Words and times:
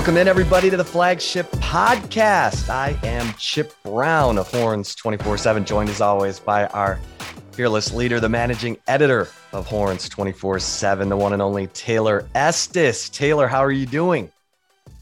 Welcome 0.00 0.16
in, 0.16 0.28
everybody, 0.28 0.70
to 0.70 0.78
the 0.78 0.84
flagship 0.84 1.46
podcast. 1.56 2.70
I 2.70 2.98
am 3.06 3.34
Chip 3.34 3.74
Brown 3.82 4.38
of 4.38 4.50
Horns 4.50 4.94
24 4.94 5.36
7, 5.36 5.62
joined 5.62 5.90
as 5.90 6.00
always 6.00 6.40
by 6.40 6.68
our 6.68 6.98
fearless 7.52 7.92
leader, 7.92 8.18
the 8.18 8.30
managing 8.30 8.78
editor 8.88 9.28
of 9.52 9.66
Horns 9.66 10.08
24 10.08 10.58
7, 10.58 11.10
the 11.10 11.16
one 11.18 11.34
and 11.34 11.42
only 11.42 11.66
Taylor 11.66 12.26
Estes. 12.34 13.10
Taylor, 13.10 13.46
how 13.46 13.62
are 13.62 13.70
you 13.70 13.84
doing? 13.84 14.32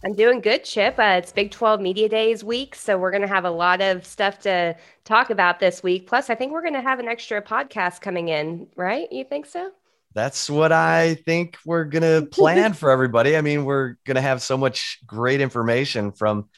I'm 0.04 0.14
doing 0.14 0.40
good, 0.40 0.64
Chip. 0.64 0.98
Uh, 0.98 1.20
it's 1.22 1.30
Big 1.30 1.52
12 1.52 1.80
Media 1.80 2.08
Days 2.08 2.42
week, 2.42 2.74
so 2.74 2.98
we're 2.98 3.12
going 3.12 3.22
to 3.22 3.28
have 3.28 3.44
a 3.44 3.50
lot 3.52 3.80
of 3.80 4.04
stuff 4.04 4.40
to 4.40 4.74
talk 5.04 5.30
about 5.30 5.60
this 5.60 5.80
week. 5.80 6.08
Plus, 6.08 6.28
I 6.28 6.34
think 6.34 6.50
we're 6.50 6.60
going 6.60 6.74
to 6.74 6.80
have 6.80 6.98
an 6.98 7.06
extra 7.06 7.40
podcast 7.40 8.00
coming 8.00 8.30
in, 8.30 8.66
right? 8.74 9.06
You 9.12 9.22
think 9.22 9.46
so? 9.46 9.70
That's 10.18 10.50
what 10.50 10.72
I 10.72 11.14
think 11.14 11.58
we're 11.64 11.84
going 11.84 12.02
to 12.22 12.26
plan 12.26 12.72
for 12.72 12.90
everybody. 12.90 13.36
I 13.36 13.40
mean, 13.40 13.64
we're 13.64 13.94
going 14.04 14.16
to 14.16 14.20
have 14.20 14.42
so 14.42 14.56
much 14.56 14.98
great 15.06 15.40
information 15.40 16.10
from 16.10 16.48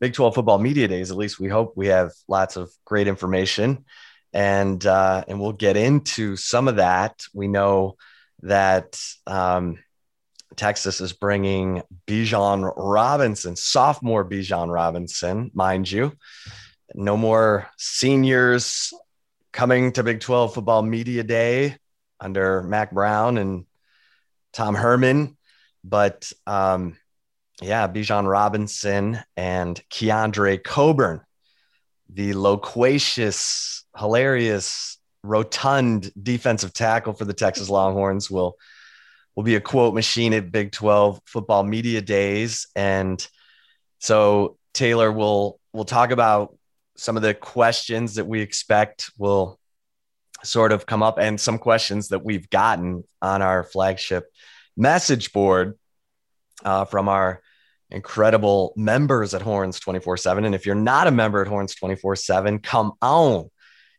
Big 0.00 0.12
12 0.12 0.36
football 0.36 0.58
media 0.58 0.86
days. 0.86 1.10
At 1.10 1.16
least 1.16 1.40
we 1.40 1.48
hope 1.48 1.72
we 1.76 1.88
have 1.88 2.12
lots 2.28 2.56
of 2.56 2.70
great 2.84 3.08
information 3.08 3.84
and, 4.32 4.84
uh, 4.86 5.24
and 5.26 5.40
we'll 5.40 5.52
get 5.52 5.76
into 5.76 6.36
some 6.36 6.68
of 6.68 6.76
that. 6.76 7.24
We 7.34 7.48
know 7.48 7.96
that, 8.42 9.00
um, 9.26 9.80
Texas 10.54 11.00
is 11.00 11.12
bringing 11.12 11.82
Bijan 12.06 12.72
Robinson, 12.76 13.56
sophomore 13.56 14.24
Bijan 14.24 14.72
Robinson, 14.72 15.50
mind 15.52 15.90
you. 15.90 16.12
No 16.94 17.16
more 17.16 17.68
seniors 17.76 18.92
coming 19.52 19.90
to 19.92 20.04
Big 20.04 20.20
12 20.20 20.54
football 20.54 20.82
media 20.82 21.24
day 21.24 21.76
under 22.20 22.62
Mack 22.62 22.92
Brown 22.92 23.38
and 23.38 23.66
Tom 24.52 24.74
Herman. 24.74 25.36
But 25.82 26.32
um, 26.46 26.96
yeah, 27.60 27.86
Bijan 27.88 28.28
Robinson 28.28 29.20
and 29.36 29.80
Keondre 29.90 30.62
Coburn, 30.62 31.20
the 32.08 32.34
loquacious, 32.34 33.84
hilarious, 33.96 34.98
rotund 35.22 36.12
defensive 36.20 36.72
tackle 36.72 37.14
for 37.14 37.24
the 37.24 37.32
Texas 37.32 37.70
Longhorns, 37.70 38.30
will 38.30 38.56
will 39.34 39.44
be 39.44 39.56
a 39.56 39.60
quote 39.60 39.94
machine 39.94 40.32
at 40.32 40.52
Big 40.52 40.70
12 40.70 41.20
football 41.24 41.64
media 41.64 42.00
days. 42.00 42.68
And 42.76 43.26
so 43.98 44.58
Taylor 44.72 45.10
will 45.10 45.58
will 45.72 45.84
talk 45.84 46.10
about 46.10 46.56
some 46.96 47.16
of 47.16 47.22
the 47.22 47.34
questions 47.34 48.14
that 48.14 48.26
we 48.26 48.40
expect 48.40 49.10
will 49.18 49.58
sort 50.44 50.72
of 50.72 50.86
come 50.86 51.02
up 51.02 51.18
and 51.18 51.40
some 51.40 51.58
questions 51.58 52.08
that 52.08 52.24
we've 52.24 52.48
gotten 52.50 53.04
on 53.20 53.42
our 53.42 53.64
flagship 53.64 54.26
message 54.76 55.32
board 55.32 55.78
uh, 56.64 56.84
from 56.84 57.08
our 57.08 57.40
incredible 57.90 58.72
members 58.76 59.34
at 59.34 59.42
Horns 59.42 59.80
24 59.80 60.16
7. 60.16 60.44
And 60.44 60.54
if 60.54 60.66
you're 60.66 60.74
not 60.74 61.06
a 61.06 61.10
member 61.12 61.40
at 61.40 61.48
Horns 61.48 61.74
24 61.74 62.16
7, 62.16 62.58
come 62.58 62.92
on, 63.00 63.50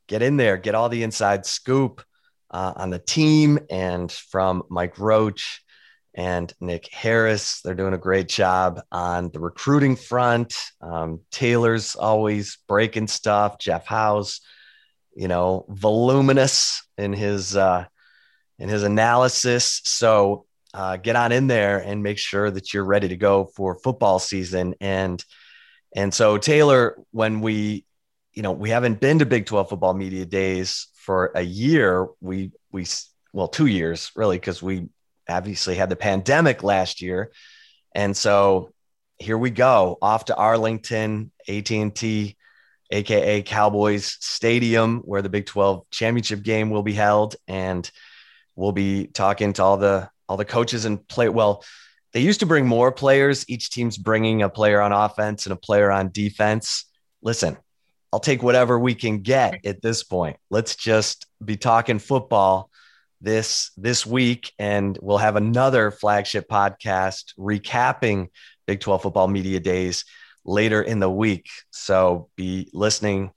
get 0.08 0.22
in 0.22 0.38
there, 0.38 0.58
get 0.58 0.76
all 0.76 0.90
the 0.90 1.04
inside 1.04 1.46
scoop 1.46 2.04
uh, 2.52 2.74
on 2.76 2.90
the 2.90 3.00
team 3.00 3.60
and 3.70 4.12
from 4.12 4.64
Mike 4.70 5.00
Roach 5.00 5.64
and 6.14 6.54
Nick 6.62 6.88
Harris. 6.92 7.62
They're 7.62 7.76
doing 7.76 7.94
a 7.94 7.98
great 7.98 8.30
job 8.30 8.82
on 8.92 9.30
the 9.32 9.40
recruiting 9.40 9.96
front. 9.96 10.56
Um, 10.82 11.22
Taylor's 11.32 11.96
always 11.96 12.58
breaking 12.68 13.08
stuff. 13.08 13.60
Jeff 13.60 13.86
House 13.86 14.42
you 15.16 15.28
know, 15.28 15.66
voluminous 15.70 16.84
in 16.98 17.14
his 17.14 17.56
uh, 17.56 17.86
in 18.60 18.70
his 18.70 18.84
analysis. 18.84 19.82
So 19.86 20.46
uh, 20.74 20.98
get 20.98 21.16
on 21.16 21.32
in 21.32 21.48
there 21.48 21.80
and 21.80 22.04
make 22.04 22.18
sure 22.18 22.52
that 22.52 22.74
you're 22.74 22.84
ready 22.84 23.08
to 23.08 23.16
go 23.16 23.46
for 23.46 23.76
football 23.76 24.20
season. 24.20 24.76
And 24.82 25.24
and 25.96 26.14
so 26.14 26.38
Taylor, 26.38 26.98
when 27.12 27.40
we, 27.40 27.86
you 28.34 28.44
know, 28.44 28.52
we 28.52 28.70
haven't 28.70 29.00
been 29.00 29.20
to 29.20 29.26
Big 29.26 29.46
12 29.46 29.70
football 29.70 29.94
media 29.94 30.26
days 30.26 30.88
for 30.96 31.32
a 31.34 31.42
year. 31.42 32.08
We 32.20 32.52
we 32.72 32.86
well 33.32 33.48
two 33.48 33.68
years 33.68 34.12
really 34.16 34.38
because 34.38 34.62
we 34.62 34.90
obviously 35.30 35.76
had 35.76 35.90
the 35.90 35.96
pandemic 35.96 36.62
last 36.62 37.02
year, 37.02 37.32
and 37.94 38.16
so 38.16 38.74
here 39.18 39.38
we 39.38 39.50
go 39.50 39.98
off 40.02 40.26
to 40.26 40.36
Arlington, 40.36 41.32
AT 41.48 41.72
and 41.72 41.96
T 41.96 42.36
aka 42.92 43.42
Cowboys 43.42 44.18
Stadium, 44.20 45.00
where 45.00 45.22
the 45.22 45.30
Big 45.30 45.46
12 45.46 45.90
championship 45.90 46.44
game 46.44 46.70
will 46.70 46.84
be 46.84 46.94
held. 46.94 47.36
And 47.48 47.90
we'll 48.56 48.72
be 48.72 49.08
talking 49.08 49.54
to 49.54 49.64
all 49.64 49.78
the 49.78 50.10
all 50.28 50.38
the 50.38 50.46
coaches 50.46 50.86
and 50.86 51.06
play. 51.08 51.30
Well, 51.30 51.64
they 52.14 52.22
used 52.22 52.40
to 52.40 52.46
bring 52.46 52.66
more 52.66 52.92
players. 52.92 53.46
Each 53.50 53.70
team's 53.70 53.98
bringing 53.98 54.42
a 54.42 54.50
player 54.50 54.82
on 54.82 54.92
offense 54.92 55.46
and 55.46 55.54
a 55.54 55.58
player 55.58 55.92
on 55.92 56.12
defense. 56.12 56.86
Listen, 57.22 57.58
I'll 58.14 58.20
take 58.20 58.42
whatever 58.42 58.80
we 58.80 58.96
can 58.96 59.20
get 59.20 59.66
at 59.66 59.82
this 59.82 60.04
point. 60.04 60.38
Let's 60.50 60.76
just 60.76 61.28
be 61.44 61.58
talking 61.58 62.00
football 62.00 62.70
this 63.22 63.72
this 63.76 64.06
week 64.06 64.54
and 64.60 64.98
we'll 65.02 65.18
have 65.18 65.36
another 65.36 65.92
flagship 65.92 66.48
podcast 66.48 67.34
recapping 67.38 68.30
Big 68.68 68.80
12 68.80 69.02
football 69.02 69.28
media 69.28 69.60
days 69.60 70.06
later 70.46 70.82
in 70.82 71.00
the 71.00 71.10
week. 71.10 71.50
So 71.72 72.30
be 72.36 72.70
listening 72.74 73.32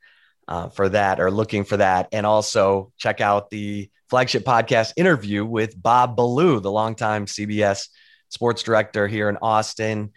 uh, 0.46 0.68
for 0.68 0.88
that 0.90 1.20
or 1.20 1.30
looking 1.30 1.64
for 1.64 1.76
that. 1.78 2.08
And 2.12 2.26
also 2.26 2.92
check 2.96 3.20
out 3.20 3.50
the 3.50 3.90
flagship 4.08 4.44
podcast 4.44 4.92
interview 4.96 5.44
with 5.44 5.80
Bob 5.80 6.16
Ballou, 6.16 6.60
the 6.60 6.70
longtime 6.70 7.26
CBS 7.26 7.88
sports 8.28 8.62
director 8.62 9.06
here 9.06 9.28
in 9.28 9.38
Austin. 9.40 10.12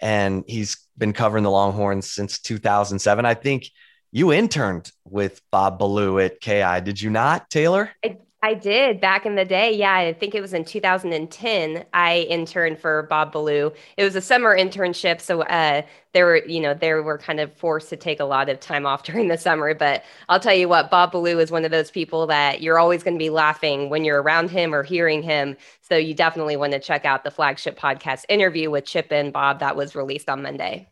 And 0.00 0.44
he's 0.46 0.76
been 0.96 1.12
covering 1.12 1.44
the 1.44 1.50
Longhorns 1.50 2.10
since 2.10 2.38
2007. 2.40 3.24
I 3.24 3.34
think 3.34 3.70
you 4.12 4.32
interned 4.32 4.90
with 5.04 5.40
Bob 5.50 5.78
Ballou 5.78 6.18
at 6.20 6.40
KEYE, 6.40 6.84
did 6.84 7.00
you 7.00 7.10
not, 7.10 7.50
Taylor? 7.50 7.90
I, 8.04 8.18
I 8.42 8.54
did 8.54 9.00
back 9.00 9.24
in 9.24 9.34
the 9.34 9.46
day. 9.46 9.72
Yeah, 9.72 9.94
I 9.94 10.12
think 10.12 10.34
it 10.34 10.40
was 10.40 10.52
in 10.52 10.64
2010. 10.64 11.84
I 11.94 12.18
interned 12.28 12.78
for 12.78 13.04
Bob 13.04 13.32
Ballou. 13.32 13.72
It 13.96 14.04
was 14.04 14.14
a 14.14 14.20
summer 14.20 14.56
internship, 14.56 15.20
so 15.20 15.42
uh, 15.42 15.82
there 16.12 16.26
were, 16.26 16.44
you 16.46 16.60
know, 16.60 16.74
they 16.74 16.92
were 16.92 17.18
kind 17.18 17.40
of 17.40 17.52
forced 17.54 17.88
to 17.90 17.96
take 17.96 18.20
a 18.20 18.24
lot 18.24 18.48
of 18.48 18.60
time 18.60 18.84
off 18.84 19.02
during 19.04 19.28
the 19.28 19.38
summer. 19.38 19.74
But 19.74 20.04
I'll 20.28 20.38
tell 20.38 20.54
you 20.54 20.68
what, 20.68 20.90
Bob 20.90 21.12
Ballou 21.12 21.38
is 21.38 21.50
one 21.50 21.64
of 21.64 21.70
those 21.70 21.90
people 21.90 22.26
that 22.26 22.60
you're 22.60 22.78
always 22.78 23.02
going 23.02 23.14
to 23.14 23.18
be 23.18 23.30
laughing 23.30 23.88
when 23.88 24.04
you're 24.04 24.22
around 24.22 24.50
him 24.50 24.74
or 24.74 24.82
hearing 24.82 25.22
him. 25.22 25.56
So 25.80 25.96
you 25.96 26.14
definitely 26.14 26.56
want 26.56 26.72
to 26.72 26.78
check 26.78 27.04
out 27.04 27.24
the 27.24 27.30
flagship 27.30 27.78
podcast 27.78 28.26
interview 28.28 28.70
with 28.70 28.84
Chip 28.84 29.10
and 29.10 29.32
Bob 29.32 29.60
that 29.60 29.76
was 29.76 29.94
released 29.96 30.28
on 30.28 30.42
Monday. 30.42 30.88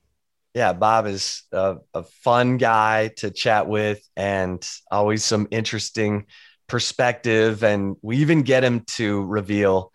Yeah, 0.55 0.73
Bob 0.73 1.07
is 1.07 1.43
a, 1.53 1.77
a 1.93 2.05
fun 2.05 2.59
guy 2.59 3.09
to 3.17 3.31
chat 3.31 3.67
with, 3.67 4.09
and 4.17 4.67
always 4.91 5.25
some 5.25 5.49
interesting 5.51 6.27
perspective 6.67 7.63
and 7.63 7.97
we 8.03 8.19
even 8.19 8.43
get 8.43 8.65
him 8.65 8.81
to 8.97 9.25
reveal 9.25 9.93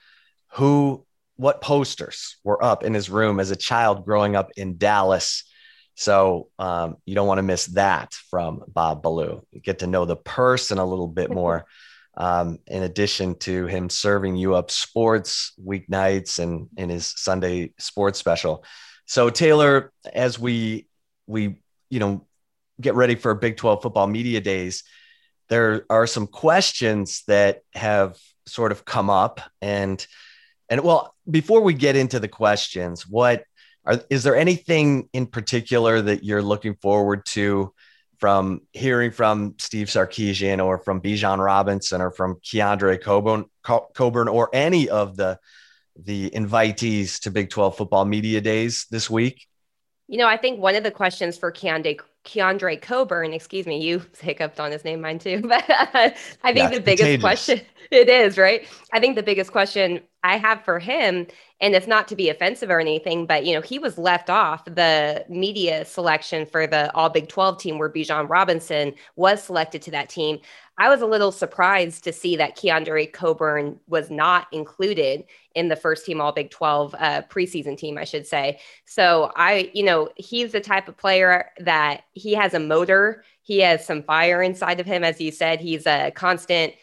who 0.54 1.06
what 1.36 1.62
posters 1.62 2.38
were 2.44 2.62
up 2.64 2.84
in 2.84 2.94
his 2.94 3.10
room 3.10 3.40
as 3.40 3.50
a 3.50 3.56
child 3.56 4.06
growing 4.06 4.36
up 4.36 4.50
in 4.58 4.78
Dallas. 4.78 5.46
So 5.96 6.50
um, 6.60 6.98
you 7.06 7.16
don't 7.16 7.28
want 7.28 7.38
to 7.38 7.44
miss 7.44 7.68
that 7.68 8.14
from 8.30 8.62
Bob 8.68 9.02
Ballou. 9.02 9.42
You 9.52 9.62
get 9.62 9.80
to 9.80 9.88
know 9.88 10.06
the 10.06 10.18
person 10.18 10.78
a 10.78 10.86
little 10.86 11.08
bit 11.08 11.32
more. 11.32 11.66
Um, 12.18 12.58
in 12.68 12.84
addition 12.84 13.36
to 13.40 13.66
him 13.68 13.90
serving 13.90 14.36
you 14.36 14.54
up 14.54 14.72
sports 14.72 15.54
weeknights 15.66 16.40
and 16.40 16.68
in 16.76 16.90
his 16.90 17.14
Sunday 17.16 17.72
sports 17.80 18.20
special. 18.20 18.66
So 19.06 19.30
Taylor, 19.30 19.94
as 20.12 20.38
we 20.38 20.88
we 21.28 21.62
you 21.90 22.00
know 22.00 22.28
get 22.82 22.96
ready 22.96 23.16
for 23.16 23.34
Big 23.36 23.56
12 23.56 23.82
football 23.82 24.08
media 24.08 24.42
days, 24.42 24.84
there 25.50 25.86
are 25.90 26.08
some 26.08 26.28
questions 26.28 27.24
that 27.28 27.62
have 27.74 28.18
sort 28.46 28.72
of 28.72 28.86
come 28.86 29.10
up 29.10 29.42
and 29.62 30.06
and 30.70 30.82
well 30.82 31.14
before 31.30 31.62
we 31.62 31.74
get 31.74 31.96
into 31.96 32.20
the 32.20 32.28
questions 32.28 33.08
what 33.08 33.44
are 33.86 34.02
is 34.10 34.24
there 34.24 34.36
anything 34.36 35.10
in 35.14 35.26
particular 35.28 36.02
that 36.02 36.24
you're 36.24 36.42
looking 36.42 36.76
forward 36.76 37.26
to 37.26 37.74
from 38.20 38.62
hearing 38.74 39.12
from 39.12 39.56
Steve 39.60 39.88
Sarkisian 39.88 40.64
or 40.64 40.78
from 40.78 41.02
Bijan 41.02 41.44
Robinson 41.44 42.02
or 42.02 42.12
from 42.12 42.36
Keondre 42.36 43.02
Coburn, 43.02 43.46
Coburn 43.64 44.28
or 44.28 44.50
any 44.54 44.90
of 44.90 45.16
the 45.16 45.40
the 46.02 46.30
invitees 46.30 47.20
to 47.22 47.32
Big 47.32 47.50
12 47.50 47.76
football 47.76 48.06
media 48.06 48.40
days 48.40 48.86
this 48.92 49.10
week? 49.10 49.48
You 50.08 50.18
know, 50.18 50.28
I 50.28 50.38
think 50.38 50.60
one 50.60 50.76
of 50.76 50.84
the 50.84 50.92
questions 50.92 51.38
for 51.38 51.52
Keondre 51.52 52.00
Keondre 52.26 52.82
Coburn, 52.82 53.34
excuse 53.34 53.66
me, 53.66 53.82
you 53.82 54.02
hiccuped 54.20 54.60
on 54.60 54.72
his 54.72 54.84
name, 54.84 55.02
mine 55.02 55.20
too. 55.20 55.42
But 55.48 55.70
uh, 55.70 56.12
I 56.44 56.54
think 56.54 56.72
yeah, 56.72 56.78
the 56.78 56.82
biggest 56.82 57.04
contagious. 57.04 57.22
question 57.22 57.62
it 57.92 58.10
is, 58.10 58.38
right? 58.38 58.68
I 58.94 59.00
think 59.00 59.16
the 59.16 59.24
biggest 59.24 59.52
question 59.52 60.02
I 60.24 60.38
have 60.38 60.64
for 60.64 60.80
him, 60.80 61.28
and 61.62 61.76
it's 61.76 61.88
not 61.88 62.08
to 62.10 62.16
be 62.16 62.30
offensive 62.30 62.70
or 62.70 62.80
anything, 62.80 63.26
but 63.26 63.46
you 63.46 63.54
know, 63.54 63.62
he 63.62 63.80
was 63.80 63.98
left 63.98 64.30
off 64.30 64.66
the 64.66 65.26
media 65.30 65.86
selection 65.86 66.46
for 66.46 66.68
the 66.68 66.94
All 66.94 67.10
Big 67.10 67.30
12 67.30 67.58
team 67.58 67.80
where 67.80 67.90
Bijan 67.90 68.30
Robinson 68.30 68.94
was 69.16 69.42
selected 69.42 69.82
to 69.84 69.92
that 69.92 70.10
team. 70.10 70.40
I 70.80 70.88
was 70.88 71.02
a 71.02 71.06
little 71.06 71.34
surprised 71.34 72.06
to 72.06 72.14
see 72.14 72.38
that 72.38 72.56
Keondre 72.56 73.12
Coburn 73.12 73.78
was 73.88 74.10
not 74.10 74.48
included 74.54 75.26
in 75.54 75.68
the 75.68 75.76
first 75.76 76.06
team 76.06 76.22
All 76.22 76.32
Big 76.32 76.52
12 76.52 76.96
uh, 76.98 77.22
preseason 77.30 77.78
team, 77.78 77.98
I 77.98 78.06
should 78.06 78.26
say. 78.26 78.62
So 78.86 79.34
I, 79.36 79.70
you 79.74 79.84
know, 79.84 80.10
he's 80.16 80.54
the 80.54 80.62
type 80.62 80.88
of 80.88 80.96
player 80.96 81.52
that 81.60 82.04
he 82.14 82.34
has 82.34 82.54
a 82.54 82.60
motor, 82.62 83.26
he 83.42 83.60
has 83.60 83.86
some 83.86 84.04
fire 84.04 84.42
inside 84.42 84.80
of 84.80 84.86
him. 84.86 85.04
As 85.04 85.20
you 85.20 85.32
said, 85.32 85.60
he's 85.60 85.86
a 85.86 86.12
constant, 86.12 86.74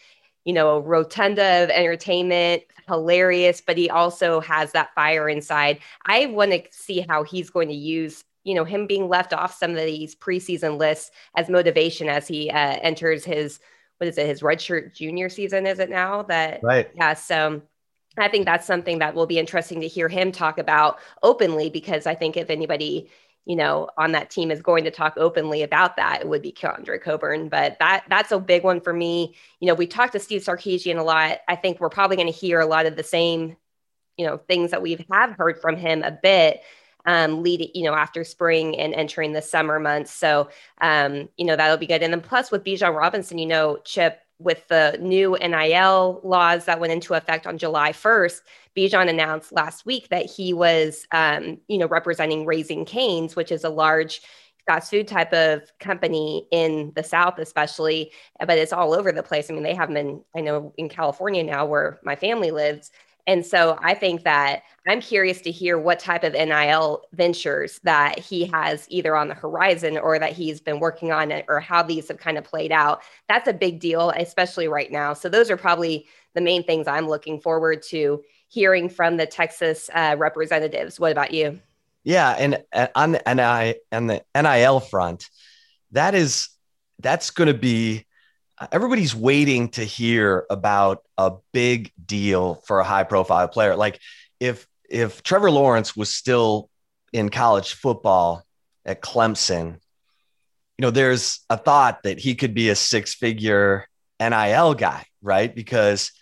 you 0.44 0.52
know, 0.52 0.80
rotunda 0.80 1.64
of 1.64 1.70
entertainment, 1.70 2.64
hilarious, 2.86 3.62
but 3.62 3.78
he 3.78 3.88
also 3.88 4.40
has 4.40 4.72
that 4.72 4.94
fire 4.94 5.26
inside. 5.26 5.78
I 6.04 6.26
want 6.26 6.50
to 6.50 6.62
see 6.70 7.00
how 7.00 7.22
he's 7.22 7.48
going 7.48 7.68
to 7.68 7.74
use 7.74 8.24
you 8.44 8.54
know 8.54 8.64
him 8.64 8.86
being 8.86 9.08
left 9.08 9.32
off 9.32 9.58
some 9.58 9.72
of 9.72 9.84
these 9.84 10.14
preseason 10.14 10.78
lists 10.78 11.10
as 11.34 11.48
motivation 11.48 12.08
as 12.08 12.28
he 12.28 12.48
uh, 12.48 12.78
enters 12.80 13.24
his 13.24 13.58
what 13.98 14.08
is 14.08 14.18
it 14.18 14.26
his 14.26 14.40
redshirt 14.40 14.94
junior 14.94 15.28
season 15.28 15.66
is 15.66 15.78
it 15.78 15.90
now 15.90 16.22
that 16.22 16.60
right 16.62 16.90
yeah 16.94 17.14
so 17.14 17.62
I 18.18 18.28
think 18.28 18.46
that's 18.46 18.66
something 18.66 19.00
that 19.00 19.14
will 19.14 19.26
be 19.26 19.38
interesting 19.38 19.82
to 19.82 19.88
hear 19.88 20.08
him 20.08 20.32
talk 20.32 20.56
about 20.56 21.00
openly 21.22 21.68
because 21.68 22.06
I 22.06 22.14
think 22.14 22.38
if 22.38 22.48
anybody 22.48 23.10
you 23.46 23.54
know, 23.54 23.88
on 23.96 24.12
that 24.12 24.28
team 24.28 24.50
is 24.50 24.60
going 24.60 24.82
to 24.84 24.90
talk 24.90 25.14
openly 25.16 25.62
about 25.62 25.96
that, 25.96 26.20
it 26.20 26.28
would 26.28 26.42
be 26.42 26.52
Keondre 26.52 27.00
Coburn. 27.00 27.48
But 27.48 27.78
that 27.78 28.04
that's 28.08 28.32
a 28.32 28.40
big 28.40 28.64
one 28.64 28.80
for 28.80 28.92
me. 28.92 29.36
You 29.60 29.68
know, 29.68 29.74
we 29.74 29.86
talked 29.86 30.12
to 30.12 30.18
Steve 30.18 30.42
Sarkisian 30.42 30.98
a 30.98 31.02
lot. 31.02 31.38
I 31.46 31.54
think 31.54 31.78
we're 31.78 31.88
probably 31.88 32.16
going 32.16 32.30
to 32.30 32.36
hear 32.36 32.58
a 32.58 32.66
lot 32.66 32.86
of 32.86 32.96
the 32.96 33.04
same, 33.04 33.56
you 34.16 34.26
know, 34.26 34.36
things 34.36 34.72
that 34.72 34.82
we 34.82 34.98
have 35.12 35.36
heard 35.36 35.60
from 35.60 35.76
him 35.76 36.02
a 36.02 36.10
bit 36.10 36.60
um, 37.06 37.42
leading, 37.42 37.70
you 37.74 37.84
know, 37.84 37.94
after 37.94 38.24
spring 38.24 38.76
and 38.78 38.94
entering 38.94 39.32
the 39.32 39.42
summer 39.42 39.78
months. 39.78 40.12
So, 40.12 40.48
um, 40.80 41.28
you 41.36 41.46
know, 41.46 41.56
that'll 41.56 41.76
be 41.76 41.86
good. 41.86 42.02
And 42.02 42.12
then 42.12 42.20
plus 42.20 42.50
with 42.50 42.64
Bijan 42.64 42.94
Robinson, 42.94 43.38
you 43.38 43.46
know, 43.46 43.78
Chip, 43.84 44.20
with 44.38 44.68
the 44.68 44.98
new 45.00 45.36
NIL 45.40 46.20
laws 46.22 46.66
that 46.66 46.78
went 46.78 46.92
into 46.92 47.14
effect 47.14 47.46
on 47.46 47.56
July 47.56 47.92
1st, 47.92 48.40
Bijan 48.76 49.08
announced 49.08 49.52
last 49.52 49.86
week 49.86 50.08
that 50.10 50.26
he 50.26 50.52
was, 50.52 51.06
um, 51.12 51.58
you 51.68 51.78
know, 51.78 51.88
representing 51.88 52.44
Raising 52.44 52.84
Cane's, 52.84 53.34
which 53.34 53.50
is 53.50 53.64
a 53.64 53.70
large 53.70 54.20
fast 54.66 54.90
food 54.90 55.08
type 55.08 55.32
of 55.32 55.62
company 55.78 56.46
in 56.50 56.92
the 56.96 57.02
South, 57.02 57.38
especially, 57.38 58.12
but 58.40 58.58
it's 58.58 58.72
all 58.72 58.92
over 58.92 59.12
the 59.12 59.22
place. 59.22 59.48
I 59.48 59.54
mean, 59.54 59.62
they 59.62 59.74
have 59.74 59.90
in, 59.90 60.22
I 60.36 60.40
know, 60.40 60.74
in 60.76 60.88
California 60.88 61.42
now 61.42 61.64
where 61.64 61.98
my 62.02 62.16
family 62.16 62.50
lives. 62.50 62.90
And 63.26 63.44
so 63.44 63.76
I 63.82 63.94
think 63.94 64.22
that 64.22 64.62
I'm 64.86 65.00
curious 65.00 65.40
to 65.42 65.50
hear 65.50 65.78
what 65.78 65.98
type 65.98 66.22
of 66.22 66.32
NIL 66.34 67.02
ventures 67.12 67.80
that 67.82 68.20
he 68.20 68.46
has 68.46 68.86
either 68.88 69.16
on 69.16 69.28
the 69.28 69.34
horizon 69.34 69.98
or 69.98 70.18
that 70.18 70.32
he's 70.32 70.60
been 70.60 70.78
working 70.78 71.10
on 71.10 71.32
or 71.48 71.58
how 71.58 71.82
these 71.82 72.06
have 72.08 72.18
kind 72.18 72.38
of 72.38 72.44
played 72.44 72.70
out. 72.70 73.02
That's 73.28 73.48
a 73.48 73.52
big 73.52 73.80
deal, 73.80 74.10
especially 74.10 74.68
right 74.68 74.92
now. 74.92 75.12
So 75.12 75.28
those 75.28 75.50
are 75.50 75.56
probably 75.56 76.06
the 76.34 76.40
main 76.40 76.62
things 76.62 76.86
I'm 76.86 77.08
looking 77.08 77.40
forward 77.40 77.82
to 77.88 78.22
hearing 78.48 78.88
from 78.88 79.16
the 79.16 79.26
Texas 79.26 79.90
uh, 79.92 80.14
representatives. 80.16 81.00
What 81.00 81.10
about 81.10 81.32
you? 81.32 81.60
Yeah, 82.04 82.30
and, 82.38 82.62
on 82.94 83.12
the 83.12 83.22
the 83.90 84.22
NIL 84.40 84.78
front, 84.78 85.28
that 85.90 86.14
is 86.14 86.48
that's 87.00 87.30
going 87.30 87.48
to 87.48 87.58
be 87.58 88.05
everybody's 88.72 89.14
waiting 89.14 89.68
to 89.70 89.84
hear 89.84 90.46
about 90.50 91.02
a 91.18 91.32
big 91.52 91.92
deal 92.04 92.56
for 92.66 92.80
a 92.80 92.84
high 92.84 93.04
profile 93.04 93.48
player. 93.48 93.76
Like 93.76 94.00
if 94.40 94.66
if 94.88 95.22
Trevor 95.22 95.50
Lawrence 95.50 95.96
was 95.96 96.12
still 96.12 96.70
in 97.12 97.28
college 97.28 97.74
football 97.74 98.44
at 98.84 99.02
Clemson, 99.02 99.78
you 100.78 100.82
know, 100.82 100.90
there's 100.90 101.40
a 101.50 101.56
thought 101.56 102.02
that 102.04 102.18
he 102.18 102.34
could 102.34 102.54
be 102.54 102.68
a 102.68 102.74
six 102.74 103.14
figure 103.14 103.86
NIL 104.20 104.74
guy, 104.74 105.04
right? 105.22 105.54
Because 105.54 106.12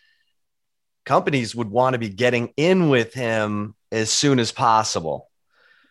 companies 1.04 1.54
would 1.54 1.70
want 1.70 1.94
to 1.94 1.98
be 1.98 2.08
getting 2.08 2.52
in 2.56 2.88
with 2.88 3.14
him 3.14 3.74
as 3.92 4.10
soon 4.10 4.38
as 4.38 4.50
possible 4.50 5.28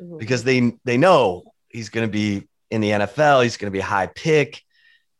mm-hmm. 0.01 0.17
because 0.17 0.43
they 0.43 0.73
they 0.83 0.97
know 0.97 1.43
he's 1.69 1.89
going 1.89 2.07
to 2.07 2.11
be 2.11 2.47
in 2.69 2.81
the 2.81 2.89
NFL, 2.89 3.43
he's 3.43 3.57
going 3.57 3.71
to 3.71 3.75
be 3.75 3.79
a 3.79 3.83
high 3.83 4.07
pick 4.07 4.61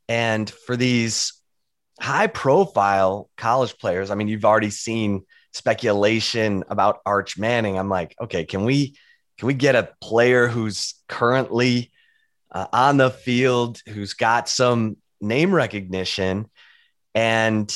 and 0.07 0.50
for 0.50 0.75
these 0.75 1.33
high 2.00 2.27
profile 2.27 3.29
college 3.38 3.77
players, 3.77 4.11
I 4.11 4.15
mean, 4.15 4.27
you've 4.27 4.45
already 4.45 4.69
seen 4.69 5.25
speculation 5.53 6.63
about 6.69 7.00
Arch 7.05 7.38
Manning. 7.38 7.77
I'm 7.77 7.89
like, 7.89 8.15
okay, 8.21 8.45
can 8.45 8.65
we 8.65 8.95
can 9.38 9.47
we 9.47 9.53
get 9.53 9.75
a 9.75 9.89
player 10.01 10.47
who's 10.47 10.95
currently 11.07 11.91
uh, 12.51 12.67
on 12.71 12.97
the 12.97 13.09
field, 13.09 13.81
who's 13.88 14.13
got 14.13 14.47
some 14.47 14.97
name 15.21 15.53
recognition, 15.53 16.50
and 17.15 17.73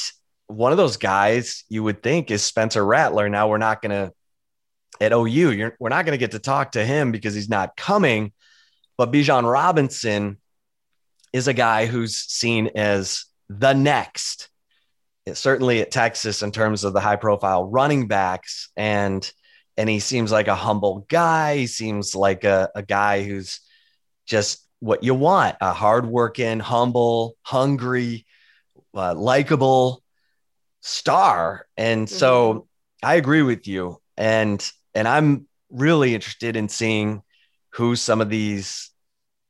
one 0.48 0.72
of 0.72 0.78
those 0.78 0.98
guys 0.98 1.66
you 1.70 1.84
would 1.84 2.02
think 2.02 2.32
is 2.32 2.44
Spencer 2.44 2.86
Rattler. 2.86 3.30
Now 3.30 3.50
we're 3.50 3.58
not 3.58 3.82
going 3.82 3.92
to 3.92 4.14
at 5.00 5.14
OU. 5.14 5.72
We're 5.80 5.90
not 5.90 6.06
going 6.06 6.14
to 6.14 6.18
get 6.18 6.32
to 6.32 6.40
talk 6.40 6.72
to 6.72 6.86
him 6.86 7.12
because 7.12 7.34
he's 7.34 7.50
not 7.50 7.76
coming. 7.76 8.32
But 8.98 9.12
Bijan 9.12 9.50
Robinson 9.50 10.38
is 11.34 11.48
a 11.48 11.54
guy 11.54 11.86
who's 11.86 12.16
seen 12.16 12.68
as 12.76 13.26
the 13.50 13.74
next, 13.74 14.50
certainly 15.34 15.82
at 15.82 15.92
Texas 15.92 16.42
in 16.42 16.52
terms 16.52 16.84
of 16.84 16.94
the 16.94 17.00
high 17.00 17.16
profile 17.16 17.66
running 17.66 18.08
backs. 18.08 18.70
And 18.76 19.30
and 19.80 19.88
he 19.88 20.00
seems 20.00 20.32
like 20.32 20.48
a 20.48 20.56
humble 20.56 21.06
guy. 21.08 21.58
He 21.58 21.68
seems 21.68 22.16
like 22.16 22.44
a, 22.44 22.70
a 22.74 22.82
guy 22.82 23.24
who's 23.24 23.60
just 24.26 24.68
what 24.80 25.04
you 25.04 25.14
want 25.14 25.56
a 25.62 25.74
hardworking, 25.74 26.60
humble, 26.60 27.36
hungry, 27.44 28.26
uh, 28.94 29.14
likable 29.16 30.04
star. 30.82 31.68
And 31.78 32.10
so 32.10 32.54
mm-hmm. 32.54 32.60
I 33.04 33.16
agree 33.16 33.42
with 33.42 33.68
you. 33.68 34.02
And 34.18 34.68
and 34.94 35.08
I'm 35.08 35.48
really 35.70 36.16
interested 36.16 36.56
in 36.56 36.70
seeing 36.70 37.22
who 37.72 37.96
some 37.96 38.22
of 38.22 38.30
these 38.30 38.90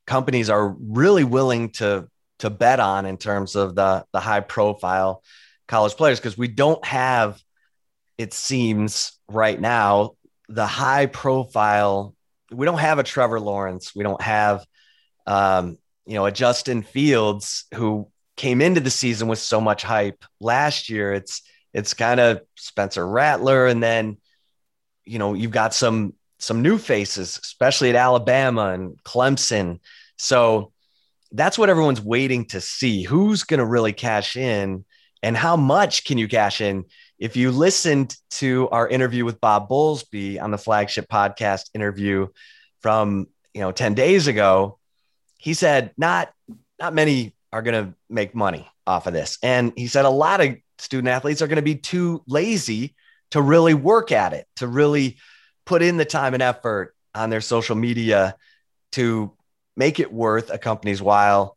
companies 0.08 0.50
are 0.50 0.68
really 0.68 1.24
willing 1.24 1.70
to 1.70 2.08
to 2.40 2.50
bet 2.50 2.80
on 2.80 3.06
in 3.06 3.16
terms 3.16 3.54
of 3.54 3.74
the 3.74 4.04
the 4.12 4.20
high 4.20 4.40
profile 4.40 5.22
college 5.68 5.94
players 5.94 6.18
because 6.18 6.36
we 6.36 6.48
don't 6.48 6.84
have 6.84 7.40
it 8.16 8.32
seems 8.32 9.12
right 9.28 9.60
now 9.60 10.12
the 10.48 10.66
high 10.66 11.06
profile 11.06 12.14
we 12.50 12.66
don't 12.66 12.78
have 12.78 12.98
a 12.98 13.02
Trevor 13.02 13.40
Lawrence. 13.40 13.94
We 13.94 14.04
don't 14.04 14.20
have 14.22 14.64
um, 15.26 15.78
you 16.06 16.14
know 16.14 16.26
a 16.26 16.32
Justin 16.32 16.82
Fields 16.82 17.64
who 17.74 18.08
came 18.36 18.60
into 18.62 18.80
the 18.80 18.90
season 18.90 19.28
with 19.28 19.38
so 19.38 19.60
much 19.60 19.82
hype 19.82 20.24
last 20.40 20.88
year. 20.88 21.12
It's 21.12 21.42
it's 21.74 21.94
kind 21.94 22.20
of 22.20 22.40
Spencer 22.56 23.06
Rattler 23.06 23.66
and 23.66 23.82
then 23.82 24.18
you 25.04 25.18
know 25.18 25.34
you've 25.34 25.50
got 25.50 25.74
some 25.74 26.14
some 26.38 26.62
new 26.62 26.78
faces 26.78 27.38
especially 27.42 27.90
at 27.90 27.96
Alabama 27.96 28.70
and 28.70 29.02
Clemson 29.02 29.80
so 30.18 30.72
that's 31.32 31.58
what 31.58 31.70
everyone's 31.70 32.00
waiting 32.00 32.46
to 32.46 32.60
see. 32.60 33.02
Who's 33.02 33.44
going 33.44 33.58
to 33.58 33.66
really 33.66 33.92
cash 33.92 34.36
in 34.36 34.84
and 35.22 35.36
how 35.36 35.56
much 35.56 36.04
can 36.04 36.18
you 36.18 36.28
cash 36.28 36.60
in? 36.60 36.84
If 37.18 37.36
you 37.36 37.50
listened 37.50 38.16
to 38.32 38.68
our 38.70 38.88
interview 38.88 39.24
with 39.24 39.40
Bob 39.40 39.68
Bowlesby 39.68 40.40
on 40.40 40.50
the 40.50 40.58
flagship 40.58 41.08
podcast 41.08 41.70
interview 41.74 42.28
from, 42.80 43.26
you 43.52 43.60
know, 43.60 43.72
10 43.72 43.94
days 43.94 44.26
ago, 44.26 44.78
he 45.38 45.54
said 45.54 45.92
not 45.96 46.32
not 46.78 46.94
many 46.94 47.34
are 47.52 47.62
going 47.62 47.86
to 47.86 47.94
make 48.08 48.34
money 48.34 48.68
off 48.86 49.06
of 49.06 49.12
this. 49.12 49.38
And 49.42 49.72
he 49.76 49.86
said 49.88 50.04
a 50.04 50.10
lot 50.10 50.40
of 50.40 50.56
student 50.78 51.08
athletes 51.08 51.42
are 51.42 51.46
going 51.48 51.56
to 51.56 51.62
be 51.62 51.74
too 51.74 52.22
lazy 52.26 52.94
to 53.30 53.42
really 53.42 53.74
work 53.74 54.12
at 54.12 54.32
it, 54.32 54.46
to 54.56 54.66
really 54.66 55.18
put 55.66 55.82
in 55.82 55.96
the 55.96 56.04
time 56.04 56.34
and 56.34 56.42
effort 56.42 56.94
on 57.14 57.30
their 57.30 57.40
social 57.40 57.76
media 57.76 58.36
to 58.92 59.32
make 59.78 60.00
it 60.00 60.12
worth 60.12 60.50
a 60.50 60.58
company's 60.58 61.00
while 61.00 61.56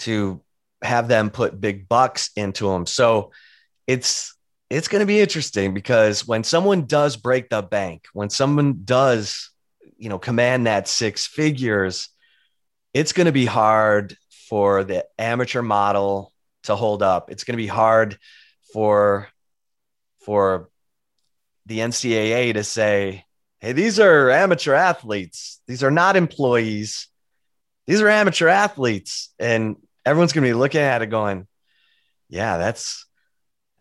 to 0.00 0.40
have 0.82 1.06
them 1.06 1.28
put 1.28 1.60
big 1.60 1.86
bucks 1.86 2.30
into 2.34 2.68
them. 2.68 2.86
So 2.86 3.30
it's 3.86 4.34
it's 4.70 4.88
going 4.88 5.00
to 5.00 5.06
be 5.06 5.20
interesting 5.20 5.74
because 5.74 6.26
when 6.26 6.44
someone 6.44 6.86
does 6.86 7.16
break 7.16 7.48
the 7.48 7.62
bank, 7.62 8.06
when 8.12 8.30
someone 8.30 8.80
does, 8.84 9.50
you 9.96 10.08
know, 10.08 10.18
command 10.18 10.66
that 10.66 10.88
six 10.88 11.26
figures, 11.26 12.08
it's 12.92 13.12
going 13.12 13.26
to 13.26 13.32
be 13.32 13.46
hard 13.46 14.16
for 14.48 14.84
the 14.84 15.06
amateur 15.18 15.62
model 15.62 16.32
to 16.64 16.74
hold 16.74 17.02
up. 17.02 17.30
It's 17.30 17.44
going 17.44 17.54
to 17.54 17.62
be 17.62 17.66
hard 17.66 18.18
for 18.72 19.28
for 20.24 20.70
the 21.66 21.80
NCAA 21.80 22.54
to 22.54 22.64
say, 22.64 23.24
"Hey, 23.60 23.72
these 23.72 24.00
are 24.00 24.30
amateur 24.30 24.72
athletes. 24.72 25.60
These 25.66 25.82
are 25.82 25.90
not 25.90 26.16
employees 26.16 27.07
these 27.88 28.00
are 28.00 28.08
amateur 28.08 28.46
athletes 28.46 29.34
and 29.40 29.74
everyone's 30.06 30.32
going 30.32 30.44
to 30.44 30.48
be 30.48 30.54
looking 30.54 30.80
at 30.80 31.02
it 31.02 31.06
going 31.06 31.48
yeah 32.28 32.56
that's 32.56 33.04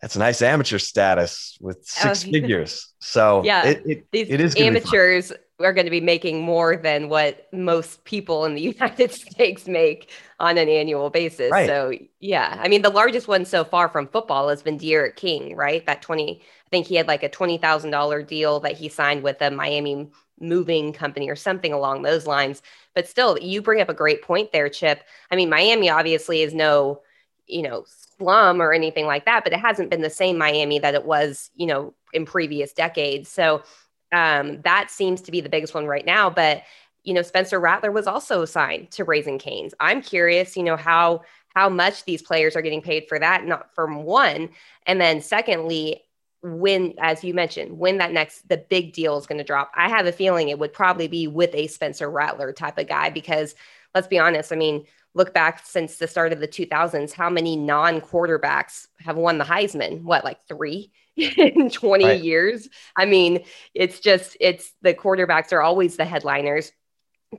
that's 0.01 0.15
a 0.15 0.19
nice 0.19 0.41
amateur 0.41 0.77
status 0.77 1.57
with 1.59 1.77
oh, 1.77 2.13
six 2.13 2.25
oh, 2.25 2.31
figures. 2.31 2.93
So 2.99 3.43
yeah, 3.43 3.65
it, 3.65 3.83
it, 3.85 4.07
these 4.11 4.29
it 4.29 4.39
is 4.39 4.55
amateurs 4.55 5.33
are 5.59 5.73
going 5.73 5.85
to 5.85 5.91
be 5.91 6.01
making 6.01 6.41
more 6.41 6.77
than 6.77 7.09
what 7.09 7.47
most 7.51 8.03
people 8.05 8.45
in 8.45 8.53
the 8.53 8.61
United 8.73 9.11
States 9.11 9.67
make 9.67 10.11
on 10.39 10.57
an 10.57 10.69
annual 10.69 11.09
basis. 11.09 11.51
Right. 11.51 11.67
So 11.67 11.93
yeah, 12.19 12.57
I 12.59 12.67
mean 12.67 12.83
the 12.83 12.91
largest 12.91 13.27
one 13.27 13.43
so 13.45 13.63
far 13.63 13.89
from 13.89 14.07
football 14.07 14.49
has 14.49 14.61
been 14.61 14.77
D'Eriq 14.77 15.15
King, 15.15 15.55
right? 15.55 15.85
That 15.87 16.01
twenty, 16.03 16.41
I 16.41 16.69
think 16.69 16.85
he 16.85 16.95
had 16.95 17.07
like 17.07 17.23
a 17.23 17.29
twenty 17.29 17.57
thousand 17.57 17.89
dollar 17.91 18.21
deal 18.21 18.59
that 18.61 18.77
he 18.77 18.89
signed 18.89 19.23
with 19.23 19.41
a 19.41 19.49
Miami 19.49 20.11
moving 20.39 20.93
company 20.93 21.29
or 21.29 21.35
something 21.35 21.73
along 21.73 22.01
those 22.01 22.27
lines. 22.27 22.61
But 22.93 23.07
still, 23.07 23.37
you 23.39 23.61
bring 23.61 23.81
up 23.81 23.89
a 23.89 23.93
great 23.93 24.21
point 24.21 24.51
there, 24.51 24.69
Chip. 24.69 25.03
I 25.31 25.35
mean, 25.35 25.49
Miami 25.49 25.89
obviously 25.89 26.41
is 26.41 26.53
no, 26.53 27.01
you 27.47 27.61
know, 27.61 27.85
slum 28.17 28.61
or 28.61 28.73
anything 28.73 29.05
like 29.05 29.25
that, 29.25 29.43
but 29.43 29.53
it 29.53 29.59
hasn't 29.59 29.89
been 29.89 30.01
the 30.01 30.09
same 30.09 30.37
Miami 30.37 30.79
that 30.79 30.95
it 30.95 31.05
was, 31.05 31.49
you 31.55 31.65
know, 31.65 31.93
in 32.13 32.25
previous 32.25 32.73
decades. 32.73 33.29
So 33.29 33.63
um, 34.11 34.61
that 34.61 34.89
seems 34.89 35.21
to 35.21 35.31
be 35.31 35.41
the 35.41 35.49
biggest 35.49 35.73
one 35.73 35.85
right 35.85 36.05
now. 36.05 36.29
But 36.29 36.63
you 37.03 37.13
know, 37.13 37.21
Spencer 37.21 37.57
Rattler 37.57 37.89
was 37.89 38.05
also 38.05 38.43
signed 38.43 38.91
to 38.91 39.05
Raising 39.05 39.39
Cane's. 39.39 39.73
I'm 39.79 40.01
curious, 40.01 40.57
you 40.57 40.63
know, 40.63 40.75
how 40.75 41.21
how 41.55 41.69
much 41.69 42.03
these 42.03 42.21
players 42.21 42.55
are 42.55 42.61
getting 42.61 42.81
paid 42.81 43.07
for 43.07 43.17
that, 43.17 43.45
not 43.45 43.73
from 43.73 44.03
one, 44.03 44.49
and 44.85 44.99
then 44.99 45.21
secondly, 45.21 46.01
when, 46.41 46.93
as 46.99 47.23
you 47.23 47.33
mentioned, 47.33 47.77
when 47.77 47.97
that 47.97 48.11
next 48.11 48.47
the 48.47 48.57
big 48.57 48.93
deal 48.93 49.17
is 49.17 49.25
going 49.25 49.39
to 49.39 49.43
drop. 49.43 49.71
I 49.75 49.89
have 49.89 50.05
a 50.05 50.11
feeling 50.11 50.49
it 50.49 50.59
would 50.59 50.73
probably 50.73 51.07
be 51.07 51.27
with 51.27 51.53
a 51.53 51.67
Spencer 51.67 52.09
Rattler 52.09 52.53
type 52.53 52.77
of 52.77 52.87
guy 52.87 53.09
because 53.09 53.55
let's 53.95 54.07
be 54.07 54.19
honest. 54.19 54.51
I 54.51 54.55
mean, 54.55 54.85
look 55.13 55.33
back 55.33 55.65
since 55.65 55.97
the 55.97 56.07
start 56.07 56.31
of 56.31 56.39
the 56.39 56.47
2000s, 56.47 57.11
how 57.11 57.29
many 57.29 57.55
non 57.55 57.99
quarterbacks 57.99 58.87
have 58.99 59.17
won 59.17 59.37
the 59.37 59.45
Heisman? 59.45 60.03
What, 60.03 60.23
like 60.23 60.45
three 60.47 60.91
in 61.15 61.69
20 61.69 62.05
right. 62.05 62.21
years? 62.21 62.69
I 62.95 63.05
mean, 63.05 63.43
it's 63.73 63.99
just, 63.99 64.37
it's 64.39 64.73
the 64.81 64.93
quarterbacks 64.93 65.51
are 65.51 65.61
always 65.61 65.97
the 65.97 66.05
headliners. 66.05 66.71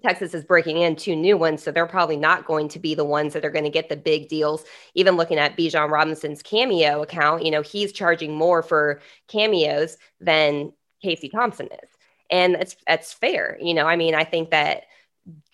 Texas 0.03 0.35
is 0.35 0.45
breaking 0.45 0.79
in 0.79 0.97
two 0.97 1.17
new 1.17 1.37
ones, 1.37 1.63
so 1.63 1.73
they're 1.73 1.87
probably 1.87 2.17
not 2.17 2.47
going 2.47 2.69
to 2.69 2.79
be 2.79 2.95
the 2.95 3.05
ones 3.05 3.33
that 3.33 3.45
are 3.45 3.51
going 3.51 3.65
to 3.65 3.71
get 3.71 3.89
the 3.89 3.97
big 3.97 4.29
deals. 4.29 4.65
Even 4.95 5.17
looking 5.17 5.39
at 5.39 5.57
Bijan 5.57 5.91
Robinson's 5.91 6.43
cameo 6.43 7.03
account, 7.03 7.45
you 7.45 7.51
know, 7.51 7.63
he's 7.63 7.93
charging 7.93 8.35
more 8.35 8.63
for 8.63 9.01
cameos 9.29 9.97
than 10.21 10.73
Casey 11.03 11.29
Thompson 11.29 11.69
is. 11.83 11.91
And 12.31 12.57
that's 12.57 12.77
that's 12.87 13.13
fair. 13.15 13.57
You 13.61 13.73
know, 13.73 13.87
I 13.87 13.97
mean, 13.97 14.15
I 14.15 14.25
think 14.25 14.51
that 14.51 14.85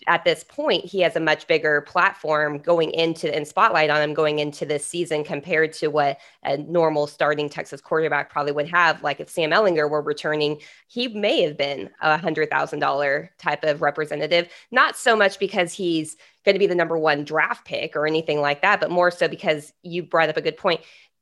at 0.07 0.25
this 0.25 0.45
point 0.45 0.85
he 0.85 1.01
has 1.01 1.17
a 1.17 1.21
much 1.21 1.47
bigger 1.47 1.81
platform 1.83 2.59
going 2.59 2.91
into 2.93 3.35
and 3.35 3.49
spotlight 3.49 3.91
on 3.91 4.03
him 4.03 4.15
going 4.15 4.39
into 4.39 4.67
this 4.67 4.85
season 4.85 5.25
compared 5.25 5.73
to 5.73 5.89
what 5.89 6.19
a 6.43 6.59
normal 6.59 7.07
starting 7.07 7.49
Texas 7.49 7.81
quarterback 7.81 8.31
probably 8.31 8.53
would 8.53 8.69
have. 8.69 9.03
Like 9.03 9.21
if 9.21 9.31
Sam 9.31 9.51
Ehlinger 9.51 9.89
were 9.89 10.03
returning, 10.03 10.61
he 10.89 11.09
may 11.09 11.43
have 11.43 11.57
been 11.57 11.91
a 12.01 12.19
hundred 12.19 12.51
thousand 12.51 12.81
dollar 12.81 13.33
type 13.39 13.65
of 13.65 13.83
representative. 13.83 14.49
Not 14.71 14.97
so 14.97 15.17
much 15.17 15.39
because 15.39 15.73
he's 15.73 16.17
going 16.45 16.55
to 16.55 16.59
be 16.59 16.67
the 16.67 16.75
number 16.75 16.99
one 16.99 17.25
draft 17.25 17.65
pick 17.65 17.97
or 17.97 18.07
anything 18.07 18.41
like 18.41 18.63
that, 18.63 18.81
but 18.81 18.91
more 18.91 19.11
so 19.11 19.29
because 19.29 19.73
you 19.83 20.03
brought 20.03 20.29
up 20.29 20.37
a 20.37 20.43
good 20.43 20.57
point. 20.57 20.81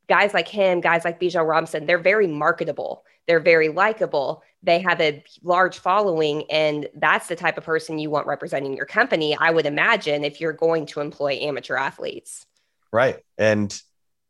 Guys 0.09 0.35
like 0.35 0.49
him, 0.49 0.81
guys 0.81 1.05
like 1.05 1.21
Bijan 1.21 1.49
Robinson, 1.49 1.87
they're 1.87 1.99
very 1.99 2.27
marketable. 2.27 3.05
They're 3.26 3.41
very 3.41 3.69
likable 3.69 4.43
they 4.62 4.81
have 4.81 5.00
a 5.00 5.23
large 5.43 5.79
following 5.79 6.45
and 6.50 6.88
that's 6.95 7.26
the 7.26 7.37
type 7.37 7.59
of 7.59 7.64
person 7.64 7.99
you 7.99 8.11
want 8.11 8.26
representing 8.26 8.76
your 8.76 8.87
company 8.87 9.37
i 9.41 9.50
would 9.50 9.67
imagine 9.67 10.25
if 10.25 10.41
you're 10.41 10.52
going 10.52 10.87
to 10.87 11.00
employ 11.00 11.33
amateur 11.41 11.76
athletes 11.76 12.47
right 12.93 13.19
and 13.38 13.81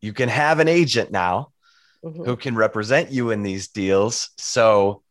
you 0.00 0.12
can 0.12 0.28
have 0.28 0.58
an 0.58 0.68
agent 0.68 1.10
now 1.10 1.52
mm-hmm. 2.04 2.24
who 2.24 2.36
can 2.36 2.54
represent 2.54 3.10
you 3.10 3.30
in 3.30 3.42
these 3.42 3.68
deals 3.68 4.30
so 4.38 5.02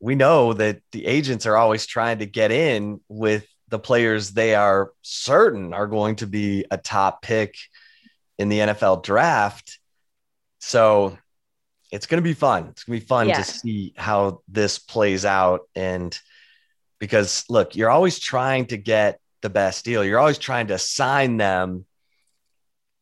we 0.00 0.14
know 0.14 0.52
that 0.52 0.80
the 0.92 1.06
agents 1.06 1.46
are 1.46 1.56
always 1.56 1.86
trying 1.86 2.18
to 2.18 2.26
get 2.26 2.50
in 2.50 3.00
with 3.08 3.46
the 3.68 3.78
players 3.78 4.30
they 4.30 4.54
are 4.54 4.92
certain 5.02 5.72
are 5.72 5.86
going 5.86 6.16
to 6.16 6.26
be 6.26 6.64
a 6.70 6.76
top 6.76 7.22
pick 7.22 7.56
in 8.38 8.48
the 8.48 8.58
NFL 8.58 9.02
draft 9.02 9.78
so 10.58 11.16
it's 11.94 12.06
going 12.06 12.20
to 12.20 12.28
be 12.28 12.34
fun. 12.34 12.66
It's 12.70 12.82
going 12.82 12.98
to 12.98 13.04
be 13.04 13.06
fun 13.06 13.28
yeah. 13.28 13.36
to 13.36 13.44
see 13.44 13.94
how 13.96 14.40
this 14.48 14.80
plays 14.80 15.24
out. 15.24 15.68
And 15.76 16.18
because 16.98 17.44
look, 17.48 17.76
you're 17.76 17.90
always 17.90 18.18
trying 18.18 18.66
to 18.66 18.76
get 18.76 19.20
the 19.42 19.48
best 19.48 19.84
deal, 19.84 20.04
you're 20.04 20.18
always 20.18 20.38
trying 20.38 20.66
to 20.68 20.78
sign 20.78 21.36
them 21.36 21.86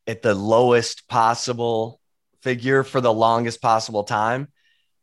at 0.06 0.20
the 0.20 0.34
lowest 0.34 1.08
possible 1.08 2.00
figure 2.42 2.82
for 2.82 3.00
the 3.00 3.12
longest 3.12 3.62
possible 3.62 4.04
time. 4.04 4.48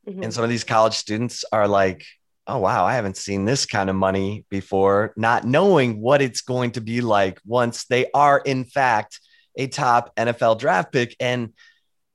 Mm-hmm. 0.08 0.22
And 0.22 0.34
some 0.34 0.44
of 0.44 0.52
these 0.52 0.64
college 0.64 0.94
students 0.94 1.44
are 1.52 1.68
like, 1.68 2.06
oh, 2.46 2.60
wow, 2.60 2.86
I 2.86 2.94
haven't 2.94 3.18
seen 3.18 3.46
this 3.46 3.66
kind 3.66 3.90
of 3.90 3.96
money 3.96 4.46
before, 4.50 5.14
not 5.18 5.46
knowing 5.46 6.00
what 6.00 6.22
it's 6.22 6.42
going 6.42 6.72
to 6.72 6.82
be 6.82 7.02
like 7.02 7.40
once 7.44 7.86
they 7.86 8.06
are, 8.14 8.38
in 8.38 8.66
fact, 8.66 9.20
a 9.56 9.66
top 9.66 10.16
NFL 10.16 10.60
draft 10.60 10.92
pick. 10.92 11.16
And 11.20 11.54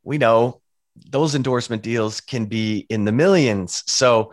we 0.04 0.18
know 0.18 0.60
those 0.96 1.34
endorsement 1.34 1.82
deals 1.82 2.20
can 2.20 2.46
be 2.46 2.86
in 2.88 3.04
the 3.04 3.12
millions. 3.12 3.82
So 3.86 4.32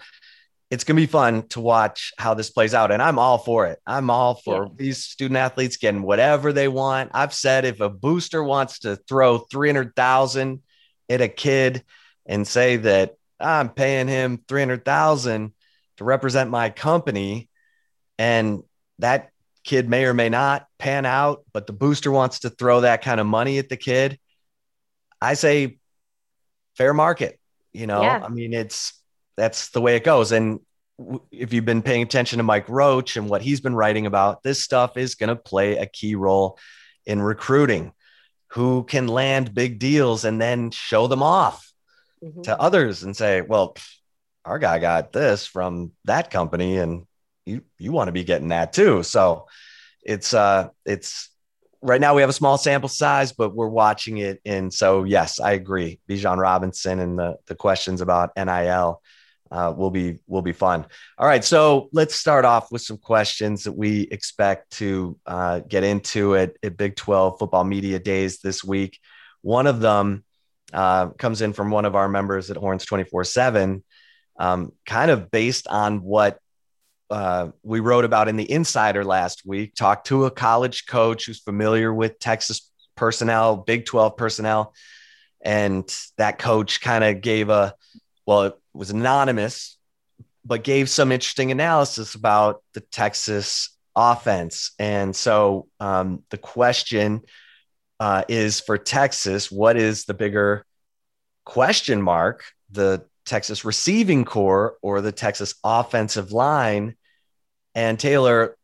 it's 0.69 0.83
going 0.85 0.95
to 0.95 1.01
be 1.01 1.07
fun 1.07 1.47
to 1.49 1.59
watch 1.59 2.13
how 2.17 2.33
this 2.33 2.49
plays 2.49 2.73
out. 2.73 2.91
And 2.91 3.01
I'm 3.01 3.19
all 3.19 3.37
for 3.37 3.67
it. 3.67 3.79
I'm 3.85 4.09
all 4.09 4.35
for 4.35 4.65
yeah. 4.65 4.71
these 4.77 5.03
student 5.03 5.37
athletes 5.37 5.77
getting 5.77 6.01
whatever 6.01 6.53
they 6.53 6.69
want. 6.69 7.11
I've 7.13 7.33
said 7.33 7.65
if 7.65 7.81
a 7.81 7.89
booster 7.89 8.43
wants 8.43 8.79
to 8.79 8.95
throw 8.95 9.39
300,000 9.39 10.61
at 11.09 11.21
a 11.21 11.27
kid 11.27 11.83
and 12.25 12.47
say 12.47 12.77
that 12.77 13.15
I'm 13.39 13.69
paying 13.69 14.07
him 14.07 14.43
300,000 14.47 15.53
to 15.97 16.03
represent 16.03 16.49
my 16.49 16.69
company 16.69 17.49
and 18.17 18.63
that 18.99 19.31
kid 19.63 19.89
may 19.89 20.05
or 20.05 20.13
may 20.13 20.29
not 20.29 20.67
pan 20.79 21.05
out, 21.05 21.43
but 21.53 21.67
the 21.67 21.73
booster 21.73 22.11
wants 22.11 22.39
to 22.39 22.49
throw 22.49 22.81
that 22.81 23.01
kind 23.01 23.19
of 23.19 23.27
money 23.27 23.57
at 23.57 23.67
the 23.67 23.77
kid. 23.77 24.19
I 25.19 25.33
say 25.33 25.79
fair 26.75 26.93
market. 26.93 27.39
You 27.73 27.87
know, 27.87 28.01
yeah. 28.01 28.21
I 28.23 28.29
mean, 28.29 28.53
it's 28.53 28.93
that's 29.37 29.69
the 29.69 29.81
way 29.81 29.95
it 29.95 30.03
goes. 30.03 30.31
And 30.31 30.59
if 31.31 31.53
you've 31.53 31.65
been 31.65 31.81
paying 31.81 32.03
attention 32.03 32.37
to 32.37 32.43
Mike 32.43 32.69
Roach 32.69 33.17
and 33.17 33.29
what 33.29 33.41
he's 33.41 33.61
been 33.61 33.75
writing 33.75 34.05
about, 34.05 34.43
this 34.43 34.61
stuff 34.61 34.97
is 34.97 35.15
going 35.15 35.29
to 35.29 35.35
play 35.35 35.77
a 35.77 35.85
key 35.85 36.15
role 36.15 36.59
in 37.05 37.21
recruiting. 37.21 37.93
Who 38.49 38.83
can 38.83 39.07
land 39.07 39.53
big 39.53 39.79
deals 39.79 40.25
and 40.25 40.41
then 40.41 40.71
show 40.71 41.07
them 41.07 41.23
off 41.23 41.71
mm-hmm. 42.21 42.41
to 42.41 42.59
others 42.59 43.03
and 43.03 43.15
say, 43.15 43.39
well, 43.39 43.77
our 44.43 44.59
guy 44.59 44.79
got 44.79 45.13
this 45.13 45.45
from 45.45 45.93
that 46.05 46.31
company 46.31 46.77
and 46.77 47.05
you 47.45 47.61
you 47.77 47.91
want 47.91 48.07
to 48.09 48.11
be 48.11 48.23
getting 48.23 48.49
that 48.49 48.73
too. 48.73 49.03
So 49.03 49.47
it's 50.03 50.33
uh 50.33 50.69
it's 50.85 51.29
right 51.81 52.01
now 52.01 52.13
we 52.13 52.21
have 52.21 52.29
a 52.29 52.33
small 52.33 52.57
sample 52.57 52.89
size, 52.89 53.31
but 53.33 53.55
we're 53.55 53.67
watching 53.67 54.17
it. 54.17 54.39
And 54.45 54.73
so, 54.73 55.03
yes, 55.03 55.39
I 55.39 55.53
agree. 55.53 55.99
Bijan 56.09 56.37
Robinson 56.37 56.99
and 56.99 57.17
the, 57.17 57.37
the 57.47 57.55
questions 57.55 58.01
about 58.01 58.31
NIL 58.37 59.01
uh, 59.51 59.73
will 59.75 59.91
be 59.91 60.19
will 60.27 60.41
be 60.41 60.53
fun. 60.53 60.85
All 61.17 61.27
right, 61.27 61.43
so 61.43 61.89
let's 61.91 62.15
start 62.15 62.45
off 62.45 62.71
with 62.71 62.81
some 62.81 62.97
questions 62.97 63.65
that 63.65 63.73
we 63.73 64.01
expect 64.03 64.71
to 64.77 65.19
uh, 65.25 65.59
get 65.59 65.83
into 65.83 66.35
at, 66.35 66.53
at 66.63 66.77
Big 66.77 66.95
12 66.95 67.37
Football 67.37 67.65
Media 67.65 67.99
Days 67.99 68.39
this 68.39 68.63
week. 68.63 68.97
One 69.41 69.67
of 69.67 69.81
them 69.81 70.23
uh, 70.71 71.09
comes 71.09 71.41
in 71.41 71.51
from 71.51 71.69
one 71.69 71.85
of 71.85 71.95
our 71.95 72.07
members 72.07 72.49
at 72.49 72.55
Horns 72.55 72.85
24 72.85 73.25
7, 73.25 73.83
um, 74.39 74.71
kind 74.85 75.11
of 75.11 75.29
based 75.31 75.67
on 75.67 76.01
what 76.01 76.39
uh, 77.11 77.51
we 77.61 77.81
wrote 77.81 78.05
about 78.05 78.29
in 78.29 78.37
the 78.37 78.49
Insider 78.49 79.03
last 79.03 79.45
week. 79.45 79.75
Talked 79.75 80.07
to 80.07 80.25
a 80.25 80.31
college 80.31 80.85
coach 80.85 81.25
who's 81.25 81.39
familiar 81.39 81.93
with 81.93 82.19
Texas 82.19 82.71
personnel, 82.95 83.57
Big 83.57 83.85
12 83.85 84.15
personnel. 84.15 84.73
And 85.41 85.93
that 86.17 86.39
coach 86.39 86.81
kind 86.81 87.03
of 87.03 87.21
gave 87.21 87.49
a, 87.49 87.75
well, 88.25 88.43
it 88.43 88.55
was 88.73 88.91
anonymous, 88.91 89.77
but 90.45 90.63
gave 90.63 90.89
some 90.89 91.11
interesting 91.11 91.51
analysis 91.51 92.15
about 92.15 92.63
the 92.73 92.79
Texas 92.79 93.75
offense. 93.95 94.71
And 94.79 95.15
so 95.15 95.67
um, 95.79 96.23
the 96.29 96.37
question 96.37 97.21
uh, 97.99 98.23
is 98.29 98.59
for 98.59 98.77
Texas, 98.77 99.51
what 99.51 99.77
is 99.77 100.05
the 100.05 100.13
bigger 100.13 100.65
question 101.45 102.01
mark? 102.01 102.45
The 102.71 103.05
Texas 103.25 103.65
receiving 103.65 104.25
corps 104.25 104.77
or 104.81 105.01
the 105.01 105.11
Texas 105.11 105.55
offensive 105.63 106.31
line? 106.31 106.95
And 107.75 107.99
Taylor, 107.99 108.57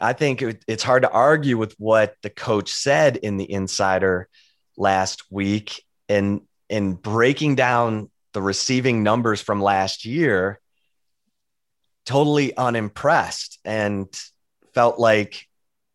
I 0.00 0.12
think 0.12 0.42
it, 0.42 0.64
it's 0.66 0.82
hard 0.82 1.02
to 1.02 1.10
argue 1.10 1.58
with 1.58 1.74
what 1.78 2.14
the 2.22 2.30
coach 2.30 2.70
said 2.70 3.16
in 3.16 3.36
the 3.36 3.50
insider 3.50 4.28
last 4.76 5.24
week. 5.30 5.82
And 6.08 6.42
in 6.68 6.94
breaking 6.94 7.54
down 7.54 8.10
the 8.32 8.42
receiving 8.42 9.02
numbers 9.02 9.40
from 9.40 9.62
last 9.62 10.04
year 10.04 10.60
totally 12.04 12.56
unimpressed 12.56 13.58
and 13.64 14.06
felt 14.74 14.98
like 14.98 15.46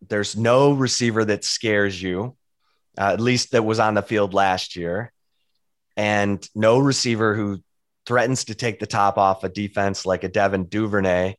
there's 0.10 0.36
no 0.36 0.74
receiver 0.74 1.24
that 1.24 1.44
scares 1.44 2.02
you 2.02 2.36
uh, 2.98 3.14
at 3.14 3.22
least 3.22 3.52
that 3.52 3.64
was 3.64 3.80
on 3.80 3.94
the 3.94 4.02
field 4.02 4.34
last 4.34 4.76
year 4.76 5.12
and 5.96 6.48
no 6.56 6.80
receiver 6.80 7.36
who 7.36 7.60
threatens 8.06 8.46
to 8.46 8.56
take 8.56 8.80
the 8.80 8.88
top 8.88 9.18
off 9.18 9.44
a 9.44 9.50
defense 9.50 10.06
like 10.06 10.24
a 10.24 10.30
Devin 10.30 10.66
Duvernay 10.66 11.36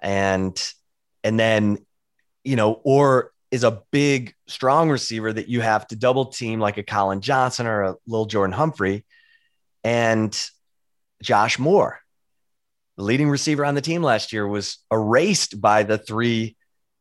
and 0.00 0.60
and 1.22 1.38
then 1.38 1.78
you 2.44 2.56
know 2.56 2.80
or 2.84 3.32
is 3.50 3.64
a 3.64 3.82
big 3.90 4.34
strong 4.46 4.90
receiver 4.90 5.32
that 5.32 5.48
you 5.48 5.60
have 5.60 5.86
to 5.88 5.96
double 5.96 6.26
team 6.26 6.60
like 6.60 6.78
a 6.78 6.82
Collin 6.82 7.20
Johnson 7.20 7.66
or 7.66 7.82
a 7.82 7.96
Lil 8.06 8.26
Jordan 8.26 8.52
Humphrey 8.52 9.04
and 9.84 10.36
Josh 11.22 11.58
Moore 11.58 12.00
the 13.00 13.04
leading 13.04 13.30
receiver 13.30 13.64
on 13.64 13.74
the 13.74 13.80
team 13.80 14.02
last 14.02 14.30
year 14.30 14.46
was 14.46 14.76
erased 14.92 15.58
by 15.58 15.84
the 15.84 15.96
three 15.96 16.54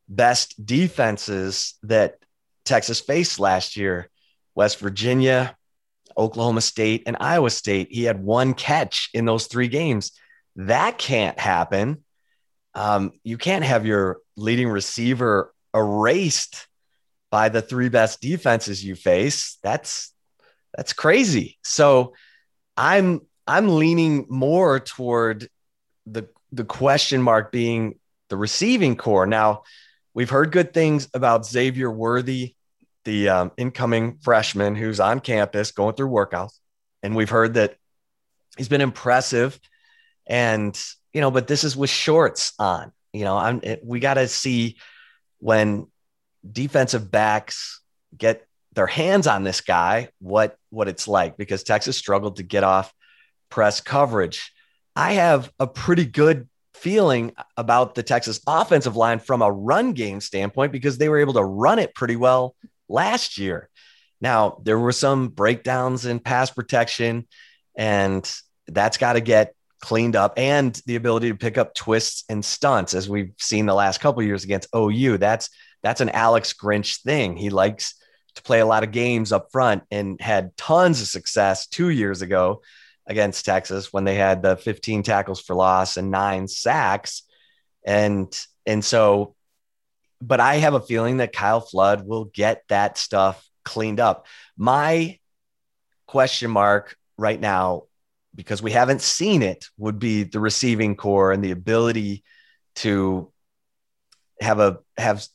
best 0.07 0.65
defenses 0.65 1.75
that 1.83 2.15
Texas 2.63 3.01
faced 3.01 3.37
last 3.37 3.75
year 3.75 4.09
West 4.55 4.79
Virginia, 4.79 5.57
Oklahoma 6.17 6.61
State, 6.61 7.03
and 7.05 7.17
Iowa 7.19 7.49
State. 7.49 7.89
He 7.91 8.03
had 8.03 8.23
one 8.23 8.53
catch 8.53 9.09
in 9.13 9.25
those 9.25 9.47
three 9.47 9.67
games. 9.67 10.13
That 10.55 10.97
can't 10.97 11.37
happen. 11.37 12.03
Um, 12.75 13.13
you 13.23 13.37
can't 13.37 13.65
have 13.65 13.85
your 13.85 14.19
leading 14.35 14.69
receiver 14.69 15.53
erased 15.73 16.67
by 17.31 17.49
the 17.49 17.61
three 17.61 17.89
best 17.89 18.21
defenses 18.21 18.83
you 18.83 18.95
face. 18.95 19.57
That's 19.63 20.13
that's 20.75 20.93
crazy. 20.93 21.57
So 21.63 22.13
I'm 22.77 23.21
I'm 23.47 23.67
leaning 23.67 24.25
more 24.29 24.79
toward 24.79 25.49
the 26.05 26.27
the 26.51 26.63
question 26.63 27.21
mark 27.21 27.51
being 27.51 27.99
the 28.29 28.37
receiving 28.37 28.95
corps. 28.95 29.27
Now, 29.27 29.63
we've 30.13 30.29
heard 30.29 30.51
good 30.51 30.73
things 30.73 31.07
about 31.13 31.45
Xavier 31.45 31.91
Worthy 31.91 32.55
the 33.05 33.29
um, 33.29 33.51
incoming 33.57 34.17
freshman 34.21 34.75
who's 34.75 34.99
on 34.99 35.19
campus 35.19 35.71
going 35.71 35.95
through 35.95 36.09
workouts. 36.09 36.59
And 37.01 37.15
we've 37.15 37.29
heard 37.29 37.55
that 37.55 37.75
he's 38.57 38.69
been 38.69 38.81
impressive. 38.81 39.59
And, 40.27 40.79
you 41.13 41.21
know, 41.21 41.31
but 41.31 41.47
this 41.47 41.63
is 41.63 41.75
with 41.75 41.89
shorts 41.89 42.53
on, 42.59 42.91
you 43.13 43.23
know, 43.23 43.37
I'm, 43.37 43.59
it, 43.63 43.81
we 43.83 43.99
got 43.99 44.15
to 44.15 44.27
see 44.27 44.77
when 45.39 45.87
defensive 46.49 47.09
backs 47.09 47.81
get 48.15 48.45
their 48.73 48.87
hands 48.87 49.27
on 49.27 49.43
this 49.43 49.61
guy, 49.61 50.09
what, 50.19 50.57
what 50.69 50.87
it's 50.87 51.07
like 51.07 51.37
because 51.37 51.63
Texas 51.63 51.97
struggled 51.97 52.37
to 52.37 52.43
get 52.43 52.63
off 52.63 52.93
press 53.49 53.81
coverage. 53.81 54.53
I 54.95 55.13
have 55.13 55.51
a 55.59 55.67
pretty 55.67 56.05
good 56.05 56.47
feeling 56.73 57.33
about 57.57 57.95
the 57.95 58.03
Texas 58.03 58.39
offensive 58.47 58.95
line 58.95 59.19
from 59.19 59.41
a 59.41 59.51
run 59.51 59.93
game 59.93 60.21
standpoint 60.21 60.71
because 60.71 60.97
they 60.97 61.09
were 61.09 61.19
able 61.19 61.33
to 61.33 61.43
run 61.43 61.79
it 61.79 61.95
pretty 61.95 62.15
well 62.15 62.55
last 62.87 63.37
year. 63.37 63.69
Now, 64.21 64.59
there 64.63 64.79
were 64.79 64.91
some 64.91 65.29
breakdowns 65.29 66.05
in 66.05 66.19
pass 66.19 66.51
protection, 66.51 67.27
and 67.75 68.29
that's 68.67 68.97
got 68.97 69.13
to 69.13 69.21
get 69.21 69.53
cleaned 69.81 70.15
up 70.15 70.33
and 70.37 70.81
the 70.85 70.95
ability 70.95 71.29
to 71.29 71.37
pick 71.37 71.57
up 71.57 71.73
twists 71.73 72.23
and 72.29 72.43
stunts 72.43 72.93
as 72.93 73.09
we've 73.09 73.33
seen 73.37 73.65
the 73.65 73.73
last 73.73 73.99
couple 74.01 74.21
years 74.23 74.43
against 74.43 74.69
OU. 74.75 75.17
That's 75.17 75.49
that's 75.81 76.01
an 76.01 76.09
Alex 76.09 76.53
Grinch 76.53 77.01
thing. 77.01 77.37
He 77.37 77.49
likes 77.49 77.95
to 78.35 78.43
play 78.43 78.59
a 78.59 78.65
lot 78.65 78.83
of 78.83 78.91
games 78.91 79.31
up 79.31 79.51
front 79.51 79.83
and 79.89 80.19
had 80.19 80.55
tons 80.57 81.01
of 81.01 81.07
success 81.07 81.67
2 81.67 81.89
years 81.89 82.21
ago 82.21 82.61
against 83.07 83.45
Texas 83.45 83.91
when 83.91 84.03
they 84.03 84.15
had 84.15 84.43
the 84.43 84.57
15 84.57 85.03
tackles 85.03 85.41
for 85.41 85.55
loss 85.55 85.97
and 85.97 86.11
9 86.11 86.47
sacks. 86.47 87.23
And 87.85 88.37
and 88.65 88.83
so 88.83 89.35
but 90.21 90.39
I 90.39 90.55
have 90.55 90.73
a 90.73 90.81
feeling 90.81 91.17
that 91.17 91.33
Kyle 91.33 91.61
Flood 91.61 92.05
will 92.05 92.25
get 92.25 92.63
that 92.69 92.97
stuff 92.97 93.47
cleaned 93.63 93.99
up. 93.99 94.25
My 94.57 95.17
question 96.07 96.51
mark 96.51 96.97
right 97.17 97.39
now, 97.39 97.83
because 98.35 98.61
we 98.61 98.71
haven't 98.71 99.01
seen 99.01 99.41
it, 99.41 99.65
would 99.77 99.99
be 99.99 100.23
the 100.23 100.39
receiving 100.39 100.95
corps 100.95 101.31
and 101.31 101.43
the 101.43 101.51
ability 101.51 102.23
to 102.75 103.31
have 104.41 104.59
a 104.59 104.79
have 104.97 105.25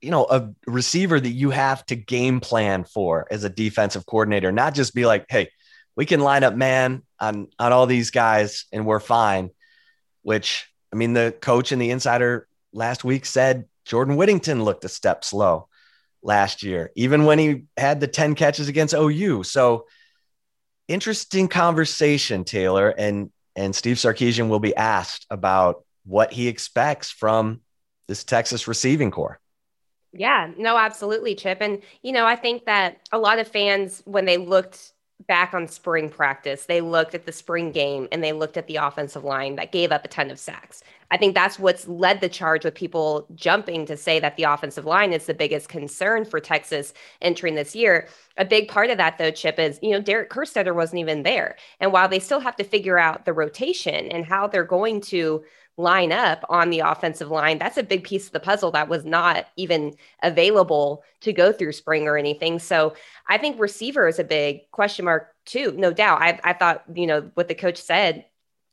you 0.00 0.10
know 0.10 0.24
a 0.24 0.50
receiver 0.66 1.18
that 1.18 1.28
you 1.28 1.50
have 1.50 1.84
to 1.86 1.96
game 1.96 2.40
plan 2.40 2.84
for 2.84 3.26
as 3.30 3.44
a 3.44 3.48
defensive 3.48 4.06
coordinator, 4.06 4.52
not 4.52 4.74
just 4.74 4.94
be 4.94 5.06
like, 5.06 5.26
hey, 5.28 5.50
we 5.96 6.06
can 6.06 6.20
line 6.20 6.44
up 6.44 6.54
man 6.54 7.02
on 7.18 7.48
on 7.58 7.72
all 7.72 7.86
these 7.86 8.10
guys 8.10 8.66
and 8.72 8.86
we're 8.86 9.00
fine. 9.00 9.50
Which 10.22 10.70
I 10.92 10.96
mean, 10.96 11.12
the 11.12 11.34
coach 11.40 11.72
and 11.72 11.80
the 11.80 11.90
insider 11.90 12.46
last 12.72 13.04
week 13.04 13.26
said 13.26 13.64
Jordan 13.84 14.16
Whittington 14.16 14.62
looked 14.62 14.84
a 14.84 14.88
step 14.88 15.24
slow 15.24 15.68
last 16.22 16.62
year, 16.62 16.90
even 16.96 17.24
when 17.24 17.38
he 17.38 17.64
had 17.76 18.00
the 18.00 18.08
10 18.08 18.34
catches 18.34 18.68
against 18.68 18.94
OU. 18.94 19.44
So 19.44 19.86
interesting 20.88 21.48
conversation, 21.48 22.44
Taylor. 22.44 22.90
And 22.90 23.30
and 23.56 23.74
Steve 23.74 23.96
Sarkisian 23.96 24.48
will 24.48 24.60
be 24.60 24.76
asked 24.76 25.26
about 25.30 25.84
what 26.04 26.32
he 26.32 26.46
expects 26.46 27.10
from 27.10 27.60
this 28.06 28.22
Texas 28.22 28.68
receiving 28.68 29.10
corps. 29.10 29.40
Yeah, 30.12 30.50
no, 30.56 30.76
absolutely, 30.76 31.34
Chip. 31.34 31.58
And, 31.60 31.82
you 32.02 32.12
know, 32.12 32.26
I 32.26 32.36
think 32.36 32.66
that 32.66 32.98
a 33.12 33.18
lot 33.18 33.38
of 33.38 33.48
fans, 33.48 34.02
when 34.04 34.24
they 34.24 34.36
looked 34.36 34.92
back 35.26 35.54
on 35.54 35.66
spring 35.66 36.08
practice, 36.10 36.66
they 36.66 36.80
looked 36.80 37.14
at 37.14 37.26
the 37.26 37.32
spring 37.32 37.72
game 37.72 38.06
and 38.12 38.22
they 38.22 38.32
looked 38.32 38.56
at 38.56 38.66
the 38.66 38.76
offensive 38.76 39.24
line 39.24 39.56
that 39.56 39.72
gave 39.72 39.90
up 39.90 40.04
a 40.04 40.08
ton 40.08 40.30
of 40.30 40.38
sacks. 40.38 40.82
I 41.10 41.16
think 41.16 41.34
that's 41.34 41.58
what's 41.58 41.86
led 41.88 42.20
the 42.20 42.28
charge 42.28 42.64
with 42.64 42.74
people 42.74 43.26
jumping 43.34 43.86
to 43.86 43.96
say 43.96 44.18
that 44.20 44.36
the 44.36 44.42
offensive 44.42 44.84
line 44.84 45.12
is 45.12 45.26
the 45.26 45.34
biggest 45.34 45.68
concern 45.68 46.24
for 46.24 46.40
Texas 46.40 46.92
entering 47.22 47.54
this 47.54 47.76
year. 47.76 48.08
A 48.36 48.44
big 48.44 48.68
part 48.68 48.90
of 48.90 48.98
that, 48.98 49.16
though, 49.16 49.30
Chip, 49.30 49.58
is 49.58 49.78
you 49.82 49.92
know 49.92 50.00
Derek 50.00 50.30
Kerstetter 50.30 50.74
wasn't 50.74 51.00
even 51.00 51.22
there, 51.22 51.56
and 51.80 51.92
while 51.92 52.08
they 52.08 52.18
still 52.18 52.40
have 52.40 52.56
to 52.56 52.64
figure 52.64 52.98
out 52.98 53.24
the 53.24 53.32
rotation 53.32 54.08
and 54.08 54.26
how 54.26 54.46
they're 54.46 54.64
going 54.64 55.00
to 55.02 55.44
line 55.76 56.12
up 56.12 56.44
on 56.48 56.70
the 56.70 56.80
offensive 56.80 57.30
line, 57.30 57.58
that's 57.58 57.76
a 57.76 57.82
big 57.82 58.04
piece 58.04 58.26
of 58.26 58.32
the 58.32 58.40
puzzle 58.40 58.70
that 58.70 58.88
was 58.88 59.04
not 59.04 59.46
even 59.56 59.94
available 60.22 61.04
to 61.20 61.32
go 61.32 61.52
through 61.52 61.72
spring 61.72 62.08
or 62.08 62.16
anything. 62.16 62.58
So 62.58 62.94
I 63.28 63.38
think 63.38 63.60
receiver 63.60 64.08
is 64.08 64.18
a 64.18 64.24
big 64.24 64.70
question 64.70 65.04
mark 65.04 65.34
too, 65.44 65.72
no 65.76 65.92
doubt. 65.92 66.22
I, 66.22 66.40
I 66.44 66.52
thought, 66.54 66.84
you 66.94 67.06
know, 67.06 67.30
what 67.34 67.48
the 67.48 67.54
coach 67.54 67.78
said 67.78 68.24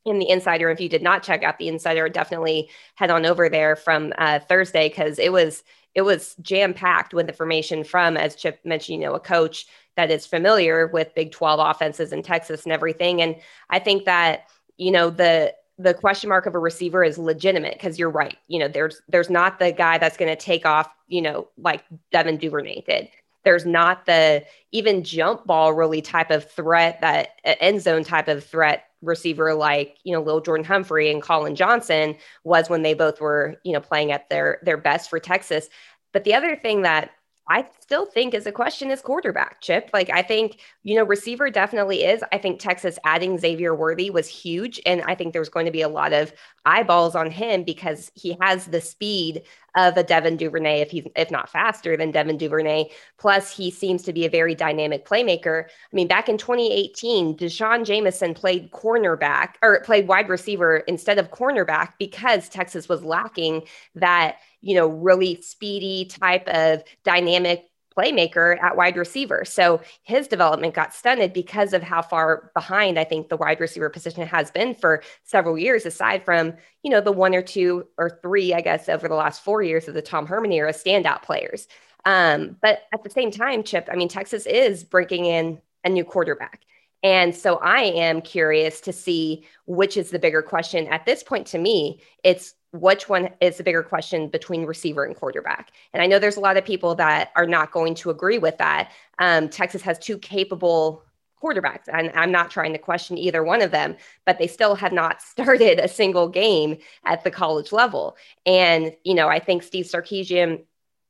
in 0.06 0.20
the 0.20 0.30
insider, 0.30 0.70
if 0.70 0.82
you 0.82 0.90
did 0.90 1.02
not 1.02 1.24
check 1.24 1.44
out 1.44 1.58
the 1.58 1.68
insider, 1.68 2.10
definitely 2.10 2.70
head 2.96 3.10
on 3.10 3.26
over 3.26 3.50
there 3.50 3.76
from 3.76 4.14
uh, 4.18 4.40
Thursday 4.40 4.90
because 4.90 5.20
it 5.20 5.32
was 5.32 5.64
it 5.96 6.02
was 6.02 6.36
jam 6.42 6.74
packed 6.74 7.14
with 7.14 7.30
information 7.30 7.84
from, 7.84 8.18
as 8.18 8.36
Chip 8.36 8.60
mentioned, 8.66 9.00
you 9.00 9.08
know, 9.08 9.14
a 9.14 9.20
coach 9.20 9.68
that 9.96 10.10
is 10.10 10.26
familiar 10.26 10.88
with 10.88 11.14
Big 11.14 11.32
12 11.32 11.60
offenses 11.60 12.12
in 12.12 12.24
Texas 12.24 12.64
and 12.64 12.74
everything. 12.74 13.22
And 13.22 13.36
I 13.70 13.78
think 13.78 14.06
that, 14.06 14.48
you 14.78 14.92
know, 14.92 15.12
the 15.12 15.54
the 15.78 15.94
question 15.94 16.30
mark 16.30 16.46
of 16.46 16.56
a 16.56 16.60
receiver 16.60 17.04
is 17.04 17.18
legitimate 17.18 17.74
because 17.74 17.98
you're 17.98 18.10
right. 18.10 18.38
You 18.48 18.60
know, 18.60 18.68
there's 18.68 19.02
there's 19.08 19.30
not 19.30 19.60
the 19.60 19.72
guy 19.72 19.98
that's 19.98 20.18
going 20.18 20.30
to 20.30 20.36
take 20.36 20.66
off, 20.66 20.90
you 21.08 21.22
know, 21.22 21.48
like 21.58 21.84
Devin 22.12 22.38
Duvernay 22.38 22.84
did. 22.88 23.10
There's 23.44 23.66
not 23.66 24.06
the 24.06 24.44
even 24.72 25.04
jump 25.04 25.46
ball 25.46 25.74
really 25.74 26.02
type 26.02 26.32
of 26.32 26.50
threat 26.50 27.02
that 27.02 27.30
end 27.44 27.82
zone 27.82 28.04
type 28.04 28.28
of 28.28 28.44
threat 28.44 28.86
receiver 29.02 29.54
like 29.54 29.98
you 30.04 30.14
know 30.14 30.22
Lil 30.22 30.42
Jordan 30.42 30.66
Humphrey 30.66 31.12
and 31.12 31.22
Collin 31.22 31.56
Johnson 31.56 32.16
was 32.44 32.70
when 32.70 32.84
they 32.84 32.94
both 32.94 33.20
were 33.20 33.56
you 33.64 33.74
know 33.74 33.82
playing 33.82 34.12
at 34.12 34.30
their 34.30 34.60
their 34.64 34.78
best 34.78 35.10
for 35.10 35.20
Texas. 35.20 35.70
But 36.14 36.24
the 36.24 36.36
other 36.36 36.56
thing 36.56 36.84
that 36.84 37.12
I 37.50 37.68
still 37.80 38.06
think 38.06 38.34
is 38.34 38.48
a 38.48 38.52
question 38.52 38.90
is 38.90 39.02
quarterback, 39.02 39.60
Chip. 39.60 39.90
Like, 39.94 40.10
I 40.10 40.22
think, 40.22 40.60
you 40.84 40.96
know, 40.96 41.04
receiver 41.04 41.50
definitely 41.50 42.04
is. 42.04 42.24
I 42.32 42.38
think 42.38 42.60
Texas 42.60 42.98
adding 43.04 43.38
Xavier 43.38 43.76
Worthy 43.76 44.10
was 44.10 44.28
huge. 44.30 44.80
And 44.86 45.02
I 45.04 45.16
think 45.16 45.34
there's 45.34 45.50
going 45.50 45.66
to 45.66 45.72
be 45.72 45.82
a 45.82 45.90
lot 45.90 46.14
of 46.14 46.32
eyeballs 46.66 47.16
on 47.16 47.30
him 47.30 47.64
because 47.64 48.12
he 48.16 48.38
has 48.42 48.66
the 48.68 48.82
speed 48.82 49.44
of 49.76 49.98
a 49.98 50.04
Devin 50.04 50.38
Duvernay, 50.38 50.82
if 50.82 50.92
he's 50.92 51.06
if 51.16 51.32
not 51.32 51.50
faster 51.50 51.98
than 51.98 52.12
Devin 52.12 52.38
Duvernay. 52.38 52.90
Plus, 53.18 53.56
he 53.56 53.72
seems 53.72 54.04
to 54.04 54.14
be 54.14 54.26
a 54.26 54.30
very 54.30 54.56
dynamic 54.56 55.06
playmaker. 55.06 55.66
I 55.66 55.96
mean, 55.96 56.08
back 56.08 56.30
in 56.30 56.38
2018, 56.38 57.36
D'Shawn 57.36 57.84
Jamison 57.84 58.34
played 58.34 58.72
cornerback 58.72 59.56
or 59.62 59.82
played 59.82 60.08
wide 60.08 60.30
receiver 60.30 60.78
instead 60.78 61.18
of 61.18 61.32
cornerback 61.32 61.94
because 61.98 62.50
Texas 62.50 62.88
was 62.88 63.04
lacking 63.04 63.64
that 63.96 64.38
you 64.64 64.76
know, 64.76 64.88
really 64.88 65.42
speedy 65.42 66.06
type 66.06 66.48
of 66.48 66.84
dynamic 67.04 67.70
playmaker 67.96 68.62
at 68.62 68.78
wide 68.78 68.98
receiver. 68.98 69.46
So 69.46 69.82
his 70.04 70.28
development 70.28 70.74
got 70.74 70.94
stunted 70.94 71.34
because 71.34 71.74
of 71.74 71.84
how 71.84 72.02
far 72.02 72.52
behind 72.54 72.98
I 72.98 73.04
think 73.04 73.30
the 73.30 73.38
wide 73.38 73.60
receiver 73.60 73.90
position 73.90 74.26
has 74.28 74.52
been 74.52 74.76
for 74.76 75.04
several 75.24 75.58
years, 75.58 75.86
aside 75.86 76.24
from, 76.24 76.54
you 76.84 76.92
know, 76.92 77.02
the 77.02 77.12
one 77.12 77.36
or 77.36 77.42
two 77.42 77.88
or 77.98 78.20
three, 78.22 78.54
I 78.54 78.62
guess, 78.62 78.90
over 78.90 79.08
the 79.08 79.16
last 79.16 79.44
four 79.44 79.62
years 79.62 79.88
of 79.88 79.94
the 79.94 80.02
Tom 80.02 80.26
Herman 80.26 80.52
era 80.52 80.74
standout 80.74 81.24
players. 81.24 81.68
Um, 82.06 82.58
but 82.62 82.84
at 82.94 83.04
the 83.04 83.10
same 83.10 83.32
time, 83.32 83.64
Chip, 83.64 83.88
I 83.92 83.96
mean, 83.96 84.10
Texas 84.10 84.46
is 84.46 84.84
bringing 84.84 85.26
in 85.26 85.62
a 85.84 85.90
new 85.90 86.04
quarterback. 86.04 86.62
And 87.02 87.36
so 87.36 87.58
I 87.58 87.82
am 87.82 88.22
curious 88.22 88.80
to 88.82 88.94
see 88.94 89.46
which 89.66 89.98
is 89.98 90.10
the 90.10 90.20
bigger 90.20 90.42
question. 90.42 90.88
At 90.88 91.06
this 91.06 91.22
point, 91.22 91.48
to 91.48 91.58
me, 91.58 92.02
it's 92.24 92.54
which 92.74 93.08
one 93.08 93.30
is 93.40 93.58
the 93.58 93.64
bigger 93.64 93.84
question 93.84 94.28
between 94.28 94.66
receiver 94.66 95.06
and 95.06 95.16
quarterback? 95.16 95.72
And 95.94 96.02
I 96.02 96.08
know 96.08 96.20
there's 96.20 96.38
a 96.38 96.42
lot 96.42 96.58
of 96.58 96.66
people 96.66 96.96
that 96.96 97.32
are 97.36 97.48
not 97.48 97.72
going 97.72 97.96
to 97.96 98.10
agree 98.10 98.40
with 98.40 98.58
that. 98.58 98.92
Um, 99.20 99.48
Texas 99.48 99.82
has 99.84 99.98
two 100.00 100.18
capable 100.18 101.04
quarterbacks. 101.42 101.88
And 101.92 102.12
I'm 102.16 102.32
not 102.32 102.50
trying 102.50 102.72
to 102.74 102.80
question 102.80 103.18
either 103.18 103.44
one 103.44 103.62
of 103.62 103.72
them, 103.72 103.98
but 104.26 104.40
they 104.40 104.48
still 104.48 104.76
have 104.76 104.94
not 104.94 105.22
started 105.22 105.80
a 105.80 105.88
single 105.88 106.28
game 106.28 106.78
at 107.06 107.24
the 107.24 107.32
college 107.32 107.72
level. 107.72 108.18
And, 108.46 108.96
you 109.04 109.14
know, 109.14 109.28
I 109.28 109.40
think 109.40 109.64
Steve 109.64 109.86
Sarkisian 109.86 110.64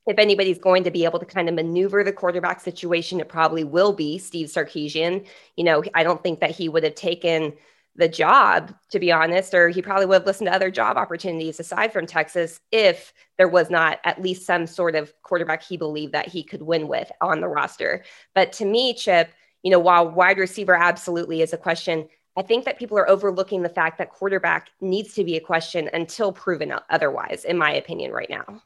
if 0.06 0.18
anybody's 0.18 0.58
going 0.58 0.84
to 0.84 0.90
be 0.90 1.04
able 1.04 1.18
to 1.18 1.24
kind 1.24 1.48
of 1.48 1.54
maneuver 1.54 2.04
the 2.04 2.12
quarterback 2.12 2.60
situation, 2.60 3.20
it 3.20 3.28
probably 3.28 3.64
will 3.64 3.92
be 3.92 4.18
Steve 4.18 4.48
Sarkisian. 4.48 5.24
You 5.56 5.64
know, 5.64 5.82
I 5.94 6.02
don't 6.02 6.22
think 6.22 6.40
that 6.40 6.50
he 6.50 6.68
would 6.68 6.84
have 6.84 6.94
taken 6.94 7.54
the 7.96 8.08
job, 8.08 8.74
to 8.90 8.98
be 8.98 9.12
honest, 9.12 9.54
or 9.54 9.68
he 9.68 9.80
probably 9.80 10.06
would 10.06 10.14
have 10.14 10.26
listened 10.26 10.48
to 10.48 10.54
other 10.54 10.70
job 10.70 10.96
opportunities 10.96 11.60
aside 11.60 11.92
from 11.92 12.06
Texas 12.06 12.60
if 12.72 13.12
there 13.38 13.48
was 13.48 13.70
not 13.70 14.00
at 14.04 14.20
least 14.20 14.46
some 14.46 14.66
sort 14.66 14.96
of 14.96 15.12
quarterback 15.22 15.62
he 15.62 15.76
believed 15.76 16.12
that 16.12 16.28
he 16.28 16.42
could 16.42 16.62
win 16.62 16.88
with 16.88 17.10
on 17.20 17.40
the 17.40 17.48
roster. 17.48 18.04
But 18.34 18.52
to 18.54 18.64
me, 18.64 18.94
Chip, 18.94 19.30
you 19.62 19.70
know, 19.70 19.78
while 19.78 20.10
wide 20.10 20.38
receiver 20.38 20.74
absolutely 20.74 21.40
is 21.40 21.52
a 21.52 21.58
question, 21.58 22.08
I 22.36 22.42
think 22.42 22.64
that 22.64 22.78
people 22.78 22.98
are 22.98 23.08
overlooking 23.08 23.62
the 23.62 23.68
fact 23.68 23.98
that 23.98 24.10
quarterback 24.10 24.70
needs 24.80 25.14
to 25.14 25.24
be 25.24 25.36
a 25.36 25.40
question 25.40 25.88
until 25.92 26.32
proven 26.32 26.74
otherwise, 26.90 27.44
in 27.44 27.56
my 27.56 27.72
opinion, 27.74 28.10
right 28.10 28.28
now. 28.28 28.60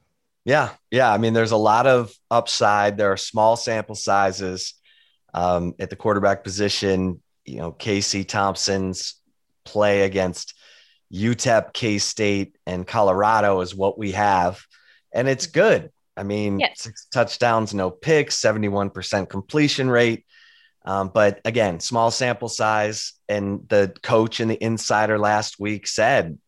Yeah. 0.46 0.70
Yeah. 0.90 1.12
I 1.12 1.18
mean, 1.18 1.34
there's 1.34 1.52
a 1.52 1.56
lot 1.56 1.86
of 1.86 2.10
upside. 2.30 2.96
There 2.96 3.12
are 3.12 3.18
small 3.18 3.56
sample 3.56 3.94
sizes 3.94 4.72
um, 5.34 5.74
at 5.78 5.90
the 5.90 5.96
quarterback 5.96 6.42
position. 6.42 7.22
You 7.44 7.58
know, 7.58 7.72
Casey 7.72 8.24
Thompson's 8.24 9.17
play 9.68 10.02
against 10.02 10.54
UTEP, 11.12 11.72
K 11.72 11.98
State, 11.98 12.56
and 12.66 12.86
Colorado 12.86 13.60
is 13.60 13.74
what 13.74 13.98
we 13.98 14.12
have. 14.12 14.60
And 15.12 15.28
it's 15.28 15.46
good. 15.46 15.90
I 16.16 16.22
mean, 16.22 16.58
yes. 16.58 16.82
six 16.82 17.06
touchdowns, 17.12 17.72
no 17.74 17.90
picks, 17.90 18.40
71% 18.40 19.28
completion 19.28 19.88
rate. 19.88 20.24
Um, 20.84 21.10
but 21.12 21.40
again, 21.44 21.80
small 21.80 22.10
sample 22.10 22.48
size. 22.48 23.12
And 23.28 23.68
the 23.68 23.94
coach 24.02 24.40
and 24.40 24.50
the 24.50 24.62
insider 24.62 25.18
last 25.18 25.60
week 25.60 25.86
said 25.86 26.38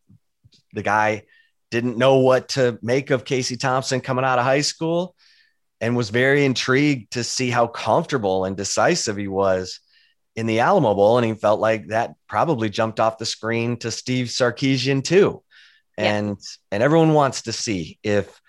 the 0.72 0.82
guy 0.82 1.24
didn't 1.70 1.98
know 1.98 2.16
what 2.18 2.48
to 2.50 2.78
make 2.82 3.10
of 3.10 3.24
Casey 3.24 3.56
Thompson 3.56 4.00
coming 4.00 4.24
out 4.24 4.38
of 4.38 4.44
high 4.44 4.62
school 4.62 5.14
and 5.80 5.96
was 5.96 6.10
very 6.10 6.44
intrigued 6.44 7.12
to 7.12 7.24
see 7.24 7.48
how 7.50 7.66
comfortable 7.66 8.44
and 8.44 8.56
decisive 8.56 9.16
he 9.16 9.28
was 9.28 9.80
in 10.36 10.46
the 10.46 10.60
Alamo 10.60 10.94
Bowl. 10.94 11.18
And 11.18 11.26
he 11.26 11.34
felt 11.34 11.60
like 11.60 11.88
that 11.88 12.14
probably 12.28 12.70
jumped 12.70 13.00
off 13.00 13.18
the 13.18 13.26
screen 13.26 13.76
to 13.78 13.90
Steve 13.90 14.28
Sarkisian 14.28 15.02
too. 15.02 15.42
And 15.98 16.28
yeah. 16.28 16.34
and 16.72 16.82
everyone 16.82 17.12
wants 17.12 17.42
to 17.42 17.52
see 17.52 17.98
if 18.02 18.40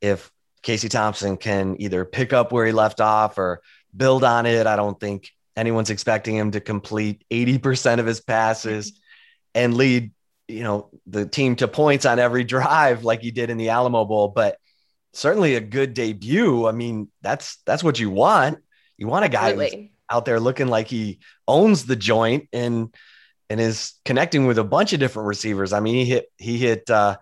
if 0.00 0.30
Casey 0.62 0.88
Thompson 0.88 1.36
can 1.36 1.76
either 1.80 2.04
pick 2.04 2.32
up 2.32 2.52
where 2.52 2.66
he 2.66 2.72
left 2.72 3.00
off 3.00 3.38
or 3.38 3.62
build 3.96 4.24
on 4.24 4.46
it. 4.46 4.66
I 4.66 4.76
don't 4.76 4.98
think 4.98 5.30
anyone's 5.56 5.90
expecting 5.90 6.36
him 6.36 6.52
to 6.52 6.60
complete 6.60 7.24
80% 7.30 7.98
of 7.98 8.06
his 8.06 8.20
passes 8.20 9.00
and 9.54 9.74
lead, 9.74 10.12
you 10.48 10.62
know, 10.62 10.90
the 11.06 11.26
team 11.26 11.56
to 11.56 11.68
points 11.68 12.06
on 12.06 12.18
every 12.18 12.44
drive 12.44 13.04
like 13.04 13.20
he 13.20 13.30
did 13.30 13.50
in 13.50 13.58
the 13.58 13.70
Alamo 13.70 14.04
Bowl, 14.04 14.28
but 14.28 14.56
certainly 15.12 15.56
a 15.56 15.60
good 15.60 15.94
debut. 15.94 16.66
I 16.66 16.72
mean, 16.72 17.08
that's 17.20 17.58
that's 17.66 17.84
what 17.84 17.98
you 17.98 18.10
want. 18.10 18.58
You 18.96 19.08
want 19.08 19.24
a 19.24 19.28
guy 19.28 19.90
out 20.12 20.24
there 20.24 20.38
looking 20.38 20.68
like 20.68 20.88
he 20.88 21.18
owns 21.48 21.86
the 21.86 21.96
joint 21.96 22.48
and 22.52 22.94
and 23.48 23.60
is 23.60 23.94
connecting 24.04 24.46
with 24.46 24.58
a 24.58 24.64
bunch 24.64 24.92
of 24.92 25.00
different 25.00 25.28
receivers. 25.28 25.72
I 25.72 25.80
mean, 25.80 25.94
he 25.94 26.04
hit 26.04 26.26
he 26.36 26.58
hit 26.58 26.90
uh 26.90 27.16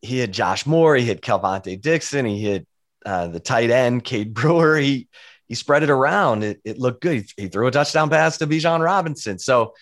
he 0.00 0.18
hit 0.18 0.32
Josh 0.32 0.66
Moore, 0.66 0.96
he 0.96 1.04
hit 1.04 1.22
Kelvontay 1.22 1.80
Dixon, 1.80 2.26
he 2.26 2.40
hit 2.40 2.66
uh, 3.06 3.28
the 3.28 3.40
tight 3.40 3.70
end, 3.70 4.04
Cade 4.04 4.34
Brewer. 4.34 4.76
He 4.76 5.08
he 5.46 5.54
spread 5.54 5.82
it 5.82 5.90
around. 5.90 6.42
It, 6.44 6.60
it 6.64 6.78
looked 6.78 7.02
good. 7.02 7.24
He, 7.36 7.42
he 7.42 7.48
threw 7.48 7.66
a 7.66 7.70
touchdown 7.70 8.10
pass 8.10 8.38
to 8.38 8.46
Bijan 8.46 8.84
Robinson. 8.84 9.38
So 9.38 9.74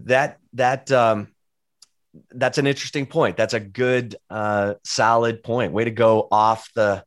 that 0.00 0.38
that 0.54 0.90
um, 0.90 1.28
that's 2.30 2.58
an 2.58 2.66
interesting 2.66 3.06
point. 3.06 3.36
That's 3.36 3.54
a 3.54 3.60
good, 3.60 4.16
uh, 4.30 4.74
solid 4.84 5.42
point. 5.42 5.72
Way 5.72 5.84
to 5.84 5.90
go 5.90 6.28
off 6.30 6.70
the 6.74 7.04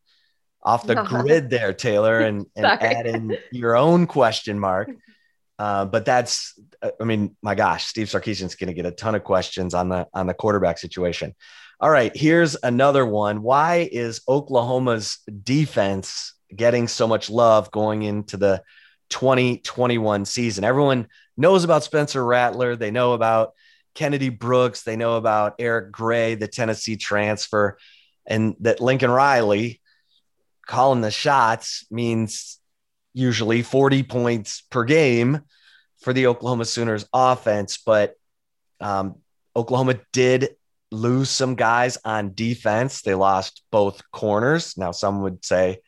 off 0.66 0.88
the 0.88 0.96
grid 1.08 1.50
there, 1.50 1.72
Taylor, 1.72 2.20
and, 2.20 2.46
and 2.56 2.66
add 2.66 3.06
in 3.08 3.38
your 3.52 3.78
own 3.78 4.08
question 4.08 4.60
mark. 4.60 4.90
Uh, 5.58 5.86
but 5.86 6.04
that's, 6.04 6.60
I 7.00 7.06
mean, 7.06 7.34
my 7.42 7.56
gosh, 7.56 7.86
Steve 7.86 8.08
Sarkisian's 8.08 8.56
going 8.56 8.68
to 8.68 8.74
get 8.74 8.86
a 8.86 8.92
ton 8.92 9.16
of 9.16 9.24
questions 9.24 9.74
on 9.74 9.88
the 9.88 10.06
on 10.14 10.28
the 10.28 10.34
quarterback 10.34 10.78
situation. 10.78 11.34
All 11.80 11.90
right, 11.90 12.12
here's 12.14 12.58
another 12.62 13.06
one. 13.06 13.42
Why 13.42 13.88
is 13.90 14.20
Oklahoma's 14.28 15.20
defense 15.44 16.34
getting 16.54 16.90
so 16.90 17.08
much 17.08 17.30
love 17.30 17.72
going 17.72 18.04
into 18.04 18.36
the 18.36 18.64
2021 19.12 20.26
season? 20.26 20.66
Everyone 20.66 21.08
knows 21.38 21.64
about 21.64 21.86
Spencer 21.86 22.26
Rattler. 22.26 22.76
They 22.76 22.92
know 22.92 23.14
about 23.14 23.54
Kennedy 23.94 24.28
Brooks. 24.28 24.84
They 24.84 24.98
know 24.98 25.16
about 25.16 25.56
Eric 25.58 25.90
Gray, 25.90 26.36
the 26.36 26.50
Tennessee 26.50 26.98
transfer, 26.98 27.78
and 28.26 28.58
that 28.60 28.82
Lincoln 28.82 29.10
Riley 29.10 29.80
calling 30.66 31.02
the 31.02 31.12
shots 31.12 31.86
means 31.90 32.60
usually 33.14 33.62
40 33.62 34.04
points 34.04 34.62
per 34.70 34.84
game 34.84 35.42
for 36.02 36.14
the 36.14 36.28
Oklahoma 36.28 36.66
Sooners 36.66 37.06
offense. 37.14 37.78
But 37.78 38.16
um, 38.80 39.16
Oklahoma 39.56 40.00
did 40.12 40.50
lose 40.92 41.30
some 41.30 41.56
guys 41.56 41.98
on 42.06 42.34
defense. 42.34 43.02
They 43.02 43.16
lost 43.16 43.64
both 43.72 44.02
corners. 44.12 44.78
Now, 44.78 44.92
some 44.92 45.22
would 45.22 45.44
say 45.44 45.80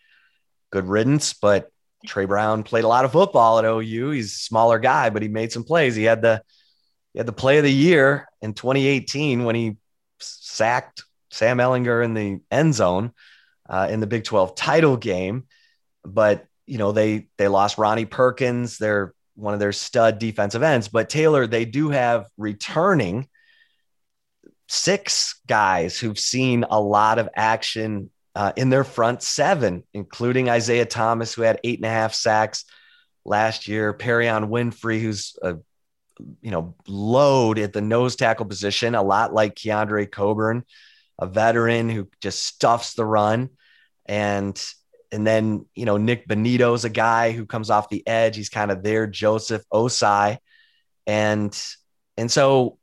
good 0.71 0.87
riddance, 0.87 1.33
but 1.33 1.69
Tre 2.05 2.25
Brown 2.25 2.63
played 2.63 2.83
a 2.83 2.87
lot 2.87 3.05
of 3.05 3.11
football 3.11 3.59
at 3.59 3.65
OU. 3.65 4.11
He's 4.11 4.33
a 4.33 4.37
smaller 4.39 4.79
guy, 4.79 5.09
but 5.09 5.21
he 5.21 5.27
made 5.27 5.51
some 5.51 5.63
plays. 5.63 5.95
He 5.95 6.03
had 6.03 6.21
the 6.21 6.41
he 7.13 7.19
had 7.19 7.25
the 7.25 7.33
play 7.33 7.57
of 7.57 7.63
the 7.63 7.73
year 7.73 8.27
in 8.41 8.53
2018 8.53 9.43
when 9.43 9.55
he 9.55 9.77
sacked 10.19 11.03
Sam 11.31 11.57
Ehlinger 11.57 12.03
in 12.03 12.13
the 12.13 12.39
end 12.51 12.75
zone 12.75 13.11
uh, 13.69 13.87
in 13.89 13.99
the 13.99 14.07
Big 14.07 14.23
12 14.23 14.55
title 14.55 14.97
game. 14.97 15.45
But 16.03 16.45
you 16.65 16.77
know 16.77 16.91
they 16.91 17.27
they 17.37 17.47
lost 17.47 17.77
Ronnie 17.77 18.05
Perkins, 18.05 18.77
they're 18.77 19.13
one 19.35 19.53
of 19.53 19.59
their 19.59 19.71
stud 19.71 20.19
defensive 20.19 20.63
ends. 20.63 20.87
But 20.87 21.09
Taylor, 21.09 21.47
they 21.47 21.65
do 21.65 21.89
have 21.89 22.27
returning 22.37 23.27
six 24.67 25.39
guys 25.47 25.97
who've 25.97 26.19
seen 26.19 26.65
a 26.69 26.79
lot 26.79 27.19
of 27.19 27.29
action 27.35 28.09
uh, 28.35 28.51
in 28.55 28.69
their 28.69 28.83
front 28.83 29.21
seven, 29.21 29.83
including 29.93 30.49
Isaiah 30.49 30.85
Thomas, 30.85 31.33
who 31.33 31.43
had 31.43 31.59
eight 31.63 31.79
and 31.79 31.85
a 31.85 31.89
half 31.89 32.13
sacks 32.13 32.65
last 33.25 33.67
year, 33.67 33.93
Perrion 33.93 34.49
Winfrey, 34.49 34.99
who's 34.99 35.35
a 35.41 35.57
you 36.41 36.51
know, 36.51 36.75
load 36.87 37.59
at 37.59 37.73
the 37.73 37.81
nose 37.81 38.15
tackle 38.15 38.45
position, 38.45 38.95
a 38.95 39.03
lot 39.03 39.33
like 39.33 39.55
Keondre 39.55 40.09
Coburn, 40.09 40.63
a 41.19 41.25
veteran 41.25 41.89
who 41.89 42.07
just 42.21 42.45
stuffs 42.45 42.93
the 42.93 43.05
run. 43.05 43.49
And 44.05 44.61
and 45.11 45.25
then, 45.25 45.65
you 45.73 45.85
know, 45.85 45.97
Nik 45.97 46.27
Bonitto's 46.27 46.83
a 46.83 46.89
guy 46.89 47.31
who 47.31 47.45
comes 47.45 47.69
off 47.69 47.89
the 47.89 48.05
edge. 48.05 48.35
He's 48.35 48.49
kind 48.49 48.71
of 48.71 48.83
their 48.83 49.07
Joseph 49.07 49.63
Ossai. 49.71 50.37
And 51.05 51.57
and 52.17 52.31
so 52.31 52.77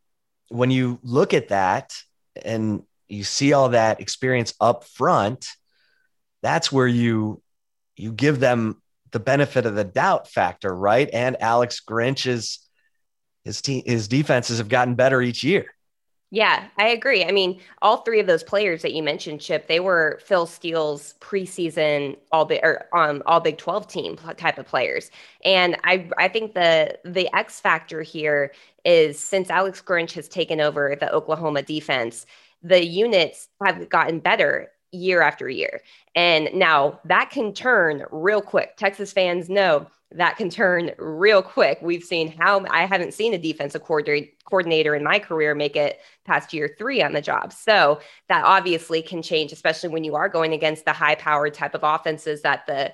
when 0.49 0.71
you 0.71 0.99
look 1.03 1.35
at 1.35 1.49
that 1.49 1.95
and 2.43 2.83
you 3.09 3.25
see 3.25 3.53
all 3.53 3.71
that 3.71 4.01
experience 4.01 4.55
up 4.61 4.85
front, 4.85 5.49
that's 6.43 6.73
where 6.73 6.87
you 6.87 7.43
you 7.97 8.13
give 8.13 8.41
them 8.41 8.81
the 9.13 9.21
benefit 9.21 9.67
of 9.67 9.75
the 9.75 9.85
doubt 9.85 10.29
factor, 10.29 10.75
right? 10.75 11.09
And 11.13 11.41
Alex 11.41 11.81
Grinch 11.87 12.27
is 12.27 12.59
his 13.45 13.61
team 13.61 13.83
his 13.85 14.09
defenses 14.09 14.59
have 14.59 14.69
gotten 14.69 14.95
better 14.95 15.21
each 15.21 15.45
year. 15.45 15.74
Yeah, 16.31 16.67
I 16.79 16.89
agree. 16.89 17.25
I 17.25 17.31
mean, 17.31 17.61
all 17.81 17.99
three 17.99 18.19
of 18.19 18.27
those 18.27 18.43
players 18.43 18.83
that 18.83 18.93
you 18.93 19.03
mentioned, 19.05 19.41
Chip, 19.41 19.69
they 19.69 19.79
were 19.79 20.19
Phil 20.25 20.47
Steele's 20.47 21.15
preseason 21.21 22.17
all 22.33 22.45
big 22.45 22.61
or 22.65 22.87
um, 22.97 23.23
all 23.27 23.39
Big 23.41 23.57
Twelve 23.57 23.87
team 23.87 24.17
type 24.37 24.59
of 24.59 24.67
players, 24.67 25.11
and 25.45 25.77
I 25.85 26.11
I 26.19 26.27
think 26.29 26.55
the 26.55 26.99
the 27.05 27.33
X 27.37 27.61
factor 27.61 28.03
here 28.03 28.53
is 28.85 29.19
since 29.21 29.49
Alex 29.49 29.81
Grinch 29.81 30.13
has 30.13 30.29
taken 30.29 30.61
over 30.61 30.97
the 30.99 31.13
Oklahoma 31.13 31.63
defense, 31.63 32.27
the 32.63 32.85
units 32.85 33.49
have 33.65 33.89
gotten 33.89 34.19
better 34.19 34.71
year 34.91 35.23
after 35.23 35.49
year, 35.49 35.83
and 36.17 36.49
now 36.53 36.99
that 37.05 37.31
can 37.31 37.53
turn 37.53 38.05
real 38.11 38.43
quick. 38.43 38.77
Texas 38.77 39.13
fans 39.13 39.49
know 39.49 39.87
that 40.15 40.37
can 40.37 40.49
turn 40.49 40.93
real 40.99 41.43
quick. 41.43 41.79
We've 41.83 42.03
seen 42.03 42.33
how 42.33 42.65
I 42.71 42.87
haven't 42.87 43.15
seen 43.15 43.35
a 43.35 43.39
defensive 43.39 43.83
coordinator 43.83 44.95
in 44.95 45.03
my 45.03 45.19
career 45.19 45.55
make 45.55 45.77
it 45.77 46.01
past 46.25 46.53
year 46.53 46.75
three 46.79 47.03
on 47.03 47.13
the 47.13 47.21
job. 47.21 47.53
So 47.53 48.01
that 48.29 48.45
obviously 48.45 49.03
can 49.03 49.23
change, 49.23 49.53
especially 49.53 49.89
when 49.91 50.05
you 50.05 50.15
are 50.15 50.29
going 50.29 50.53
against 50.53 50.85
the 50.85 50.93
high 50.93 51.17
powered 51.17 51.55
type 51.55 51.75
of 51.75 51.83
offenses 51.83 52.43
that 52.43 52.67
the, 52.67 52.93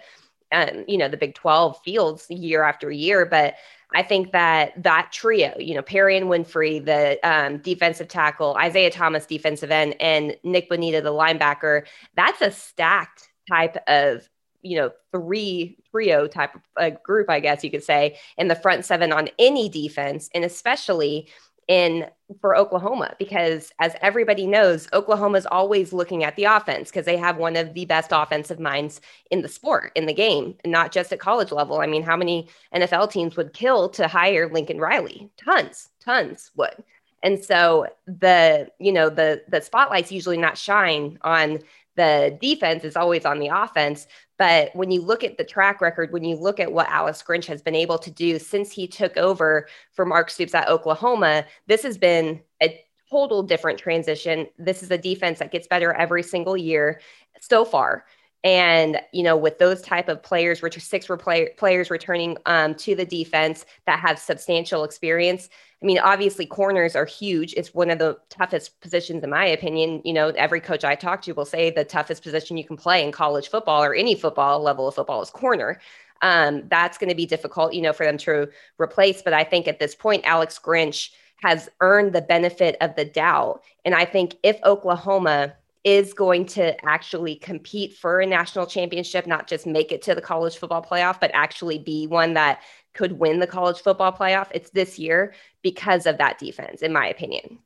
um, 0.53 0.85
you 0.89 0.97
know, 0.97 1.09
the 1.09 1.17
Big 1.17 1.35
12 1.35 1.79
fields 1.85 2.27
year 2.31 2.63
after 2.63 2.91
year. 2.91 3.27
But 3.27 3.55
I 3.95 4.03
think 4.03 4.33
that 4.33 4.83
that 4.83 5.11
trio, 5.13 5.55
you 5.59 5.75
know, 5.75 5.83
Perrion 5.83 6.25
Winfrey, 6.25 6.85
the 6.85 7.19
um, 7.29 7.59
defensive 7.59 8.09
tackle, 8.09 8.57
Isaiah 8.57 8.91
Thomas, 8.91 9.27
defensive 9.27 9.71
end, 9.71 9.97
and 10.01 10.37
Nik 10.43 10.71
Bonitto, 10.71 11.03
the 11.03 11.13
linebacker, 11.13 11.87
that's 12.15 12.41
a 12.41 12.51
stacked 12.51 13.29
type 13.49 13.77
of 13.89 14.29
you 14.63 14.77
know, 14.77 14.91
three 15.13 15.79
trio 15.91 16.27
type 16.27 16.55
of 16.55 16.61
uh, 16.77 16.91
group, 17.03 17.31
I 17.31 17.41
guess 17.41 17.65
you 17.65 17.71
could 17.71 17.85
say, 17.85 18.19
in 18.37 18.49
the 18.49 18.55
front 18.55 18.85
seven 18.85 19.13
on 19.13 19.29
any 19.39 19.69
defense, 19.69 20.29
and 20.35 20.45
especially 20.45 21.29
in 21.71 22.05
for 22.41 22.57
Oklahoma 22.57 23.15
because 23.19 23.73
as 23.79 23.95
everybody 24.03 24.45
knows, 24.45 24.89
Oklahoma 24.93 25.39
is 25.39 25.47
always 25.47 25.93
looking 25.93 26.25
at 26.25 26.35
the 26.35 26.45
offense 26.45 26.91
because 26.91 27.07
they 27.07 27.17
have 27.17 27.37
one 27.37 27.55
of 27.55 27.75
the 27.75 27.85
best 27.85 28.11
offensive 28.13 28.59
minds 28.59 29.01
in 29.31 29.43
the 29.43 29.49
sport, 29.49 29.93
in 29.95 30.07
the 30.07 30.13
game, 30.13 30.57
not 30.67 30.91
just 30.91 31.13
at 31.13 31.21
college 31.21 31.53
level. 31.53 31.81
I 31.81 31.87
mean, 31.87 32.03
how 32.03 32.17
many 32.17 32.49
NFL 32.75 33.13
teams 33.13 33.37
would 33.37 33.53
kill 33.53 33.89
to 33.91 34.09
hire 34.09 34.53
Lincoln 34.53 34.81
Riley? 34.81 35.31
Tons, 35.37 35.91
tons 36.01 36.51
would. 36.57 36.83
And 37.23 37.43
so 37.43 37.87
the, 38.07 38.69
you 38.81 38.93
know, 38.93 39.09
the 39.09 39.43
the 39.49 39.61
spotlight's 39.61 40.11
usually 40.11 40.39
not 40.39 40.59
shine 40.59 41.19
on 41.23 41.61
the 41.95 42.37
defense 42.41 42.83
is 42.83 42.97
always 42.97 43.25
on 43.25 43.39
the 43.39 43.49
offense. 43.49 44.07
But 44.41 44.75
when 44.75 44.91
you 44.91 45.03
look 45.03 45.23
at 45.23 45.37
the 45.37 45.45
track 45.45 45.83
record, 45.83 46.15
when 46.15 46.25
you 46.25 46.35
look 46.35 46.61
at 46.61 46.73
what 46.73 46.89
Alex 46.89 47.23
Grinch 47.23 47.45
has 47.45 47.61
been 47.61 47.75
able 47.75 47.99
to 47.99 48.11
do 48.11 48.39
since 48.39 48.73
he 48.73 48.89
took 48.89 49.19
over 49.19 49.69
for 49.93 50.07
Mark 50.07 50.31
Stoops 50.31 50.55
at 50.55 50.67
Oklahoma, 50.67 51.45
this 51.67 51.83
has 51.83 51.99
been 51.99 52.41
a 52.63 52.83
total 53.11 53.43
different 53.43 53.79
transition. 53.79 54.47
This 54.59 54.83
is 54.83 54.91
a 54.91 54.97
defense 54.97 55.41
that 55.41 55.53
gets 55.53 55.67
better 55.67 55.93
every 55.93 56.23
single 56.23 56.57
year 56.57 57.03
so 57.39 57.67
far. 57.67 58.07
And 58.43 59.01
you 59.13 59.23
know, 59.23 59.37
with 59.37 59.59
those 59.59 59.83
type 59.83 60.09
of 60.09 60.23
players, 60.23 60.63
which 60.63 60.77
are 60.77 60.81
six 60.81 61.07
play- 61.07 61.51
players 61.57 61.91
returning 61.91 62.37
um, 62.47 62.75
to 62.77 62.95
the 62.95 63.05
defense 63.05 63.67
that 63.87 64.01
have 64.01 64.19
substantial 64.19 64.85
experience, 64.85 65.49
I 65.83 65.87
mean, 65.87 65.99
obviously, 65.99 66.45
corners 66.47 66.95
are 66.95 67.07
huge. 67.07 67.55
It's 67.55 67.75
one 67.75 67.91
of 67.91 67.99
the 67.99 68.19
toughest 68.29 68.81
positions, 68.81 69.25
in 69.25 69.31
my 69.31 69.47
opinion. 69.47 70.03
You 70.05 70.13
know, 70.13 70.29
every 70.29 70.61
coach 70.61 70.85
I 70.85 70.95
talk 70.95 71.23
to 71.23 71.33
will 71.33 71.47
say 71.47 71.71
the 71.71 71.85
toughest 71.85 72.23
position 72.23 72.57
you 72.57 72.65
can 72.65 72.77
play 72.77 73.03
in 73.03 73.13
college 73.13 73.49
football 73.49 73.83
or 73.83 73.95
any 73.95 74.15
football 74.15 74.63
level 74.63 74.89
of 74.89 74.95
football 74.95 75.23
is 75.23 75.31
corner. 75.31 75.81
Um, 76.23 76.65
that's 76.69 76.99
going 76.99 77.09
to 77.09 77.15
be 77.15 77.25
difficult, 77.25 77.73
you 77.73 77.81
know, 77.81 77.95
for 77.95 78.05
them 78.05 78.19
to 78.19 78.51
replace. 78.79 79.23
But 79.23 79.33
I 79.33 79.43
think 79.43 79.67
at 79.69 79.79
this 79.79 79.95
point, 79.95 80.25
Alex 80.27 80.59
Grinch 80.63 81.11
has 81.43 81.71
earned 81.81 82.13
the 82.13 82.21
benefit 82.21 82.77
of 82.83 82.95
the 82.97 83.07
doubt. 83.07 83.63
And 83.87 83.95
I 83.95 84.05
think 84.05 84.37
if 84.43 84.59
Oklahoma 84.65 85.55
is 85.85 86.13
going 86.13 86.45
to 86.45 86.85
actually 86.85 87.37
compete 87.37 87.97
for 87.97 88.21
a 88.21 88.27
national 88.27 88.67
championship, 88.67 89.27
not 89.27 89.47
just 89.47 89.67
make 89.67 89.93
it 89.93 90.03
to 90.03 90.15
the 90.15 90.21
college 90.21 90.57
football 90.57 90.83
playoff, 90.83 91.19
but 91.21 91.31
actually 91.33 91.79
be 91.79 92.07
one 92.07 92.35
that 92.35 92.61
could 92.93 93.13
win 93.13 93.39
the 93.39 93.47
college 93.47 93.81
football 93.81 94.13
playoff. 94.13 94.49
It's 94.53 94.71
this 94.71 94.99
year 94.99 95.35
because 95.63 96.07
of 96.07 96.19
that 96.19 96.39
defense, 96.39 96.83
in 96.83 96.93
my 96.93 97.07
opinion. 97.09 97.59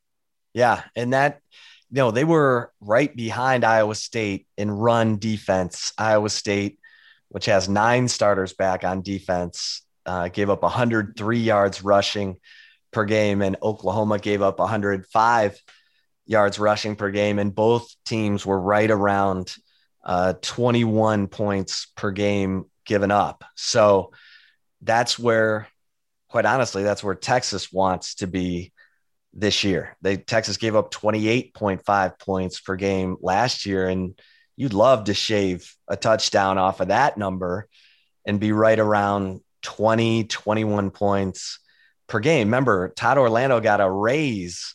Yeah. 0.52 0.82
And 0.94 1.12
that, 1.12 1.40
you 1.90 1.96
know, 1.96 2.12
they 2.12 2.24
were 2.24 2.72
right 2.80 3.14
behind 3.14 3.64
Iowa 3.64 3.96
State 3.96 4.46
in 4.56 4.70
run 4.70 5.18
defense. 5.18 5.92
Iowa 5.98 6.30
State, 6.30 6.78
which 7.30 7.46
has 7.46 7.68
nine 7.68 8.06
starters 8.06 8.52
back 8.52 8.84
on 8.84 9.02
defense, 9.02 9.82
uh, 10.06 10.28
gave 10.28 10.50
up 10.50 10.62
103 10.62 11.38
yards 11.38 11.82
rushing 11.82 12.36
per 12.92 13.04
game, 13.04 13.42
and 13.42 13.56
Oklahoma 13.60 14.18
gave 14.18 14.40
up 14.40 14.60
105 14.60 15.60
yards 16.26 16.58
rushing 16.58 16.96
per 16.96 17.10
game. 17.10 17.38
And 17.38 17.54
both 17.54 17.88
teams 18.04 18.44
were 18.44 18.60
right 18.60 18.90
around 18.90 19.54
uh, 20.04 20.34
21 20.40 21.28
points 21.28 21.86
per 21.96 22.10
game 22.10 22.64
given 22.84 23.10
up. 23.10 23.44
So, 23.54 24.12
that's 24.84 25.18
where, 25.18 25.66
quite 26.28 26.44
honestly, 26.44 26.82
that's 26.82 27.02
where 27.02 27.14
Texas 27.14 27.72
wants 27.72 28.16
to 28.16 28.26
be 28.26 28.72
this 29.32 29.64
year. 29.64 29.96
They 30.02 30.16
Texas 30.16 30.56
gave 30.56 30.76
up 30.76 30.92
28.5 30.92 32.18
points 32.18 32.60
per 32.60 32.76
game 32.76 33.16
last 33.20 33.66
year, 33.66 33.88
and 33.88 34.18
you'd 34.56 34.74
love 34.74 35.04
to 35.04 35.14
shave 35.14 35.74
a 35.88 35.96
touchdown 35.96 36.58
off 36.58 36.80
of 36.80 36.88
that 36.88 37.18
number 37.18 37.68
and 38.24 38.40
be 38.40 38.52
right 38.52 38.78
around 38.78 39.40
20, 39.62 40.24
21 40.24 40.90
points 40.90 41.58
per 42.06 42.20
game. 42.20 42.48
Remember, 42.48 42.90
Todd 42.90 43.18
Orlando 43.18 43.60
got 43.60 43.80
a 43.80 43.90
raise 43.90 44.74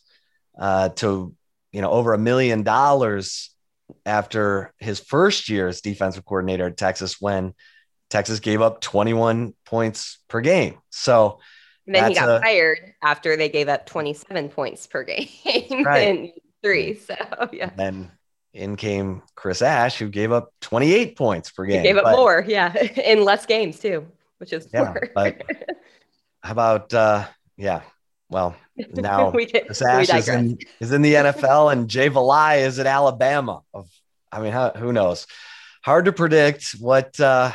uh, 0.60 0.90
to 0.90 1.34
you 1.72 1.82
know 1.82 1.92
over 1.92 2.14
a 2.14 2.18
million 2.18 2.64
dollars 2.64 3.54
after 4.06 4.74
his 4.78 5.00
first 5.00 5.50
year 5.50 5.68
as 5.68 5.82
defensive 5.82 6.26
coordinator 6.26 6.68
at 6.68 6.78
Texas 6.78 7.20
when 7.20 7.54
Texas 8.10 8.40
gave 8.40 8.62
up 8.62 8.82
21 8.82 9.54
points 9.66 10.20
per 10.28 10.42
game. 10.42 10.78
So 10.90 11.40
and 11.86 11.96
then 11.96 12.10
he 12.10 12.16
got 12.16 12.30
a, 12.30 12.40
fired 12.40 12.94
after 13.02 13.36
they 13.36 13.50
gave 13.50 13.68
up 13.68 13.86
27 13.86 14.50
points 14.50 14.88
per 14.88 15.04
game 15.04 15.28
right. 15.86 16.08
in 16.08 16.32
three. 16.64 16.96
So 16.96 17.16
yeah. 17.52 17.72
Then 17.76 18.12
in 18.54 18.76
came 18.76 19.22
Chris 19.36 19.62
Ash, 19.62 19.98
who 19.98 20.10
gave 20.10 20.32
up 20.32 20.52
28 20.62 21.18
points 21.18 21.52
per 21.52 21.66
game. 21.66 21.82
He 21.82 21.88
gave 21.88 21.98
up 21.98 22.04
but, 22.04 22.16
more, 22.16 22.44
yeah, 22.48 22.76
in 23.06 23.24
less 23.24 23.46
games 23.46 23.80
too, 23.80 24.08
which 24.38 24.54
is 24.54 24.68
yeah, 24.74 24.94
but 25.14 25.42
how 26.42 26.52
about 26.52 26.94
uh 26.94 27.28
yeah. 27.58 27.82
Well, 28.30 28.56
now 28.94 29.32
we 29.32 29.52
Ash 29.54 30.10
is 30.10 30.30
in, 30.30 30.58
is 30.80 30.92
in 30.92 31.02
the 31.02 31.14
NFL 31.16 31.72
and 31.72 31.90
Jay 31.90 32.10
Valai 32.10 32.66
is 32.66 32.80
at 32.80 32.86
Alabama. 32.86 33.62
Of 33.74 33.90
I 34.32 34.42
mean, 34.42 34.52
how, 34.52 34.72
who 34.72 34.94
knows? 34.94 35.28
Hard 35.84 36.06
to 36.06 36.12
predict 36.12 36.76
what 36.80 37.20
uh 37.20 37.52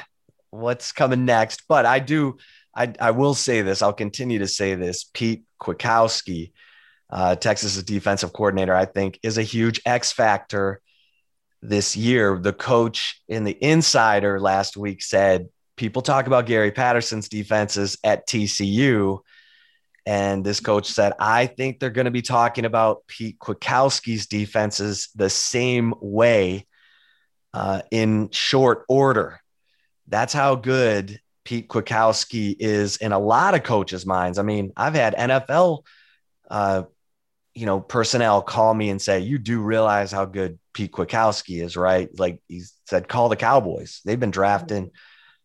what's 0.54 0.92
coming 0.92 1.24
next. 1.24 1.64
But 1.68 1.86
I 1.86 1.98
do, 1.98 2.38
I, 2.74 2.92
I 3.00 3.10
will 3.10 3.34
say 3.34 3.62
this. 3.62 3.82
I'll 3.82 3.92
continue 3.92 4.38
to 4.38 4.48
say 4.48 4.74
this. 4.74 5.04
Pete 5.04 5.44
Kwiatkowski, 5.60 6.52
uh, 7.10 7.36
Texas's 7.36 7.82
defensive 7.82 8.32
coordinator, 8.32 8.74
I 8.74 8.84
think 8.84 9.18
is 9.22 9.38
a 9.38 9.42
huge 9.42 9.80
X 9.84 10.12
factor 10.12 10.80
this 11.60 11.96
year. 11.96 12.38
The 12.38 12.52
coach 12.52 13.20
in 13.28 13.44
the 13.44 13.56
insider 13.62 14.40
last 14.40 14.76
week 14.76 15.02
said 15.02 15.48
people 15.76 16.02
talk 16.02 16.26
about 16.26 16.46
Gary 16.46 16.70
Patterson's 16.70 17.28
defenses 17.28 17.98
at 18.04 18.26
TCU. 18.26 19.20
And 20.06 20.44
this 20.44 20.60
coach 20.60 20.86
said, 20.88 21.14
I 21.18 21.46
think 21.46 21.80
they're 21.80 21.90
going 21.90 22.04
to 22.04 22.10
be 22.10 22.22
talking 22.22 22.66
about 22.66 23.06
Pete 23.06 23.38
Kwiatkowski's 23.38 24.26
defenses 24.26 25.08
the 25.14 25.30
same 25.30 25.94
way 26.00 26.66
uh, 27.54 27.82
in 27.90 28.30
short 28.30 28.84
order. 28.88 29.40
That's 30.06 30.34
how 30.34 30.56
good 30.56 31.20
Pete 31.44 31.68
Kwiatkowski 31.68 32.56
is 32.58 32.98
in 32.98 33.12
a 33.12 33.18
lot 33.18 33.54
of 33.54 33.62
coaches' 33.62 34.04
minds. 34.04 34.38
I 34.38 34.42
mean, 34.42 34.72
I've 34.76 34.94
had 34.94 35.14
NFL, 35.14 35.84
uh, 36.50 36.82
you 37.54 37.64
know, 37.64 37.80
personnel 37.80 38.42
call 38.42 38.74
me 38.74 38.90
and 38.90 39.00
say, 39.00 39.20
"You 39.20 39.38
do 39.38 39.60
realize 39.60 40.10
how 40.10 40.24
good 40.26 40.58
Pete 40.74 40.92
Kwiatkowski 40.92 41.62
is, 41.62 41.76
right?" 41.76 42.08
Like 42.18 42.42
he 42.48 42.62
said, 42.86 43.08
"Call 43.08 43.28
the 43.28 43.36
Cowboys. 43.36 44.00
They've 44.04 44.20
been 44.20 44.30
drafting, 44.30 44.90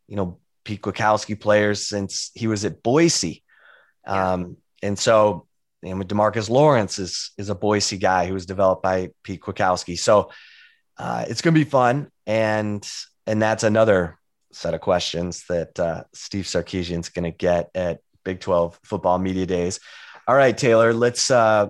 you 0.08 0.16
know, 0.16 0.40
Pete 0.66 0.82
Kwiatkowski 0.82 1.40
players 1.40 1.88
since 1.88 2.32
he 2.34 2.48
was 2.48 2.66
at 2.66 2.84
Boise." 2.84 3.44
Um, 4.10 4.58
and 4.82 4.98
so, 4.98 5.48
and 5.84 5.98
with 6.00 6.08
Demarcus 6.08 6.50
Lawrence 6.50 7.00
is 7.00 7.32
is 7.38 7.50
a 7.50 7.56
Boise 7.56 7.98
guy 7.98 8.26
who 8.26 8.34
was 8.34 8.46
developed 8.46 8.84
by 8.84 9.10
Pete 9.24 9.42
Kwiatkowski. 9.42 9.98
So 9.98 10.32
uh, 10.98 11.26
it's 11.28 11.42
going 11.42 11.54
to 11.54 11.60
be 11.60 11.70
fun, 11.70 12.12
and 12.28 12.88
and 13.26 13.42
that's 13.42 13.64
another 13.64 14.18
set 14.52 14.74
of 14.74 14.82
questions 14.82 15.46
that 15.48 15.80
uh, 15.80 16.04
Steve 16.14 16.46
Sarkisian's 16.46 17.10
going 17.10 17.32
to 17.32 17.38
get 17.38 17.70
at 17.76 18.00
Big 18.24 18.40
12 18.40 18.80
football 18.84 19.20
media 19.20 19.46
days. 19.46 19.80
All 20.28 20.36
right, 20.36 20.56
Taylor, 20.56 20.94
let's 20.94 21.32
uh 21.32 21.70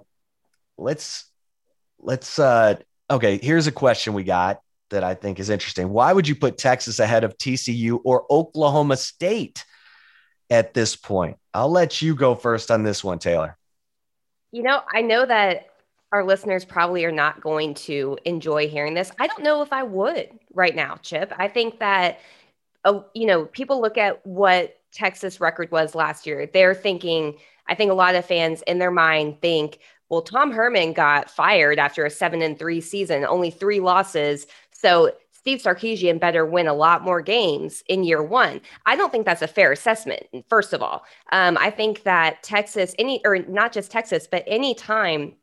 let's 0.77 1.25
let's 1.99 2.39
uh 2.39 2.75
okay, 3.09 3.39
here's 3.41 3.67
a 3.67 3.71
question 3.71 4.13
we 4.13 4.23
got 4.23 4.59
that 4.89 5.03
I 5.03 5.13
think 5.13 5.39
is 5.39 5.49
interesting. 5.49 5.89
Why 5.89 6.11
would 6.11 6.27
you 6.27 6.35
put 6.35 6.57
Texas 6.57 6.99
ahead 6.99 7.23
of 7.23 7.37
TCU 7.37 7.99
or 8.03 8.25
Oklahoma 8.29 8.97
State 8.97 9.63
at 10.49 10.73
this 10.73 10.95
point? 10.95 11.37
I'll 11.53 11.71
let 11.71 12.01
you 12.01 12.15
go 12.15 12.35
first 12.35 12.71
on 12.71 12.83
this 12.83 13.03
one, 13.03 13.19
Taylor. 13.19 13.57
You 14.51 14.63
know, 14.63 14.81
I 14.91 15.01
know 15.01 15.25
that 15.25 15.67
our 16.11 16.23
listeners 16.23 16.65
probably 16.65 17.05
are 17.05 17.11
not 17.11 17.41
going 17.41 17.75
to 17.75 18.17
enjoy 18.25 18.67
hearing 18.67 18.95
this. 18.95 19.11
I 19.19 19.27
don't 19.27 19.43
know 19.43 19.61
if 19.61 19.71
I 19.71 19.83
would 19.83 20.29
right 20.53 20.75
now, 20.75 20.97
Chip. 21.01 21.31
I 21.37 21.47
think 21.47 21.79
that 21.79 22.19
uh, 22.85 23.01
you 23.13 23.25
know, 23.25 23.45
people 23.45 23.81
look 23.81 23.97
at 23.97 24.25
what 24.25 24.77
Texas 24.91 25.39
record 25.39 25.71
was 25.71 25.95
last 25.95 26.25
year. 26.25 26.49
They're 26.51 26.73
thinking, 26.73 27.35
I 27.67 27.75
think 27.75 27.91
a 27.91 27.95
lot 27.95 28.15
of 28.15 28.25
fans 28.25 28.63
in 28.63 28.79
their 28.79 28.91
mind 28.91 29.41
think, 29.41 29.79
well, 30.09 30.21
Tom 30.21 30.51
Herman 30.51 30.93
got 30.93 31.29
fired 31.29 31.77
after 31.77 32.05
a 32.05 32.09
seven 32.09 32.41
and 32.41 32.57
three 32.57 32.81
season, 32.81 33.25
only 33.25 33.51
three 33.51 33.79
losses. 33.79 34.47
So 34.71 35.11
Steve 35.49 35.63
Sarkisian 35.63 36.19
better 36.19 36.45
win 36.45 36.67
a 36.67 36.73
lot 36.75 37.01
more 37.01 37.21
games 37.21 37.83
in 37.87 38.03
year 38.03 38.21
one. 38.21 38.61
I 38.85 38.95
don't 38.95 39.11
think 39.11 39.25
that's 39.25 39.41
a 39.41 39.47
fair 39.47 39.71
assessment. 39.71 40.27
First 40.47 40.73
of 40.73 40.83
all, 40.83 41.05
um, 41.31 41.57
I 41.59 41.71
think 41.71 42.03
that 42.03 42.43
Texas, 42.43 42.93
any 42.99 43.19
or 43.25 43.39
not 43.39 43.73
just 43.73 43.89
Texas, 43.89 44.27
but 44.29 44.43
any 44.45 44.75
time, 44.75 45.33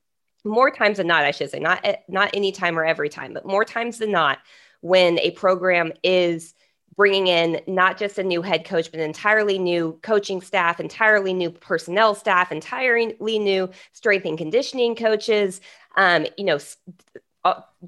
more 0.44 0.70
times 0.70 0.98
than 0.98 1.08
not, 1.08 1.24
I 1.24 1.32
should 1.32 1.50
say, 1.50 1.58
not 1.58 1.84
not 2.08 2.30
any 2.34 2.52
time 2.52 2.78
or 2.78 2.84
every 2.84 3.08
time, 3.08 3.32
but 3.34 3.46
more 3.46 3.64
times 3.64 3.98
than 3.98 4.12
not, 4.12 4.38
when 4.80 5.18
a 5.18 5.32
program 5.32 5.92
is 6.04 6.54
bringing 6.96 7.26
in 7.26 7.60
not 7.66 7.98
just 7.98 8.16
a 8.16 8.22
new 8.22 8.42
head 8.42 8.64
coach, 8.64 8.92
but 8.92 9.00
entirely 9.00 9.58
new 9.58 9.98
coaching 10.02 10.40
staff, 10.40 10.78
entirely 10.78 11.34
new 11.34 11.50
personnel 11.50 12.14
staff, 12.14 12.52
entirely 12.52 13.40
new 13.40 13.68
strength 13.92 14.24
and 14.24 14.38
conditioning 14.38 14.94
coaches, 14.94 15.60
um, 15.96 16.26
you 16.38 16.44
know, 16.44 16.58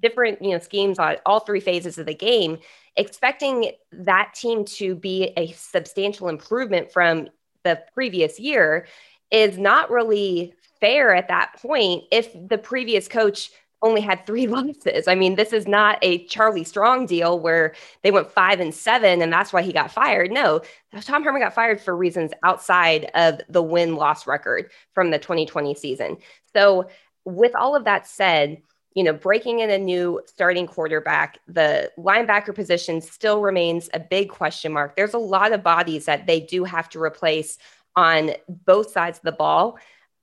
different, 0.01 0.43
you 0.43 0.51
know, 0.51 0.59
schemes 0.59 0.99
on 0.99 1.17
all 1.27 1.41
three 1.41 1.61
phases 1.61 1.99
of 1.99 2.07
the 2.07 2.15
game. 2.15 2.59
expecting 2.97 3.71
that 3.93 4.35
team 4.35 4.65
to 4.65 4.95
be 4.95 5.33
a 5.37 5.53
substantial 5.53 6.29
improvement 6.29 6.91
from 6.91 7.29
the 7.63 7.81
previous 7.95 8.41
year 8.41 8.87
is 9.31 9.59
not 9.59 9.91
really 9.91 10.55
fair 10.81 11.15
at 11.15 11.29
that 11.29 11.55
point 11.61 12.05
if 12.11 12.33
the 12.49 12.59
previous 12.59 13.07
coach 13.09 13.51
only 13.83 14.01
had 14.01 14.27
three 14.27 14.47
losses. 14.57 15.07
I 15.07 15.15
mean, 15.15 15.37
this 15.37 15.53
is 15.53 15.67
not 15.67 15.99
a 16.03 16.25
Charlie 16.27 16.65
Strong 16.65 17.07
deal 17.07 17.39
where 17.39 17.75
they 18.03 18.11
went 18.11 18.31
five 18.31 18.61
and 18.61 18.75
seven 18.75 19.23
and 19.23 19.33
that's 19.33 19.53
why 19.53 19.63
he 19.63 19.73
got 19.73 19.93
fired. 19.93 20.33
No, 20.33 20.61
Tom 21.01 21.23
Herman 21.23 21.43
got 21.43 21.55
fired 21.55 21.81
for 21.81 21.97
reasons 21.97 22.33
outside 22.43 23.11
of 23.15 23.41
the 23.49 23.63
win 23.63 23.97
loss 23.97 24.27
record 24.27 24.71
from 24.95 25.11
the 25.11 25.19
2020 25.19 25.75
season. 25.75 26.17
So, 26.53 26.89
with 27.25 27.55
all 27.55 27.77
of 27.77 27.85
that 27.85 28.07
said, 28.07 28.63
you 28.95 29.05
know, 29.05 29.13
breaking 29.13 29.61
in 29.61 29.71
a 29.71 29.79
new 29.79 30.21
starting 30.27 30.67
quarterback, 30.67 31.39
the 31.47 31.91
linebacker 31.99 32.55
position 32.55 33.01
still 33.01 33.41
remains 33.41 33.89
a 33.95 34.01
big 34.01 34.29
question 34.29 34.73
mark. 34.73 34.97
There's 34.97 35.15
a 35.15 35.19
lot 35.19 35.53
of 35.53 35.63
bodies 35.63 36.07
that 36.07 36.27
they 36.27 36.41
do 36.41 36.65
have 36.65 36.89
to 36.91 37.01
replace 37.01 37.59
on 37.95 38.33
both 38.49 38.91
sides 38.91 39.19
of 39.19 39.25
the 39.25 39.33
ball. 39.33 39.79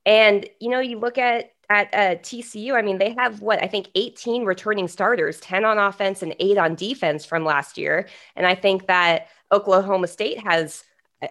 And, 0.05 0.47
you 0.59 0.69
know, 0.69 0.79
you 0.79 0.99
look 0.99 1.17
at 1.17 1.51
at 1.69 1.93
uh, 1.93 2.21
TCU, 2.21 2.73
I 2.73 2.81
mean, 2.81 2.99
they 2.99 3.13
have 3.13 3.41
what 3.41 3.63
I 3.63 3.67
think 3.67 3.89
18 3.95 4.45
returning 4.45 4.87
starters, 4.87 5.39
10 5.39 5.65
on 5.65 5.79
offense 5.79 6.21
and 6.21 6.35
eight 6.39 6.57
on 6.57 6.75
defense 6.75 7.25
from 7.25 7.43
last 7.43 7.77
year. 7.77 8.07
And 8.35 8.45
I 8.45 8.53
think 8.55 8.87
that 8.87 9.29
Oklahoma 9.51 10.07
State 10.07 10.45
has, 10.45 10.83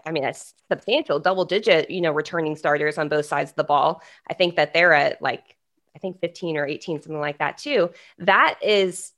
I 0.05 0.11
mean, 0.11 0.25
a 0.25 0.35
substantial 0.69 1.21
double 1.21 1.45
digit, 1.45 1.89
you 1.91 2.01
know, 2.01 2.11
returning 2.11 2.57
starters 2.57 2.99
on 2.99 3.09
both 3.09 3.27
sides 3.27 3.51
of 3.51 3.57
the 3.57 3.65
ball. 3.65 4.03
I 4.29 4.35
think 4.35 4.57
that 4.57 4.75
they're 4.75 4.93
at 4.93 5.23
like 5.23 5.54
I 5.95 5.99
think 5.99 6.21
15 6.21 6.57
or 6.57 6.67
18, 6.67 7.03
something 7.03 7.21
like 7.21 7.39
that 7.39 7.59
too. 7.59 7.91
That 8.19 8.59
is 8.63 9.13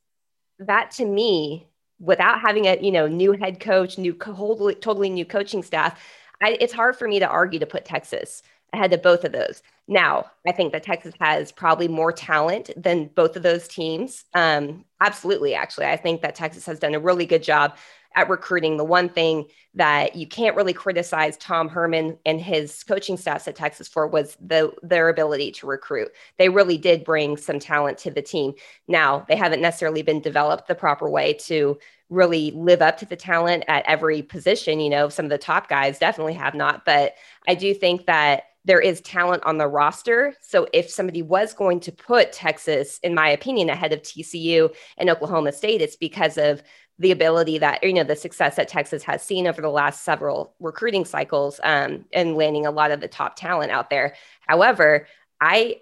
that 0.58 0.90
to 0.92 1.04
me, 1.04 1.66
without 1.98 2.40
having 2.40 2.66
a 2.66 2.78
you 2.80 2.92
know 2.92 3.06
new 3.06 3.32
head 3.32 3.60
coach, 3.60 3.98
new 3.98 4.12
totally, 4.12 4.74
totally 4.74 5.10
new 5.10 5.24
coaching 5.24 5.62
staff, 5.62 6.00
I, 6.42 6.56
it's 6.60 6.72
hard 6.72 6.96
for 6.96 7.08
me 7.08 7.18
to 7.18 7.26
argue 7.28 7.58
to 7.60 7.66
put 7.66 7.84
Texas 7.84 8.42
ahead 8.72 8.92
of 8.92 9.02
both 9.02 9.24
of 9.24 9.32
those. 9.32 9.62
Now, 9.88 10.30
I 10.46 10.52
think 10.52 10.72
that 10.72 10.82
Texas 10.82 11.14
has 11.20 11.52
probably 11.52 11.88
more 11.88 12.12
talent 12.12 12.70
than 12.76 13.06
both 13.14 13.36
of 13.36 13.42
those 13.42 13.68
teams. 13.68 14.24
Um, 14.34 14.84
absolutely, 15.00 15.54
actually, 15.54 15.86
I 15.86 15.96
think 15.96 16.22
that 16.22 16.34
Texas 16.34 16.66
has 16.66 16.80
done 16.80 16.94
a 16.94 17.00
really 17.00 17.26
good 17.26 17.42
job 17.42 17.76
at 18.16 18.28
recruiting. 18.30 18.76
The 18.76 18.84
one 18.84 19.08
thing 19.08 19.46
that 19.74 20.16
you 20.16 20.26
can't 20.26 20.56
really 20.56 20.72
criticize 20.72 21.36
Tom 21.36 21.68
Herman 21.68 22.18
and 22.24 22.40
his 22.40 22.82
coaching 22.82 23.16
staffs 23.16 23.46
at 23.46 23.54
Texas 23.54 23.86
for 23.86 24.08
was 24.08 24.36
the 24.40 24.72
their 24.82 25.10
ability 25.10 25.52
to 25.52 25.66
recruit. 25.66 26.08
They 26.38 26.48
really 26.48 26.78
did 26.78 27.04
bring 27.04 27.36
some 27.36 27.60
talent 27.60 27.98
to 27.98 28.10
the 28.10 28.22
team. 28.22 28.54
Now, 28.88 29.24
they 29.28 29.36
haven't 29.36 29.60
necessarily 29.60 30.02
been 30.02 30.20
developed 30.20 30.66
the 30.66 30.74
proper 30.74 31.08
way 31.08 31.34
to 31.44 31.78
really 32.08 32.52
live 32.52 32.82
up 32.82 32.96
to 32.98 33.06
the 33.06 33.16
talent 33.16 33.64
at 33.68 33.84
every 33.86 34.22
position. 34.22 34.80
You 34.80 34.90
know, 34.90 35.08
some 35.08 35.26
of 35.26 35.30
the 35.30 35.38
top 35.38 35.68
guys 35.68 35.98
definitely 35.98 36.34
have 36.34 36.54
not, 36.54 36.84
but 36.84 37.14
I 37.46 37.54
do 37.54 37.74
think 37.74 38.06
that 38.06 38.44
there 38.66 38.80
is 38.80 39.00
talent 39.02 39.44
on 39.44 39.58
the 39.58 39.68
roster. 39.68 40.34
So 40.42 40.66
if 40.72 40.90
somebody 40.90 41.22
was 41.22 41.54
going 41.54 41.78
to 41.80 41.92
put 41.92 42.32
Texas, 42.32 42.98
in 43.04 43.14
my 43.14 43.28
opinion, 43.28 43.70
ahead 43.70 43.92
of 43.92 44.02
TCU 44.02 44.74
and 44.98 45.08
Oklahoma 45.08 45.52
State, 45.52 45.80
it's 45.80 45.94
because 45.94 46.36
of 46.36 46.62
the 46.98 47.10
ability 47.10 47.58
that 47.58 47.82
you 47.82 47.92
know 47.92 48.04
the 48.04 48.16
success 48.16 48.56
that 48.56 48.68
Texas 48.68 49.02
has 49.02 49.22
seen 49.22 49.46
over 49.46 49.60
the 49.60 49.68
last 49.68 50.04
several 50.04 50.54
recruiting 50.60 51.04
cycles 51.04 51.60
um, 51.62 52.04
and 52.12 52.36
landing 52.36 52.66
a 52.66 52.70
lot 52.70 52.90
of 52.90 53.00
the 53.00 53.08
top 53.08 53.36
talent 53.36 53.70
out 53.70 53.90
there. 53.90 54.14
However, 54.40 55.06
I 55.40 55.80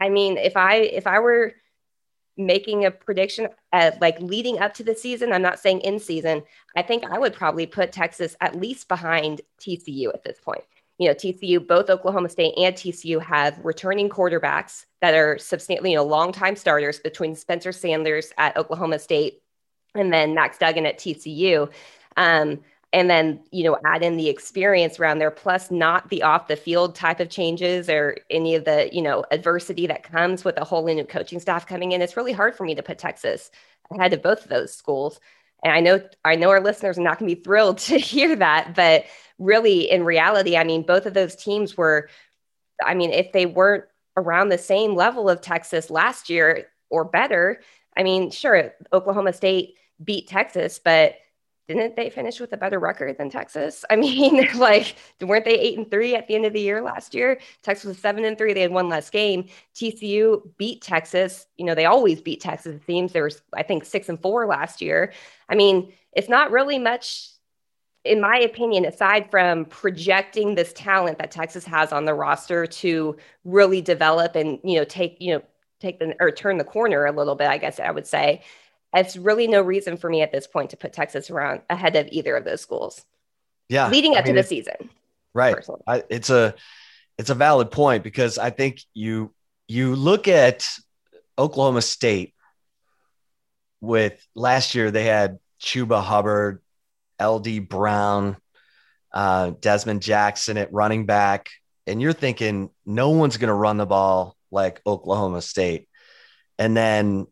I 0.00 0.08
mean 0.08 0.38
if 0.38 0.56
I 0.56 0.76
if 0.76 1.06
I 1.06 1.18
were 1.18 1.54
making 2.38 2.84
a 2.84 2.90
prediction 2.90 3.48
uh, 3.72 3.90
like 4.00 4.18
leading 4.20 4.60
up 4.60 4.72
to 4.74 4.84
the 4.84 4.94
season, 4.94 5.32
I'm 5.32 5.42
not 5.42 5.58
saying 5.58 5.80
in 5.80 5.98
season, 5.98 6.44
I 6.76 6.82
think 6.82 7.04
I 7.04 7.18
would 7.18 7.34
probably 7.34 7.66
put 7.66 7.92
Texas 7.92 8.36
at 8.40 8.54
least 8.54 8.88
behind 8.88 9.40
TCU 9.60 10.14
at 10.14 10.22
this 10.22 10.38
point. 10.40 10.62
You 10.98 11.08
know, 11.08 11.14
TCU, 11.14 11.64
both 11.64 11.90
Oklahoma 11.90 12.28
State 12.28 12.54
and 12.56 12.74
TCU 12.74 13.22
have 13.22 13.58
returning 13.62 14.08
quarterbacks 14.08 14.86
that 15.00 15.14
are 15.14 15.38
substantially, 15.38 15.90
you 15.90 15.96
know, 15.96 16.04
longtime 16.04 16.56
starters 16.56 16.98
between 16.98 17.36
Spencer 17.36 17.70
Sanders 17.70 18.32
at 18.38 18.56
Oklahoma 18.56 18.98
State 18.98 19.42
and 19.94 20.12
then 20.12 20.34
Max 20.34 20.58
Duggan 20.58 20.86
at 20.86 20.98
TCU. 20.98 21.70
Um, 22.16 22.60
and 22.92 23.10
then 23.10 23.40
you 23.50 23.64
know 23.64 23.78
add 23.84 24.02
in 24.02 24.16
the 24.16 24.28
experience 24.28 24.98
around 24.98 25.18
there 25.18 25.30
plus 25.30 25.70
not 25.70 26.08
the 26.08 26.22
off 26.22 26.48
the 26.48 26.56
field 26.56 26.94
type 26.94 27.20
of 27.20 27.28
changes 27.28 27.88
or 27.88 28.16
any 28.30 28.54
of 28.54 28.64
the 28.64 28.88
you 28.92 29.02
know 29.02 29.24
adversity 29.30 29.86
that 29.86 30.02
comes 30.02 30.44
with 30.44 30.56
a 30.58 30.64
whole 30.64 30.84
new 30.84 31.04
coaching 31.04 31.40
staff 31.40 31.66
coming 31.66 31.92
in 31.92 32.02
it's 32.02 32.16
really 32.16 32.32
hard 32.32 32.54
for 32.54 32.64
me 32.64 32.74
to 32.74 32.82
put 32.82 32.98
texas 32.98 33.50
ahead 33.92 34.12
of 34.12 34.22
both 34.22 34.42
of 34.42 34.48
those 34.48 34.74
schools 34.74 35.20
and 35.62 35.72
i 35.72 35.80
know 35.80 36.00
i 36.24 36.34
know 36.34 36.50
our 36.50 36.60
listeners 36.60 36.98
are 36.98 37.02
not 37.02 37.18
going 37.18 37.28
to 37.28 37.36
be 37.36 37.42
thrilled 37.42 37.78
to 37.78 37.98
hear 37.98 38.34
that 38.36 38.74
but 38.74 39.04
really 39.38 39.90
in 39.90 40.04
reality 40.04 40.56
i 40.56 40.64
mean 40.64 40.82
both 40.82 41.06
of 41.06 41.14
those 41.14 41.36
teams 41.36 41.76
were 41.76 42.08
i 42.84 42.94
mean 42.94 43.10
if 43.10 43.32
they 43.32 43.46
weren't 43.46 43.84
around 44.16 44.48
the 44.48 44.58
same 44.58 44.94
level 44.94 45.28
of 45.28 45.40
texas 45.40 45.90
last 45.90 46.30
year 46.30 46.66
or 46.90 47.04
better 47.04 47.60
i 47.98 48.02
mean 48.02 48.30
sure 48.30 48.72
oklahoma 48.92 49.32
state 49.32 49.74
beat 50.02 50.28
Texas, 50.28 50.78
but 50.78 51.16
didn't 51.66 51.96
they 51.96 52.08
finish 52.08 52.40
with 52.40 52.52
a 52.54 52.56
better 52.56 52.78
record 52.78 53.18
than 53.18 53.28
Texas? 53.28 53.84
I 53.90 53.96
mean, 53.96 54.48
like, 54.56 54.96
weren't 55.20 55.44
they 55.44 55.58
eight 55.58 55.78
and 55.78 55.90
three 55.90 56.14
at 56.14 56.26
the 56.26 56.34
end 56.34 56.46
of 56.46 56.52
the 56.52 56.60
year 56.60 56.82
last 56.82 57.14
year? 57.14 57.40
Texas 57.62 57.86
was 57.86 57.98
seven 57.98 58.24
and 58.24 58.38
three. 58.38 58.54
They 58.54 58.62
had 58.62 58.70
one 58.70 58.88
less 58.88 59.10
game. 59.10 59.48
TCU 59.74 60.42
beat 60.56 60.82
Texas. 60.82 61.46
You 61.56 61.66
know, 61.66 61.74
they 61.74 61.86
always 61.86 62.20
beat 62.20 62.40
Texas. 62.40 62.76
It 62.76 62.86
seems 62.86 63.12
there 63.12 63.24
was, 63.24 63.42
I 63.54 63.62
think, 63.62 63.84
six 63.84 64.08
and 64.08 64.20
four 64.20 64.46
last 64.46 64.80
year. 64.80 65.12
I 65.48 65.54
mean, 65.54 65.92
it's 66.12 66.28
not 66.28 66.50
really 66.50 66.78
much, 66.78 67.28
in 68.04 68.20
my 68.20 68.38
opinion, 68.38 68.86
aside 68.86 69.30
from 69.30 69.66
projecting 69.66 70.54
this 70.54 70.72
talent 70.72 71.18
that 71.18 71.30
Texas 71.30 71.64
has 71.64 71.92
on 71.92 72.06
the 72.06 72.14
roster 72.14 72.66
to 72.66 73.16
really 73.44 73.82
develop 73.82 74.36
and, 74.36 74.58
you 74.64 74.78
know, 74.78 74.84
take, 74.84 75.18
you 75.20 75.34
know, 75.34 75.42
take 75.80 75.98
the 75.98 76.14
or 76.20 76.30
turn 76.30 76.58
the 76.58 76.64
corner 76.64 77.06
a 77.06 77.12
little 77.12 77.34
bit, 77.34 77.48
I 77.48 77.58
guess 77.58 77.80
I 77.80 77.90
would 77.90 78.06
say 78.06 78.42
it's 78.94 79.16
really 79.16 79.46
no 79.46 79.60
reason 79.60 79.96
for 79.96 80.08
me 80.08 80.22
at 80.22 80.32
this 80.32 80.46
point 80.46 80.70
to 80.70 80.76
put 80.76 80.92
Texas 80.92 81.30
around 81.30 81.62
ahead 81.68 81.96
of 81.96 82.08
either 82.10 82.36
of 82.36 82.44
those 82.44 82.60
schools. 82.60 83.04
Yeah, 83.68 83.88
leading 83.88 84.12
up 84.16 84.24
I 84.24 84.28
mean, 84.28 84.34
to 84.36 84.42
the 84.42 84.48
season. 84.48 84.90
Right. 85.34 85.56
I, 85.86 86.02
it's 86.08 86.30
a 86.30 86.54
it's 87.18 87.30
a 87.30 87.34
valid 87.34 87.70
point 87.70 88.02
because 88.02 88.38
I 88.38 88.50
think 88.50 88.80
you 88.94 89.32
you 89.66 89.94
look 89.94 90.26
at 90.28 90.66
Oklahoma 91.38 91.82
State 91.82 92.34
with 93.80 94.26
last 94.34 94.74
year 94.74 94.90
they 94.90 95.04
had 95.04 95.38
Chuba 95.60 96.02
Hubbard, 96.02 96.62
LD 97.22 97.68
Brown, 97.68 98.36
uh, 99.12 99.50
Dezmon 99.50 100.00
Jackson 100.00 100.56
at 100.56 100.72
running 100.72 101.04
back, 101.04 101.50
and 101.86 102.00
you're 102.00 102.12
thinking 102.12 102.70
no 102.86 103.10
one's 103.10 103.36
going 103.36 103.48
to 103.48 103.54
run 103.54 103.76
the 103.76 103.86
ball 103.86 104.37
like 104.50 104.80
Oklahoma 104.86 105.42
State. 105.42 105.88
And 106.58 106.76
then 106.76 107.26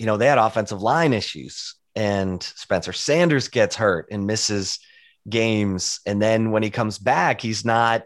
you 0.00 0.06
know, 0.06 0.16
they 0.16 0.26
had 0.26 0.38
offensive 0.38 0.80
line 0.80 1.12
issues 1.12 1.74
and 1.94 2.42
Spencer 2.42 2.94
Sanders 2.94 3.48
gets 3.48 3.76
hurt 3.76 4.08
and 4.10 4.26
misses 4.26 4.78
games. 5.28 6.00
And 6.06 6.22
then 6.22 6.52
when 6.52 6.62
he 6.62 6.70
comes 6.70 6.98
back, 6.98 7.42
he's 7.42 7.66
not 7.66 8.04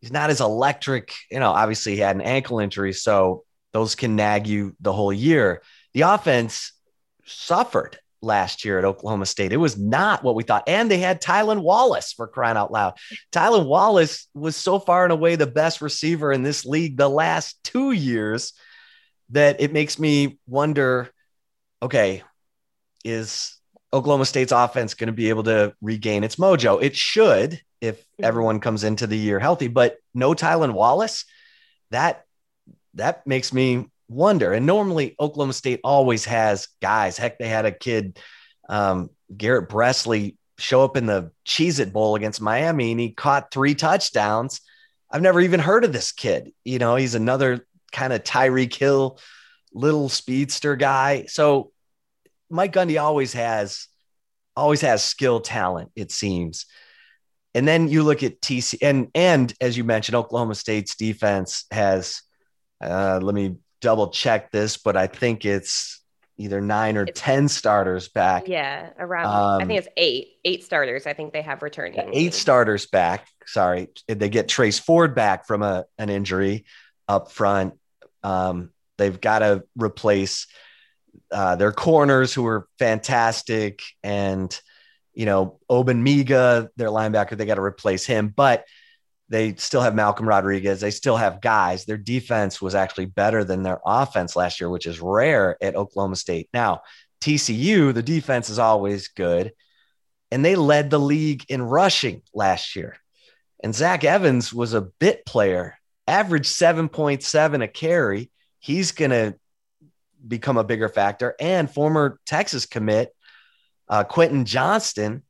he's 0.00 0.10
not 0.10 0.30
as 0.30 0.40
electric. 0.40 1.12
You 1.30 1.38
know, 1.38 1.50
obviously 1.50 1.92
he 1.92 2.00
had 2.00 2.16
an 2.16 2.22
ankle 2.22 2.60
injury, 2.60 2.94
so 2.94 3.44
those 3.74 3.94
can 3.94 4.16
nag 4.16 4.46
you 4.46 4.74
the 4.80 4.92
whole 4.92 5.12
year. 5.12 5.62
The 5.92 6.02
offense 6.02 6.72
suffered 7.26 7.98
last 8.22 8.64
year 8.64 8.78
at 8.78 8.84
Oklahoma 8.84 9.26
State. 9.26 9.52
It 9.52 9.58
was 9.58 9.76
not 9.76 10.22
what 10.22 10.34
we 10.34 10.44
thought. 10.44 10.68
And 10.68 10.90
they 10.90 10.98
had 10.98 11.20
Tylan 11.20 11.62
Wallace 11.62 12.12
for 12.12 12.28
crying 12.28 12.56
out 12.56 12.72
loud. 12.72 12.94
Tylan 13.32 13.66
Wallace 13.66 14.28
was 14.34 14.56
so 14.56 14.78
far 14.78 15.04
and 15.04 15.12
away 15.12 15.36
the 15.36 15.46
best 15.46 15.80
receiver 15.80 16.32
in 16.32 16.42
this 16.42 16.64
league 16.64 16.96
the 16.96 17.08
last 17.08 17.62
two 17.64 17.92
years 17.92 18.52
that 19.30 19.60
it 19.60 19.72
makes 19.72 19.98
me 19.98 20.38
wonder 20.46 21.10
okay, 21.82 22.22
is 23.04 23.58
Oklahoma 23.92 24.24
State's 24.24 24.52
offense 24.52 24.94
going 24.94 25.08
to 25.08 25.12
be 25.12 25.28
able 25.30 25.42
to 25.42 25.74
regain 25.82 26.22
its 26.22 26.36
mojo? 26.36 26.80
It 26.80 26.94
should 26.96 27.60
if 27.80 28.00
mm-hmm. 28.00 28.24
everyone 28.24 28.60
comes 28.60 28.84
into 28.84 29.06
the 29.06 29.18
year 29.18 29.40
healthy, 29.40 29.68
but 29.68 29.96
no 30.14 30.32
Tylan 30.32 30.72
Wallace, 30.72 31.24
that 31.90 32.24
that 32.94 33.26
makes 33.26 33.52
me 33.52 33.88
wonder. 34.08 34.52
And 34.52 34.66
normally 34.66 35.14
Oklahoma 35.18 35.52
State 35.52 35.80
always 35.84 36.24
has 36.26 36.68
guys. 36.80 37.16
Heck, 37.16 37.38
they 37.38 37.48
had 37.48 37.66
a 37.66 37.72
kid, 37.72 38.18
um, 38.68 39.10
Garrett 39.36 39.68
Presley, 39.68 40.36
show 40.58 40.84
up 40.84 40.96
in 40.96 41.06
the 41.06 41.32
Cheez 41.46 41.80
It 41.80 41.92
Bowl 41.92 42.14
against 42.14 42.40
Miami 42.40 42.92
and 42.92 43.00
he 43.00 43.10
caught 43.10 43.50
three 43.50 43.74
touchdowns. 43.74 44.60
I've 45.10 45.22
never 45.22 45.40
even 45.40 45.60
heard 45.60 45.84
of 45.84 45.92
this 45.92 46.12
kid. 46.12 46.52
You 46.64 46.78
know, 46.78 46.96
he's 46.96 47.14
another 47.14 47.66
kind 47.90 48.12
of 48.12 48.22
Tyreek 48.22 48.74
Hill, 48.74 49.18
little 49.74 50.08
speedster 50.08 50.76
guy. 50.76 51.26
So 51.26 51.72
Mike 52.48 52.72
Gundy 52.72 53.00
always 53.00 53.32
has 53.32 53.88
always 54.54 54.82
has 54.82 55.02
skill 55.02 55.40
talent, 55.40 55.90
it 55.96 56.12
seems. 56.12 56.66
And 57.54 57.66
then 57.66 57.88
you 57.88 58.02
look 58.02 58.22
at 58.22 58.40
TC 58.40 58.78
and 58.82 59.08
and 59.14 59.52
as 59.60 59.76
you 59.76 59.84
mentioned, 59.84 60.16
Oklahoma 60.16 60.54
State's 60.54 60.96
defense 60.96 61.64
has 61.70 62.22
uh, 62.82 63.20
let 63.22 63.34
me 63.34 63.56
double 63.82 64.08
check 64.08 64.50
this, 64.50 64.78
but 64.78 64.96
I 64.96 65.08
think 65.08 65.44
it's 65.44 66.00
either 66.38 66.60
nine 66.60 66.96
or 66.96 67.02
it's, 67.02 67.20
10 67.20 67.48
starters 67.48 68.08
back. 68.08 68.48
Yeah, 68.48 68.90
around, 68.98 69.26
um, 69.26 69.62
I 69.62 69.66
think 69.66 69.78
it's 69.78 69.88
eight, 69.96 70.28
eight 70.44 70.64
starters. 70.64 71.06
I 71.06 71.12
think 71.12 71.32
they 71.32 71.42
have 71.42 71.62
returning. 71.62 71.94
Yeah, 71.94 72.10
eight 72.12 72.32
starters 72.32 72.86
back. 72.86 73.26
Sorry. 73.44 73.88
They 74.08 74.30
get 74.30 74.48
Trace 74.48 74.78
Ford 74.78 75.14
back 75.14 75.46
from 75.46 75.62
a, 75.62 75.84
an 75.98 76.08
injury 76.08 76.64
up 77.06 77.30
front. 77.30 77.74
Um, 78.22 78.70
they've 78.96 79.20
got 79.20 79.40
to 79.40 79.64
replace 79.76 80.46
uh, 81.30 81.56
their 81.56 81.72
corners 81.72 82.32
who 82.32 82.46
are 82.46 82.68
fantastic. 82.78 83.82
And, 84.02 84.58
you 85.12 85.26
know, 85.26 85.58
Ogbongbemiga, 85.70 86.68
their 86.76 86.88
linebacker, 86.88 87.36
they 87.36 87.46
got 87.46 87.56
to 87.56 87.62
replace 87.62 88.06
him. 88.06 88.32
But 88.34 88.64
they 89.32 89.54
still 89.54 89.80
have 89.80 89.94
Malcolm 89.94 90.28
Rodriguez. 90.28 90.80
They 90.82 90.90
still 90.90 91.16
have 91.16 91.40
guys. 91.40 91.86
Their 91.86 91.96
defense 91.96 92.60
was 92.60 92.74
actually 92.74 93.06
better 93.06 93.44
than 93.44 93.62
their 93.62 93.80
offense 93.86 94.36
last 94.36 94.60
year, 94.60 94.68
which 94.68 94.86
is 94.86 95.00
rare 95.00 95.56
at 95.62 95.74
Oklahoma 95.74 96.16
State. 96.16 96.50
Now, 96.52 96.82
TCU, 97.22 97.94
the 97.94 98.02
defense 98.02 98.50
is 98.50 98.58
always 98.58 99.08
good, 99.08 99.52
and 100.30 100.44
they 100.44 100.54
led 100.54 100.90
the 100.90 101.00
league 101.00 101.46
in 101.48 101.62
rushing 101.62 102.20
last 102.34 102.76
year. 102.76 102.94
And 103.64 103.74
Zach 103.74 104.04
Evans 104.04 104.52
was 104.52 104.74
a 104.74 104.82
bit 104.82 105.24
player, 105.24 105.78
averaged 106.06 106.52
7.7 106.52 107.64
a 107.64 107.68
carry. 107.68 108.30
He's 108.58 108.92
going 108.92 109.12
to 109.12 109.34
become 110.28 110.58
a 110.58 110.64
bigger 110.64 110.90
factor. 110.90 111.34
And 111.40 111.70
former 111.70 112.20
Texas 112.26 112.66
commit, 112.66 113.16
uh, 113.88 114.04
Quentin 114.04 114.44
Johnston, 114.44 115.22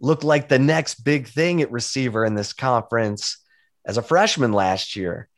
looked 0.00 0.24
like 0.24 0.48
the 0.48 0.58
next 0.58 1.04
big 1.04 1.28
thing 1.28 1.60
at 1.60 1.70
receiver 1.70 2.24
in 2.24 2.34
this 2.34 2.54
conference 2.54 3.41
as 3.84 3.96
a 3.96 4.02
freshman 4.02 4.52
last 4.52 4.96
year. 4.96 5.28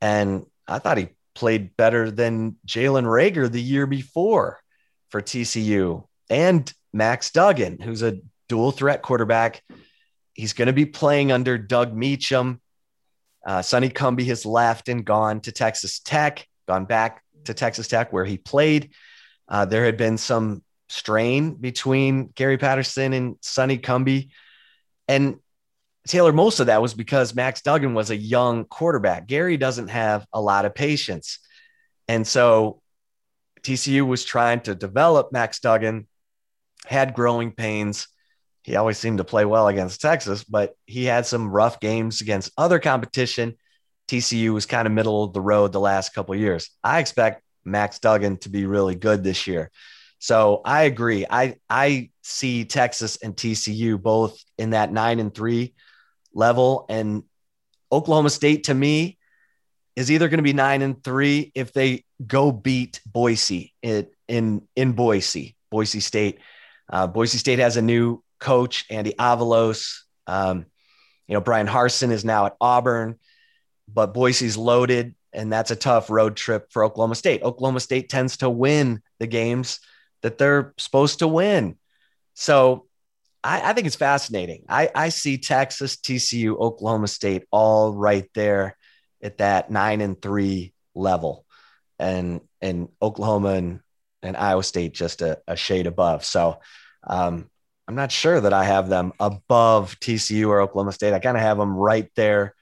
And 0.00 0.46
I 0.66 0.78
thought 0.78 0.98
he 0.98 1.08
played 1.34 1.76
better 1.76 2.10
than 2.10 2.56
Jalen 2.66 3.04
Reagor 3.04 3.50
the 3.50 3.62
year 3.62 3.86
before 3.86 4.60
for 5.10 5.20
TCU 5.22 6.04
and 6.28 6.72
Max 6.92 7.30
Duggan, 7.30 7.80
who's 7.80 8.02
a 8.02 8.18
dual 8.48 8.72
threat 8.72 9.02
quarterback. 9.02 9.62
He's 10.34 10.52
going 10.52 10.66
to 10.66 10.72
be 10.72 10.86
playing 10.86 11.32
under 11.32 11.58
Doug 11.58 11.94
Meacham. 11.94 12.60
Uh, 13.46 13.62
Sonny 13.62 13.88
Cumbie 13.88 14.26
has 14.26 14.44
left 14.44 14.88
and 14.88 15.04
gone 15.04 15.40
to 15.40 15.52
Texas 15.52 16.00
Tech, 16.00 16.46
gone 16.66 16.84
back 16.84 17.22
to 17.44 17.54
Texas 17.54 17.88
Tech 17.88 18.12
where 18.12 18.24
he 18.24 18.36
played. 18.36 18.90
Uh, 19.48 19.64
there 19.64 19.84
had 19.84 19.96
been 19.96 20.18
some 20.18 20.62
strain 20.88 21.54
between 21.54 22.28
Gary 22.34 22.58
Patterson 22.58 23.12
and 23.12 23.36
Sonny 23.40 23.78
Cumbie. 23.78 24.30
And 25.06 25.38
Taylor, 26.06 26.32
most 26.32 26.60
of 26.60 26.66
that 26.66 26.80
was 26.80 26.94
because 26.94 27.34
Max 27.34 27.60
Duggan 27.60 27.94
was 27.94 28.10
a 28.10 28.16
young 28.16 28.64
quarterback. 28.64 29.26
Gary 29.26 29.56
doesn't 29.56 29.88
have 29.88 30.26
a 30.32 30.40
lot 30.40 30.64
of 30.64 30.74
patience. 30.74 31.38
And 32.08 32.26
so 32.26 32.80
TCU 33.62 34.06
was 34.06 34.24
trying 34.24 34.60
to 34.60 34.74
develop 34.74 35.32
Max 35.32 35.60
Duggan, 35.60 36.06
had 36.86 37.14
growing 37.14 37.52
pains. 37.52 38.08
He 38.62 38.76
always 38.76 38.98
seemed 38.98 39.18
to 39.18 39.24
play 39.24 39.44
well 39.44 39.68
against 39.68 40.00
Texas, 40.00 40.44
but 40.44 40.74
he 40.86 41.04
had 41.04 41.26
some 41.26 41.50
rough 41.50 41.80
games 41.80 42.20
against 42.20 42.52
other 42.56 42.78
competition. 42.78 43.56
TCU 44.08 44.54
was 44.54 44.66
kind 44.66 44.86
of 44.86 44.92
middle 44.92 45.24
of 45.24 45.32
the 45.32 45.40
road 45.40 45.72
the 45.72 45.80
last 45.80 46.14
couple 46.14 46.34
years. 46.34 46.70
I 46.82 47.00
expect 47.00 47.42
Max 47.64 47.98
Duggan 47.98 48.38
to 48.38 48.48
be 48.48 48.64
really 48.64 48.94
good 48.94 49.22
this 49.22 49.46
year. 49.46 49.70
So 50.18 50.62
I 50.64 50.84
agree. 50.84 51.26
I 51.28 51.56
I 51.70 52.10
see 52.22 52.64
Texas 52.64 53.18
and 53.22 53.36
TCU 53.36 54.00
both 54.00 54.42
in 54.56 54.70
that 54.70 54.92
nine 54.92 55.20
and 55.20 55.34
three 55.34 55.74
level. 56.32 56.86
And 56.88 57.24
Oklahoma 57.90 58.30
State 58.30 58.64
to 58.64 58.74
me 58.74 59.18
is 59.96 60.10
either 60.10 60.28
going 60.28 60.38
to 60.38 60.44
be 60.44 60.52
nine 60.52 60.82
and 60.82 61.02
three 61.02 61.50
if 61.54 61.72
they 61.72 62.04
go 62.24 62.52
beat 62.52 63.00
Boise 63.06 63.74
in 63.82 64.06
in, 64.28 64.68
in 64.76 64.92
Boise, 64.92 65.56
Boise 65.70 66.00
State. 66.00 66.38
Uh, 66.90 67.06
Boise 67.06 67.38
State 67.38 67.58
has 67.58 67.76
a 67.76 67.82
new 67.82 68.22
coach, 68.38 68.84
Andy 68.90 69.14
Avalos. 69.18 70.00
Um, 70.26 70.66
you 71.26 71.34
know, 71.34 71.40
Bryan 71.40 71.66
Harsin 71.66 72.10
is 72.10 72.24
now 72.24 72.46
at 72.46 72.56
Auburn, 72.60 73.18
but 73.92 74.14
Boise's 74.14 74.56
loaded, 74.56 75.14
and 75.32 75.52
that's 75.52 75.70
a 75.70 75.76
tough 75.76 76.10
road 76.10 76.36
trip 76.36 76.72
for 76.72 76.84
Oklahoma 76.84 77.14
State. 77.14 77.42
Oklahoma 77.42 77.80
State 77.80 78.08
tends 78.08 78.38
to 78.38 78.50
win 78.50 79.02
the 79.18 79.26
games 79.26 79.80
that 80.22 80.38
they're 80.38 80.74
supposed 80.78 81.20
to 81.20 81.28
win. 81.28 81.76
So 82.34 82.86
I, 83.48 83.70
I 83.70 83.72
think 83.72 83.86
it's 83.86 83.96
fascinating. 83.96 84.64
I, 84.68 84.90
I 84.94 85.08
see 85.08 85.38
Texas, 85.38 85.96
TCU, 85.96 86.58
Oklahoma 86.58 87.08
State 87.08 87.44
all 87.50 87.94
right 87.94 88.28
there 88.34 88.76
at 89.22 89.38
that 89.38 89.70
nine 89.70 90.02
and 90.02 90.20
three 90.20 90.74
level, 90.94 91.46
and 91.98 92.42
and 92.60 92.88
Oklahoma 93.00 93.54
and, 93.54 93.80
and 94.22 94.36
Iowa 94.36 94.62
State 94.62 94.92
just 94.92 95.22
a, 95.22 95.40
a 95.48 95.56
shade 95.56 95.86
above. 95.86 96.26
So 96.26 96.60
um, 97.04 97.48
I'm 97.86 97.94
not 97.94 98.12
sure 98.12 98.38
that 98.38 98.52
I 98.52 98.64
have 98.64 98.90
them 98.90 99.14
above 99.18 99.98
TCU 99.98 100.48
or 100.48 100.60
Oklahoma 100.60 100.92
State. 100.92 101.14
I 101.14 101.18
kind 101.18 101.36
of 101.36 101.42
have 101.42 101.56
them 101.56 101.74
right 101.74 102.10
there. 102.16 102.54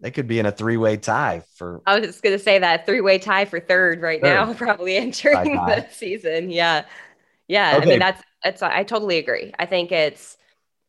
They 0.00 0.12
could 0.12 0.28
be 0.28 0.38
in 0.38 0.46
a 0.46 0.52
three-way 0.52 0.98
tie 0.98 1.42
for. 1.56 1.82
I 1.84 1.98
was 1.98 2.06
just 2.06 2.22
going 2.22 2.38
to 2.38 2.42
say 2.42 2.60
that 2.60 2.86
three-way 2.86 3.18
tie 3.18 3.46
for 3.46 3.58
third 3.58 4.00
right 4.00 4.22
third. 4.22 4.34
now, 4.34 4.54
probably 4.54 4.96
entering 4.96 5.56
the 5.56 5.88
season. 5.90 6.50
Yeah, 6.50 6.84
yeah. 7.48 7.76
Okay. 7.76 7.82
I 7.82 7.86
mean, 7.86 7.98
that's 7.98 8.22
it's 8.44 8.62
I 8.62 8.84
totally 8.84 9.18
agree. 9.18 9.52
I 9.58 9.66
think 9.66 9.90
it's 9.90 10.36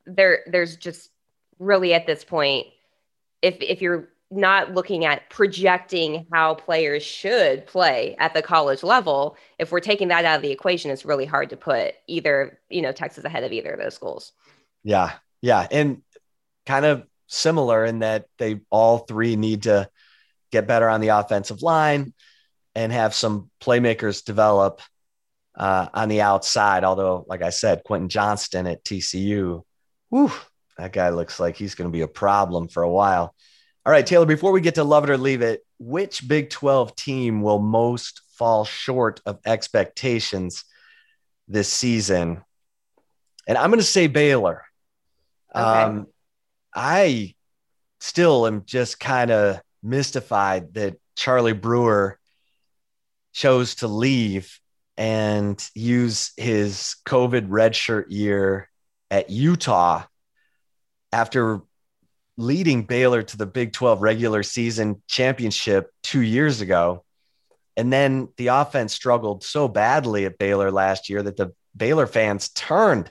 there 0.05 0.41
there's 0.47 0.75
just 0.75 1.09
really 1.57 1.93
at 1.93 2.05
this 2.05 2.23
point 2.23 2.67
if 3.41 3.57
if 3.61 3.81
you're 3.81 4.09
not 4.31 4.75
looking 4.75 5.05
at 5.05 5.27
projecting 5.29 6.27
how 6.31 6.53
players 6.53 7.03
should 7.03 7.65
play 7.65 8.15
at 8.19 8.33
the 8.33 8.41
college 8.41 8.83
level 8.83 9.35
if 9.57 9.71
we're 9.71 9.79
taking 9.79 10.09
that 10.09 10.23
out 10.23 10.35
of 10.35 10.41
the 10.43 10.51
equation 10.51 10.91
it's 10.91 11.03
really 11.03 11.25
hard 11.25 11.49
to 11.49 11.57
put 11.57 11.95
either 12.05 12.59
you 12.69 12.81
know 12.81 12.91
texas 12.91 13.23
ahead 13.23 13.43
of 13.43 13.51
either 13.51 13.71
of 13.71 13.79
those 13.79 13.95
schools 13.95 14.31
yeah 14.83 15.13
yeah 15.41 15.67
and 15.71 16.03
kind 16.67 16.85
of 16.85 17.07
similar 17.27 17.83
in 17.85 17.99
that 17.99 18.25
they 18.37 18.61
all 18.69 18.99
three 18.99 19.35
need 19.35 19.63
to 19.63 19.89
get 20.51 20.67
better 20.67 20.87
on 20.87 21.01
the 21.01 21.07
offensive 21.07 21.63
line 21.63 22.13
and 22.75 22.91
have 22.91 23.15
some 23.15 23.49
playmakers 23.59 24.23
develop 24.23 24.81
uh, 25.59 25.89
on 25.93 26.09
the 26.09 26.21
outside. 26.21 26.83
Although, 26.83 27.25
like 27.27 27.43
I 27.43 27.49
said, 27.49 27.83
Quentin 27.83 28.09
Johnston 28.09 28.65
at 28.65 28.83
TCU, 28.83 29.61
whew, 30.09 30.31
that 30.77 30.93
guy 30.93 31.09
looks 31.09 31.39
like 31.39 31.57
he's 31.57 31.75
going 31.75 31.89
to 31.89 31.95
be 31.95 32.01
a 32.01 32.07
problem 32.07 32.69
for 32.69 32.81
a 32.81 32.89
while. 32.89 33.35
All 33.85 33.91
right, 33.91 34.05
Taylor, 34.05 34.25
before 34.25 34.51
we 34.51 34.61
get 34.61 34.75
to 34.75 34.83
love 34.83 35.03
it 35.03 35.09
or 35.09 35.17
leave 35.17 35.41
it, 35.41 35.65
which 35.77 36.27
Big 36.27 36.49
12 36.49 36.95
team 36.95 37.41
will 37.41 37.59
most 37.59 38.21
fall 38.37 38.65
short 38.65 39.21
of 39.25 39.39
expectations 39.45 40.63
this 41.47 41.71
season? 41.71 42.41
And 43.47 43.57
I'm 43.57 43.69
going 43.69 43.79
to 43.79 43.85
say 43.85 44.07
Baylor. 44.07 44.63
Okay. 45.53 45.63
Um, 45.63 46.07
I 46.73 47.33
still 47.99 48.45
am 48.47 48.63
just 48.65 48.99
kind 48.99 49.31
of 49.31 49.59
mystified 49.81 50.73
that 50.75 50.97
Charlie 51.15 51.53
Brewer 51.53 52.19
chose 53.33 53.75
to 53.75 53.87
leave 53.87 54.59
and 54.99 55.65
use 55.73 56.33
his 56.35 56.97
COVID 57.05 57.47
redshirt 57.47 58.07
year 58.09 58.69
at 59.09 59.29
Utah 59.29 60.03
after 61.13 61.61
leading 62.35 62.83
Baylor 62.83 63.23
to 63.23 63.37
the 63.37 63.45
Big 63.45 63.71
12 63.71 64.01
regular 64.01 64.43
season 64.43 65.01
championship 65.07 65.89
two 66.03 66.19
years 66.19 66.59
ago. 66.59 67.05
And 67.77 67.93
then 67.93 68.27
the 68.35 68.47
offense 68.47 68.93
struggled 68.93 69.41
so 69.41 69.69
badly 69.69 70.25
at 70.25 70.37
Baylor 70.37 70.69
last 70.69 71.09
year 71.09 71.23
that 71.23 71.37
the 71.37 71.53
Baylor 71.75 72.05
fans 72.05 72.49
turned 72.49 73.09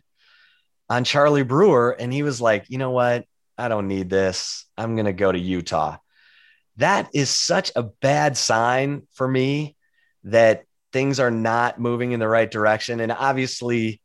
on 0.91 1.05
Charlie 1.05 1.43
Brewer. 1.43 1.97
And 1.99 2.13
he 2.13 2.23
was 2.23 2.39
like, 2.39 2.67
you 2.69 2.77
know 2.77 2.91
what? 2.91 3.25
I 3.57 3.69
don't 3.69 3.89
need 3.89 4.11
this. 4.11 4.67
I'm 4.77 4.95
going 4.95 5.07
to 5.07 5.15
go 5.15 5.33
to 5.33 5.39
Utah. 5.39 5.97
That 6.77 7.09
is 7.15 7.31
such 7.31 7.73
a 7.75 7.83
bad 7.83 8.37
sign 8.37 9.07
for 9.15 9.27
me 9.27 9.75
that 10.25 10.65
things 10.93 11.21
are 11.21 11.31
not 11.31 11.81
moving 11.81 12.13
in 12.13 12.21
the 12.21 12.29
right 12.29 12.51
direction. 12.51 13.01
And 13.01 13.13
obviously, 13.13 14.01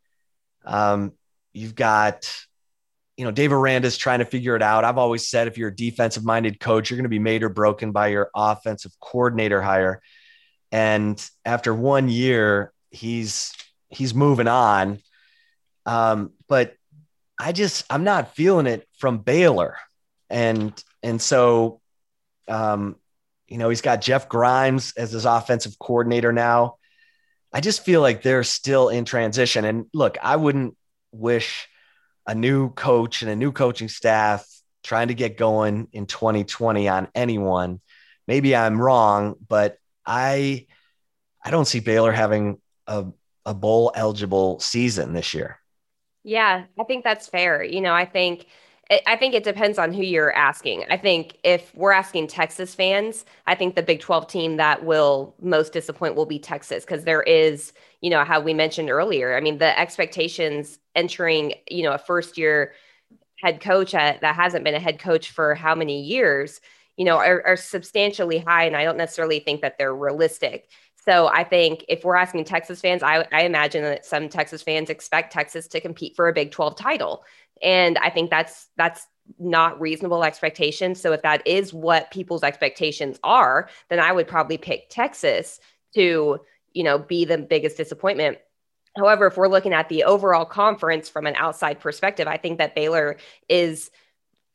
um, 0.64 1.12
you've 1.52 1.74
got, 1.74 2.30
you 3.16 3.24
know, 3.24 3.30
Dave 3.30 3.52
Aranda's 3.52 3.96
trying 3.96 4.18
to 4.18 4.24
figure 4.24 4.56
it 4.56 4.62
out. 4.62 4.84
I've 4.84 4.98
always 4.98 5.28
said 5.28 5.46
if 5.46 5.56
you're 5.56 5.68
a 5.68 5.76
defensive 5.76 6.24
minded 6.24 6.60
coach, 6.60 6.90
you're 6.90 6.96
going 6.96 7.04
to 7.04 7.08
be 7.08 7.18
made 7.18 7.42
or 7.42 7.48
broken 7.48 7.92
by 7.92 8.08
your 8.08 8.30
offensive 8.34 8.92
coordinator 9.00 9.62
hire. 9.62 10.02
And 10.72 11.24
after 11.44 11.72
one 11.72 12.08
year, 12.08 12.72
he's 12.90 13.52
he's 13.88 14.14
moving 14.14 14.48
on. 14.48 14.98
Um, 15.86 16.32
but 16.48 16.74
I 17.38 17.52
just 17.52 17.84
I'm 17.90 18.04
not 18.04 18.34
feeling 18.34 18.66
it 18.66 18.88
from 18.98 19.18
Baylor. 19.18 19.76
And 20.30 20.72
and 21.02 21.20
so 21.20 21.80
um, 22.48 22.96
you 23.48 23.58
know, 23.58 23.68
he's 23.68 23.82
got 23.82 24.00
Jeff 24.00 24.28
Grimes 24.28 24.92
as 24.96 25.12
his 25.12 25.24
offensive 25.24 25.78
coordinator 25.78 26.32
now. 26.32 26.76
I 27.52 27.60
just 27.60 27.84
feel 27.84 28.00
like 28.00 28.22
they're 28.22 28.42
still 28.42 28.88
in 28.88 29.04
transition. 29.04 29.64
And 29.64 29.86
look, 29.94 30.18
I 30.22 30.36
wouldn't 30.36 30.76
wish 31.12 31.68
a 32.26 32.34
new 32.34 32.70
coach 32.70 33.22
and 33.22 33.30
a 33.30 33.36
new 33.36 33.52
coaching 33.52 33.88
staff 33.88 34.46
trying 34.82 35.08
to 35.08 35.14
get 35.14 35.36
going 35.36 35.88
in 35.92 36.06
2020 36.06 36.88
on 36.88 37.08
anyone. 37.14 37.80
Maybe 38.26 38.56
I'm 38.56 38.80
wrong, 38.80 39.34
but 39.48 39.78
I 40.06 40.66
I 41.44 41.50
don't 41.50 41.66
see 41.66 41.80
Baylor 41.80 42.12
having 42.12 42.60
a, 42.86 43.06
a 43.44 43.54
bowl 43.54 43.92
eligible 43.94 44.58
season 44.60 45.12
this 45.12 45.34
year. 45.34 45.58
Yeah, 46.22 46.64
I 46.78 46.84
think 46.84 47.04
that's 47.04 47.28
fair. 47.28 47.62
You 47.62 47.82
know, 47.82 47.92
I 47.92 48.06
think 48.06 48.46
I 48.90 49.16
think 49.16 49.34
it 49.34 49.44
depends 49.44 49.78
on 49.78 49.92
who 49.92 50.02
you're 50.02 50.32
asking. 50.34 50.84
I 50.90 50.96
think 50.96 51.38
if 51.42 51.74
we're 51.74 51.92
asking 51.92 52.26
Texas 52.26 52.74
fans, 52.74 53.24
I 53.46 53.54
think 53.54 53.74
the 53.74 53.82
Big 53.82 54.00
12 54.00 54.26
team 54.26 54.56
that 54.58 54.84
will 54.84 55.34
most 55.40 55.72
disappoint 55.72 56.16
will 56.16 56.26
be 56.26 56.38
Texas 56.38 56.84
because 56.84 57.04
there 57.04 57.22
is, 57.22 57.72
you 58.02 58.10
know, 58.10 58.24
how 58.24 58.40
we 58.40 58.52
mentioned 58.52 58.90
earlier. 58.90 59.36
I 59.36 59.40
mean, 59.40 59.58
the 59.58 59.78
expectations 59.78 60.78
entering, 60.94 61.54
you 61.70 61.82
know, 61.82 61.92
a 61.92 61.98
first 61.98 62.36
year 62.36 62.72
head 63.42 63.60
coach 63.60 63.94
at, 63.94 64.20
that 64.20 64.36
hasn't 64.36 64.64
been 64.64 64.74
a 64.74 64.80
head 64.80 64.98
coach 64.98 65.30
for 65.30 65.54
how 65.54 65.74
many 65.74 66.02
years, 66.02 66.60
you 66.96 67.04
know, 67.04 67.16
are, 67.16 67.42
are 67.46 67.56
substantially 67.56 68.38
high. 68.38 68.64
And 68.64 68.76
I 68.76 68.84
don't 68.84 68.98
necessarily 68.98 69.40
think 69.40 69.62
that 69.62 69.78
they're 69.78 69.94
realistic. 69.94 70.68
So 71.04 71.28
I 71.28 71.44
think 71.44 71.84
if 71.88 72.04
we're 72.04 72.16
asking 72.16 72.44
Texas 72.44 72.80
fans, 72.80 73.02
I, 73.02 73.26
I, 73.30 73.42
imagine 73.42 73.82
that 73.82 74.06
some 74.06 74.28
Texas 74.28 74.62
fans 74.62 74.88
expect 74.88 75.32
Texas 75.32 75.68
to 75.68 75.80
compete 75.80 76.16
for 76.16 76.28
a 76.28 76.32
Big 76.32 76.50
12 76.50 76.76
title. 76.76 77.24
And 77.62 77.98
I 77.98 78.10
think 78.10 78.30
that's 78.30 78.68
that's 78.76 79.06
not 79.38 79.80
reasonable 79.80 80.24
expectations. 80.24 81.00
So 81.00 81.12
if 81.12 81.22
that 81.22 81.46
is 81.46 81.72
what 81.72 82.10
people's 82.10 82.42
expectations 82.42 83.18
are, 83.22 83.68
then 83.88 84.00
I 84.00 84.12
would 84.12 84.28
probably 84.28 84.58
pick 84.58 84.88
Texas 84.90 85.60
to, 85.94 86.40
you 86.72 86.82
know, 86.82 86.98
be 86.98 87.24
the 87.24 87.38
biggest 87.38 87.76
disappointment. 87.76 88.38
However, 88.96 89.26
if 89.26 89.36
we're 89.36 89.48
looking 89.48 89.72
at 89.72 89.88
the 89.88 90.04
overall 90.04 90.44
conference 90.44 91.08
from 91.08 91.26
an 91.26 91.34
outside 91.36 91.80
perspective, 91.80 92.28
I 92.28 92.36
think 92.36 92.58
that 92.58 92.74
Baylor 92.74 93.16
is 93.48 93.90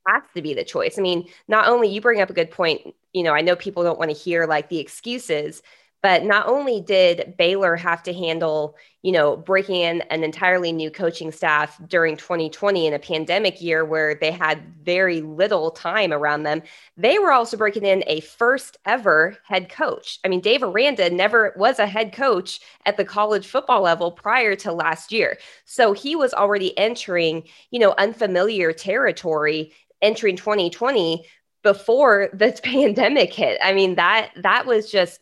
has 0.07 0.23
to 0.35 0.41
be 0.41 0.53
the 0.53 0.63
choice. 0.63 0.97
I 0.97 1.01
mean, 1.01 1.27
not 1.47 1.67
only 1.67 1.89
you 1.89 2.01
bring 2.01 2.21
up 2.21 2.29
a 2.29 2.33
good 2.33 2.51
point, 2.51 2.81
you 3.13 3.21
know, 3.21 3.33
I 3.33 3.41
know 3.41 3.55
people 3.55 3.83
don't 3.83 3.99
want 3.99 4.11
to 4.11 4.17
hear 4.17 4.45
like 4.45 4.69
the 4.69 4.79
excuses, 4.79 5.61
but 6.01 6.23
not 6.23 6.47
only 6.47 6.79
did 6.79 7.35
Baylor 7.37 7.75
have 7.75 8.01
to 8.03 8.13
handle, 8.13 8.77
you 9.01 9.11
know, 9.11 9.35
breaking 9.35 9.75
in 9.75 10.01
an 10.09 10.23
entirely 10.23 10.71
new 10.71 10.89
coaching 10.89 11.31
staff 11.31 11.79
during 11.87 12.15
2020 12.15 12.87
in 12.87 12.93
a 12.93 12.99
pandemic 12.99 13.61
year 13.61 13.83
where 13.83 14.15
they 14.15 14.31
had 14.31 14.63
very 14.81 15.21
little 15.21 15.71
time 15.71 16.13
around 16.13 16.43
them, 16.43 16.61
they 16.95 17.19
were 17.19 17.33
also 17.33 17.57
breaking 17.57 17.85
in 17.85 18.03
a 18.07 18.21
first 18.21 18.77
ever 18.85 19.37
head 19.45 19.69
coach. 19.69 20.19
I 20.23 20.29
mean, 20.29 20.39
Dave 20.39 20.63
Aranda 20.63 21.09
never 21.09 21.53
was 21.57 21.79
a 21.79 21.87
head 21.87 22.13
coach 22.13 22.61
at 22.85 22.95
the 22.95 23.05
college 23.05 23.45
football 23.45 23.81
level 23.81 24.11
prior 24.11 24.55
to 24.57 24.71
last 24.71 25.11
year. 25.11 25.37
So 25.65 25.91
he 25.91 26.15
was 26.15 26.33
already 26.33 26.77
entering, 26.77 27.43
you 27.71 27.79
know, 27.79 27.93
unfamiliar 27.97 28.71
territory 28.71 29.73
entering 30.01 30.37
2020 30.37 31.25
before 31.61 32.29
the 32.33 32.57
pandemic 32.63 33.33
hit. 33.33 33.59
I 33.61 33.73
mean, 33.73 33.95
that 33.95 34.31
that 34.37 34.65
was 34.65 34.89
just 34.89 35.19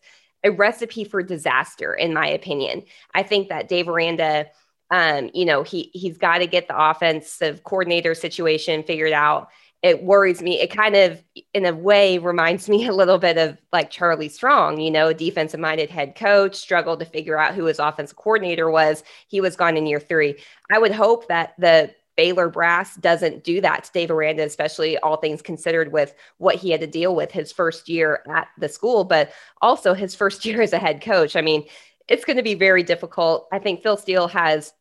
a 0.47 0.51
recipe 0.51 1.03
for 1.03 1.21
disaster, 1.21 1.93
in 1.93 2.13
my 2.13 2.27
opinion. 2.27 2.83
I 3.13 3.23
think 3.23 3.49
that 3.49 3.67
Dave 3.67 3.87
Aranda, 3.87 4.47
um, 4.89 5.29
you 5.33 5.45
know, 5.45 5.63
he 5.63 5.91
he's 5.93 6.17
got 6.17 6.39
to 6.39 6.47
get 6.47 6.67
the 6.67 6.89
offensive 6.89 7.63
coordinator 7.63 8.15
situation 8.15 8.83
figured 8.83 9.13
out. 9.13 9.49
It 9.83 10.01
worries 10.03 10.41
me. 10.41 10.59
It 10.59 10.71
kind 10.71 10.95
of, 10.95 11.23
in 11.53 11.65
a 11.65 11.73
way, 11.73 12.17
reminds 12.17 12.67
me 12.67 12.87
a 12.87 12.93
little 12.93 13.19
bit 13.19 13.37
of 13.37 13.57
like 13.71 13.91
Charlie 13.91 14.29
Strong, 14.29 14.79
you 14.79 14.89
know, 14.89 15.13
defensive 15.13 15.59
minded 15.59 15.89
head 15.89 16.15
coach, 16.15 16.55
struggled 16.55 16.99
to 16.99 17.05
figure 17.05 17.37
out 17.37 17.53
who 17.53 17.65
his 17.65 17.79
offensive 17.79 18.17
coordinator 18.17 18.69
was. 18.71 19.03
He 19.27 19.41
was 19.41 19.55
gone 19.55 19.77
in 19.77 19.85
year 19.85 19.99
three. 19.99 20.37
I 20.71 20.79
would 20.79 20.93
hope 20.93 21.27
that 21.27 21.53
the 21.59 21.93
Baylor 22.17 22.49
brass 22.49 22.95
doesn't 22.95 23.43
do 23.43 23.61
that 23.61 23.85
to 23.85 23.91
Dave 23.93 24.11
Aranda, 24.11 24.43
especially 24.43 24.97
all 24.97 25.17
things 25.17 25.41
considered 25.41 25.93
with 25.93 26.15
what 26.39 26.55
he 26.55 26.71
had 26.71 26.81
to 26.81 26.87
deal 26.87 27.15
with 27.15 27.31
his 27.31 27.51
first 27.51 27.87
year 27.87 28.23
at 28.27 28.49
the 28.57 28.67
school, 28.67 29.03
but 29.03 29.31
also 29.61 29.93
his 29.93 30.15
first 30.15 30.43
year 30.45 30.61
as 30.61 30.73
a 30.73 30.79
head 30.79 31.01
coach. 31.01 31.35
I 31.35 31.41
mean, 31.41 31.65
it's 32.07 32.25
going 32.25 32.37
to 32.37 32.43
be 32.43 32.55
very 32.55 32.83
difficult. 32.83 33.47
I 33.51 33.59
think 33.59 33.83
Phil 33.83 33.97
Steele 33.97 34.27
has 34.29 34.73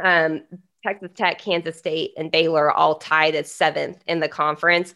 um, 0.00 0.42
Texas 0.84 1.10
Tech, 1.16 1.38
Kansas 1.38 1.78
State, 1.78 2.12
and 2.16 2.30
Baylor 2.30 2.70
all 2.70 2.96
tied 2.96 3.34
as 3.34 3.50
seventh 3.50 4.02
in 4.06 4.20
the 4.20 4.28
conference. 4.28 4.94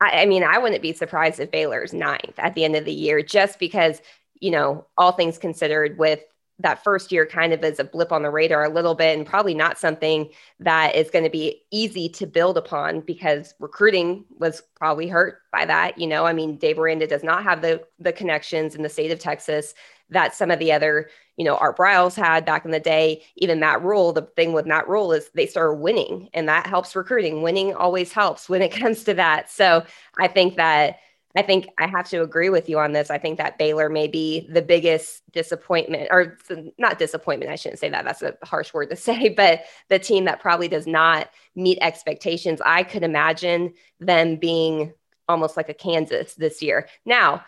I, 0.00 0.22
I 0.22 0.26
mean, 0.26 0.42
I 0.42 0.58
wouldn't 0.58 0.82
be 0.82 0.92
surprised 0.92 1.38
if 1.38 1.50
Baylor's 1.50 1.92
ninth 1.92 2.38
at 2.38 2.54
the 2.54 2.64
end 2.64 2.76
of 2.76 2.84
the 2.84 2.92
year, 2.92 3.22
just 3.22 3.58
because, 3.58 4.00
you 4.40 4.50
know, 4.50 4.86
all 4.96 5.12
things 5.12 5.38
considered 5.38 5.98
with 5.98 6.20
that 6.60 6.84
first 6.84 7.10
year 7.10 7.26
kind 7.26 7.52
of 7.52 7.64
is 7.64 7.80
a 7.80 7.84
blip 7.84 8.12
on 8.12 8.22
the 8.22 8.30
radar 8.30 8.64
a 8.64 8.68
little 8.68 8.94
bit 8.94 9.16
and 9.16 9.26
probably 9.26 9.54
not 9.54 9.78
something 9.78 10.28
that 10.60 10.94
is 10.94 11.10
going 11.10 11.24
to 11.24 11.30
be 11.30 11.62
easy 11.72 12.08
to 12.08 12.26
build 12.26 12.56
upon 12.56 13.00
because 13.00 13.54
recruiting 13.58 14.24
was 14.38 14.62
probably 14.76 15.08
hurt 15.08 15.38
by 15.52 15.64
that 15.64 15.98
you 15.98 16.06
know? 16.06 16.24
I 16.26 16.32
mean 16.32 16.56
dave 16.56 16.78
aranda 16.78 17.06
does 17.06 17.24
not 17.24 17.42
have 17.42 17.60
the 17.60 17.82
the 17.98 18.12
connections 18.12 18.74
in 18.74 18.82
the 18.82 18.88
state 18.88 19.10
of 19.10 19.18
texas 19.18 19.74
that 20.10 20.34
some 20.34 20.50
of 20.50 20.58
the 20.58 20.72
other 20.72 21.08
you 21.36 21.44
know 21.44 21.56
art 21.56 21.76
briles 21.76 22.14
had 22.14 22.44
back 22.44 22.64
in 22.64 22.70
the 22.70 22.80
day. 22.80 23.22
Even 23.36 23.60
matt 23.60 23.82
rhule 23.82 24.12
the 24.12 24.22
thing 24.22 24.52
with 24.52 24.66
matt 24.66 24.88
rhule 24.88 25.12
is 25.12 25.30
they 25.34 25.46
started 25.46 25.74
winning 25.80 26.28
and 26.34 26.48
that 26.48 26.66
helps 26.66 26.94
recruiting. 26.94 27.42
Winning 27.42 27.74
always 27.74 28.12
helps 28.12 28.48
when 28.48 28.62
it 28.62 28.72
comes 28.80 29.04
to 29.04 29.14
that. 29.14 29.50
So 29.50 29.84
i 30.18 30.28
think 30.28 30.56
that 30.56 30.98
I 31.36 31.42
think 31.42 31.68
I 31.78 31.86
have 31.88 32.08
to 32.10 32.22
agree 32.22 32.48
with 32.48 32.68
you 32.68 32.78
on 32.78 32.92
this. 32.92 33.10
I 33.10 33.18
think 33.18 33.38
that 33.38 33.58
Baylor 33.58 33.88
may 33.88 34.06
be 34.06 34.48
the 34.50 34.62
biggest 34.62 35.22
disappointment, 35.32 36.08
or 36.10 36.38
not 36.78 36.98
disappointment. 36.98 37.50
I 37.50 37.56
shouldn't 37.56 37.80
say 37.80 37.88
that. 37.88 38.04
That's 38.04 38.22
a 38.22 38.36
harsh 38.44 38.72
word 38.72 38.90
to 38.90 38.96
say, 38.96 39.28
but 39.30 39.64
the 39.88 39.98
team 39.98 40.26
that 40.26 40.40
probably 40.40 40.68
does 40.68 40.86
not 40.86 41.30
meet 41.56 41.78
expectations. 41.80 42.60
I 42.64 42.84
could 42.84 43.02
imagine 43.02 43.74
them 44.00 44.36
being 44.36 44.92
almost 45.28 45.56
like 45.56 45.68
a 45.68 45.74
Kansas 45.74 46.34
this 46.34 46.62
year. 46.62 46.88
Now, 47.04 47.44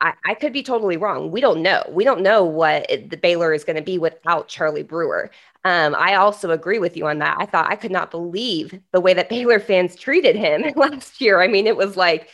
I, 0.00 0.14
I 0.26 0.34
could 0.34 0.52
be 0.52 0.62
totally 0.62 0.96
wrong. 0.96 1.30
We 1.30 1.40
don't 1.40 1.62
know. 1.62 1.84
We 1.90 2.04
don't 2.04 2.22
know 2.22 2.44
what 2.44 2.90
it, 2.90 3.10
the 3.10 3.16
Baylor 3.16 3.52
is 3.52 3.64
going 3.64 3.76
to 3.76 3.82
be 3.82 3.98
without 3.98 4.48
Charlie 4.48 4.82
Brewer. 4.82 5.30
Um, 5.64 5.94
I 5.94 6.16
also 6.16 6.50
agree 6.50 6.78
with 6.78 6.96
you 6.96 7.06
on 7.06 7.18
that. 7.18 7.36
I 7.38 7.46
thought 7.46 7.70
I 7.70 7.76
could 7.76 7.90
not 7.90 8.10
believe 8.10 8.78
the 8.92 9.00
way 9.00 9.14
that 9.14 9.28
Baylor 9.30 9.60
fans 9.60 9.94
treated 9.94 10.36
him 10.36 10.64
last 10.76 11.20
year. 11.20 11.40
I 11.40 11.48
mean, 11.48 11.66
it 11.66 11.76
was 11.76 11.96
like 11.96 12.28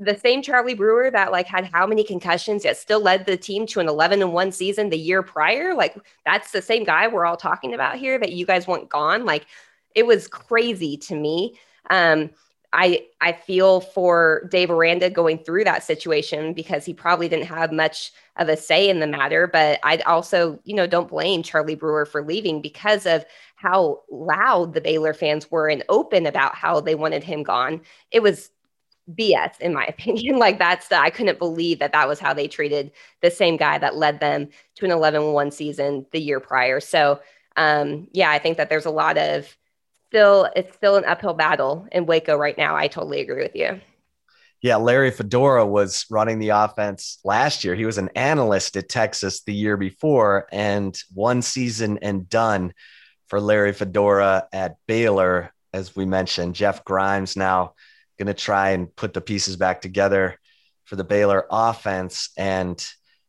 the 0.00 0.18
same 0.18 0.40
Charlie 0.42 0.74
Brewer 0.74 1.10
that 1.10 1.30
like 1.30 1.46
had 1.46 1.66
how 1.66 1.86
many 1.86 2.02
concussions 2.02 2.64
yet 2.64 2.78
still 2.78 3.00
led 3.00 3.26
the 3.26 3.36
team 3.36 3.66
to 3.66 3.80
an 3.80 3.88
11 3.88 4.22
and 4.22 4.32
1 4.32 4.50
season 4.50 4.88
the 4.88 4.98
year 4.98 5.22
prior? 5.22 5.74
Like 5.74 5.96
that's 6.24 6.52
the 6.52 6.62
same 6.62 6.84
guy 6.84 7.06
we're 7.06 7.26
all 7.26 7.36
talking 7.36 7.74
about 7.74 7.96
here 7.96 8.18
that 8.18 8.32
you 8.32 8.46
guys 8.46 8.66
want 8.66 8.88
gone? 8.88 9.26
Like 9.26 9.46
it 9.94 10.06
was 10.06 10.26
crazy 10.26 10.96
to 10.96 11.14
me. 11.14 11.58
Um 11.90 12.30
I 12.72 13.04
I 13.20 13.32
feel 13.32 13.80
for 13.80 14.48
Dave 14.50 14.70
Aranda 14.70 15.10
going 15.10 15.38
through 15.38 15.64
that 15.64 15.82
situation 15.82 16.54
because 16.54 16.84
he 16.84 16.94
probably 16.94 17.28
didn't 17.28 17.46
have 17.46 17.70
much 17.72 18.12
of 18.36 18.48
a 18.48 18.56
say 18.56 18.88
in 18.88 19.00
the 19.00 19.06
matter 19.06 19.46
but 19.46 19.80
I 19.82 19.98
also 19.98 20.58
you 20.64 20.74
know 20.74 20.86
don't 20.86 21.08
blame 21.08 21.42
Charlie 21.42 21.74
Brewer 21.74 22.06
for 22.06 22.22
leaving 22.22 22.62
because 22.62 23.04
of 23.04 23.26
how 23.56 24.00
loud 24.10 24.72
the 24.72 24.80
Baylor 24.80 25.12
fans 25.12 25.50
were 25.50 25.68
and 25.68 25.84
open 25.90 26.24
about 26.24 26.54
how 26.54 26.80
they 26.80 26.94
wanted 26.94 27.22
him 27.22 27.42
gone. 27.42 27.82
It 28.10 28.22
was 28.22 28.50
BS 29.14 29.60
in 29.60 29.74
my 29.74 29.84
opinion. 29.88 30.38
like 30.38 30.58
that's 30.58 30.88
the, 30.88 30.96
I 30.98 31.10
couldn't 31.10 31.38
believe 31.38 31.78
that 31.78 31.92
that 31.92 32.08
was 32.08 32.20
how 32.20 32.34
they 32.34 32.48
treated 32.48 32.92
the 33.22 33.30
same 33.30 33.56
guy 33.56 33.78
that 33.78 33.96
led 33.96 34.20
them 34.20 34.48
to 34.76 34.84
an 34.84 34.90
11-1 34.90 35.52
season 35.52 36.06
the 36.12 36.20
year 36.20 36.40
prior. 36.40 36.80
So 36.80 37.20
um, 37.56 38.08
yeah, 38.12 38.30
I 38.30 38.38
think 38.38 38.56
that 38.56 38.68
there's 38.68 38.86
a 38.86 38.90
lot 38.90 39.18
of 39.18 39.56
still, 40.08 40.48
it's 40.56 40.74
still 40.74 40.96
an 40.96 41.04
uphill 41.04 41.34
battle 41.34 41.86
in 41.92 42.06
Waco 42.06 42.36
right 42.36 42.56
now. 42.56 42.76
I 42.76 42.88
totally 42.88 43.20
agree 43.20 43.42
with 43.42 43.56
you. 43.56 43.80
Yeah, 44.62 44.76
Larry 44.76 45.10
Fedora 45.10 45.64
was 45.64 46.04
running 46.10 46.38
the 46.38 46.50
offense 46.50 47.18
last 47.24 47.64
year. 47.64 47.74
He 47.74 47.86
was 47.86 47.96
an 47.96 48.10
analyst 48.14 48.76
at 48.76 48.90
Texas 48.90 49.42
the 49.42 49.54
year 49.54 49.78
before, 49.78 50.48
and 50.52 50.98
one 51.14 51.40
season 51.40 51.98
and 52.02 52.28
done 52.28 52.74
for 53.28 53.40
Larry 53.40 53.72
Fedora 53.72 54.48
at 54.52 54.76
Baylor. 54.86 55.54
As 55.72 55.96
we 55.96 56.04
mentioned, 56.04 56.56
Jeff 56.56 56.84
Grimes 56.84 57.36
now 57.36 57.74
going 58.20 58.34
to 58.34 58.34
try 58.34 58.70
and 58.70 58.94
put 58.94 59.14
the 59.14 59.20
pieces 59.22 59.56
back 59.56 59.80
together 59.80 60.38
for 60.84 60.96
the 60.96 61.04
Baylor 61.04 61.46
offense. 61.50 62.30
And 62.36 62.78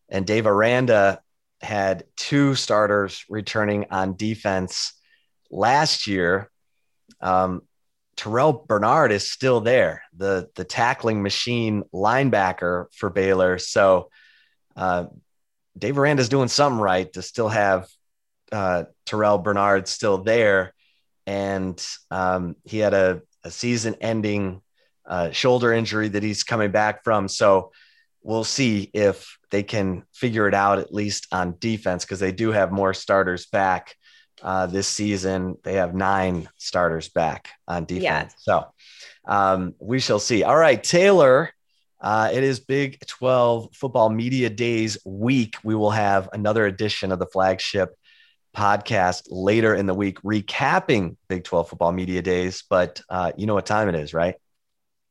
and 0.10 0.28
Dave 0.28 0.46
Aranda 0.46 1.22
had 1.62 2.04
two 2.18 2.56
starters 2.56 3.24
returning 3.30 3.86
on 3.92 4.18
defense 4.18 4.94
last 5.50 6.08
year. 6.08 6.52
Um, 7.22 7.62
Terrell 8.18 8.66
Bernard 8.68 9.12
is 9.14 9.32
still 9.32 9.62
there, 9.62 10.04
the 10.14 10.50
the 10.56 10.66
tackling 10.66 11.24
machine 11.24 11.84
linebacker 11.94 12.88
for 12.94 13.10
Baylor. 13.10 13.58
So 13.60 14.10
uh, 14.76 15.06
Dave 15.78 15.98
Aranda 15.98 16.22
is 16.22 16.30
doing 16.30 16.50
something 16.50 16.82
right 16.82 17.12
to 17.14 17.22
still 17.22 17.48
have 17.50 17.88
uh, 18.52 18.84
Terrell 19.06 19.38
Bernard 19.38 19.88
still 19.88 20.18
there, 20.24 20.74
and 21.26 21.82
um, 22.10 22.58
he 22.66 22.80
had 22.80 22.94
a, 22.94 23.22
a 23.46 23.50
season-ending 23.50 24.62
uh, 25.12 25.30
shoulder 25.32 25.74
injury 25.74 26.08
that 26.08 26.24
he's 26.24 26.44
coming 26.44 26.72
back 26.72 27.04
from. 27.04 27.28
So 27.28 27.74
we'll 28.24 28.46
see 28.46 28.90
if 28.94 29.38
they 29.52 29.62
can 29.62 30.04
figure 30.14 30.48
it 30.48 30.54
out 30.54 30.80
at 30.80 30.94
least 30.94 31.28
on 31.34 31.58
defense 31.60 32.06
because 32.06 32.22
they 32.22 32.32
do 32.32 32.52
have 32.52 32.72
more 32.72 32.94
starters 32.94 33.46
back 33.46 33.96
uh, 34.42 34.68
this 34.68 34.88
season. 34.88 35.58
They 35.64 35.74
have 35.74 35.94
nine 35.94 36.48
starters 36.58 37.10
back 37.10 37.50
on 37.68 37.84
defense. 37.84 38.34
Yeah. 38.48 38.64
So 38.64 38.66
um, 39.26 39.76
we 39.80 40.00
shall 40.00 40.20
see. 40.20 40.44
All 40.44 40.58
right, 40.58 40.82
Taylor. 40.82 41.52
Uh, 42.00 42.32
it 42.34 42.44
is 42.44 42.62
Big 42.62 43.06
12 43.06 43.76
Football 43.76 44.10
Media 44.10 44.50
Days 44.50 44.98
week. 45.06 45.56
We 45.64 45.76
will 45.76 45.92
have 45.92 46.30
another 46.32 46.66
edition 46.66 47.12
of 47.12 47.20
the 47.20 47.28
flagship 47.28 47.96
podcast 48.56 49.24
later 49.30 49.76
in 49.76 49.86
the 49.86 49.94
week, 49.94 50.22
recapping 50.22 51.18
Big 51.28 51.44
12 51.44 51.70
Football 51.70 51.92
Media 51.92 52.22
Days. 52.22 52.64
But 52.70 53.02
uh, 53.10 53.34
you 53.38 53.46
know 53.46 53.54
what 53.54 53.66
time 53.66 53.90
it 53.90 53.96
is, 53.96 54.14
right? 54.14 54.36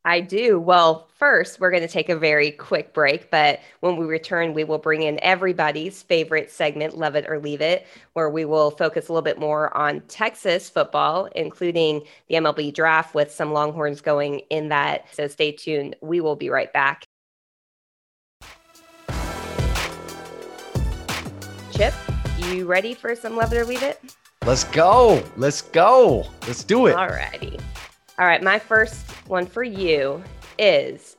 I 0.04 0.20
do. 0.20 0.58
Well, 0.58 1.08
first, 1.18 1.60
we're 1.60 1.70
going 1.70 1.82
to 1.82 1.88
take 1.88 2.08
a 2.08 2.16
very 2.16 2.52
quick 2.52 2.94
break, 2.94 3.30
but 3.30 3.60
when 3.80 3.98
we 3.98 4.06
return, 4.06 4.54
we 4.54 4.64
will 4.64 4.78
bring 4.78 5.02
in 5.02 5.22
everybody's 5.22 6.02
favorite 6.02 6.50
segment, 6.50 6.96
Love 6.96 7.16
It 7.16 7.26
or 7.28 7.38
Leave 7.38 7.60
It, 7.60 7.86
where 8.14 8.30
we 8.30 8.46
will 8.46 8.70
focus 8.70 9.08
a 9.08 9.12
little 9.12 9.22
bit 9.22 9.38
more 9.38 9.76
on 9.76 10.00
Texas 10.08 10.70
football, 10.70 11.26
including 11.36 12.02
the 12.28 12.36
MLB 12.36 12.72
draft 12.72 13.14
with 13.14 13.30
some 13.30 13.52
Longhorns 13.52 14.00
going 14.00 14.38
in 14.48 14.70
that. 14.70 15.04
So 15.12 15.28
stay 15.28 15.52
tuned. 15.52 15.96
We 16.00 16.22
will 16.22 16.36
be 16.36 16.48
right 16.48 16.72
back. 16.72 17.04
Chip, 21.72 21.92
you 22.38 22.64
ready 22.64 22.94
for 22.94 23.14
some 23.14 23.36
Love 23.36 23.52
It 23.52 23.58
or 23.58 23.64
Leave 23.66 23.82
It? 23.82 24.00
Let's 24.46 24.64
go. 24.64 25.22
Let's 25.36 25.60
go. 25.60 26.26
Let's 26.46 26.64
do 26.64 26.86
it. 26.86 26.96
All 26.96 27.08
righty. 27.08 27.58
All 28.20 28.26
right. 28.26 28.42
My 28.42 28.58
first 28.58 29.10
one 29.28 29.46
for 29.46 29.62
you 29.62 30.22
is 30.58 31.16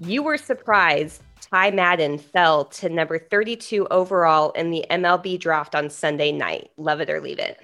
you 0.00 0.22
were 0.22 0.38
surprised 0.38 1.22
Ty 1.42 1.72
Madden 1.72 2.16
fell 2.16 2.64
to 2.64 2.88
number 2.88 3.18
32 3.18 3.86
overall 3.88 4.52
in 4.52 4.70
the 4.70 4.82
MLB 4.90 5.38
draft 5.38 5.74
on 5.74 5.90
Sunday 5.90 6.32
night. 6.32 6.70
Love 6.78 7.02
it 7.02 7.10
or 7.10 7.20
leave 7.20 7.38
it. 7.38 7.60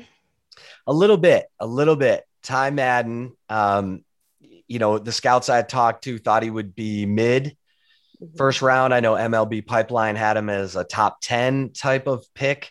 A 0.87 0.93
little 0.93 1.17
bit, 1.17 1.47
a 1.59 1.67
little 1.67 1.97
bit. 1.97 2.27
Ty 2.43 2.73
Madden, 2.73 3.33
um, 3.49 4.05
you 4.69 4.79
know, 4.79 4.99
the 4.99 5.13
scouts 5.13 5.49
I 5.49 5.63
talked 5.63 6.05
to 6.05 6.19
thought 6.19 6.43
he 6.43 6.51
would 6.51 6.75
be 6.75 7.07
mid 7.07 7.57
mm-hmm. 8.23 8.37
first 8.37 8.61
round. 8.61 8.93
I 8.93 9.01
know 9.01 9.15
MLB 9.15 9.67
Pipeline 9.67 10.17
had 10.17 10.37
him 10.37 10.51
as 10.51 10.77
a 10.77 10.85
top 10.85 11.23
10 11.23 11.71
type 11.71 12.07
of 12.07 12.23
pick, 12.35 12.71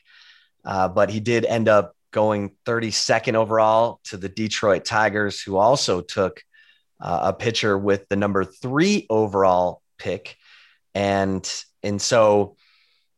uh, 0.63 0.89
but 0.89 1.09
he 1.09 1.19
did 1.19 1.43
end 1.43 1.67
up 1.67 1.95
going 2.13 2.55
32nd 2.65 3.35
overall 3.35 3.99
to 4.05 4.15
the 4.15 4.29
Detroit 4.29 4.85
Tigers, 4.85 5.41
who 5.41 5.57
also 5.57 5.99
took 5.99 6.41
uh, 7.01 7.19
a 7.23 7.33
pitcher 7.33 7.77
with 7.77 8.07
the 8.07 8.15
number 8.15 8.45
three 8.45 9.05
overall 9.09 9.81
pick. 9.97 10.37
And, 10.95 11.45
and 11.81 12.01
so, 12.01 12.55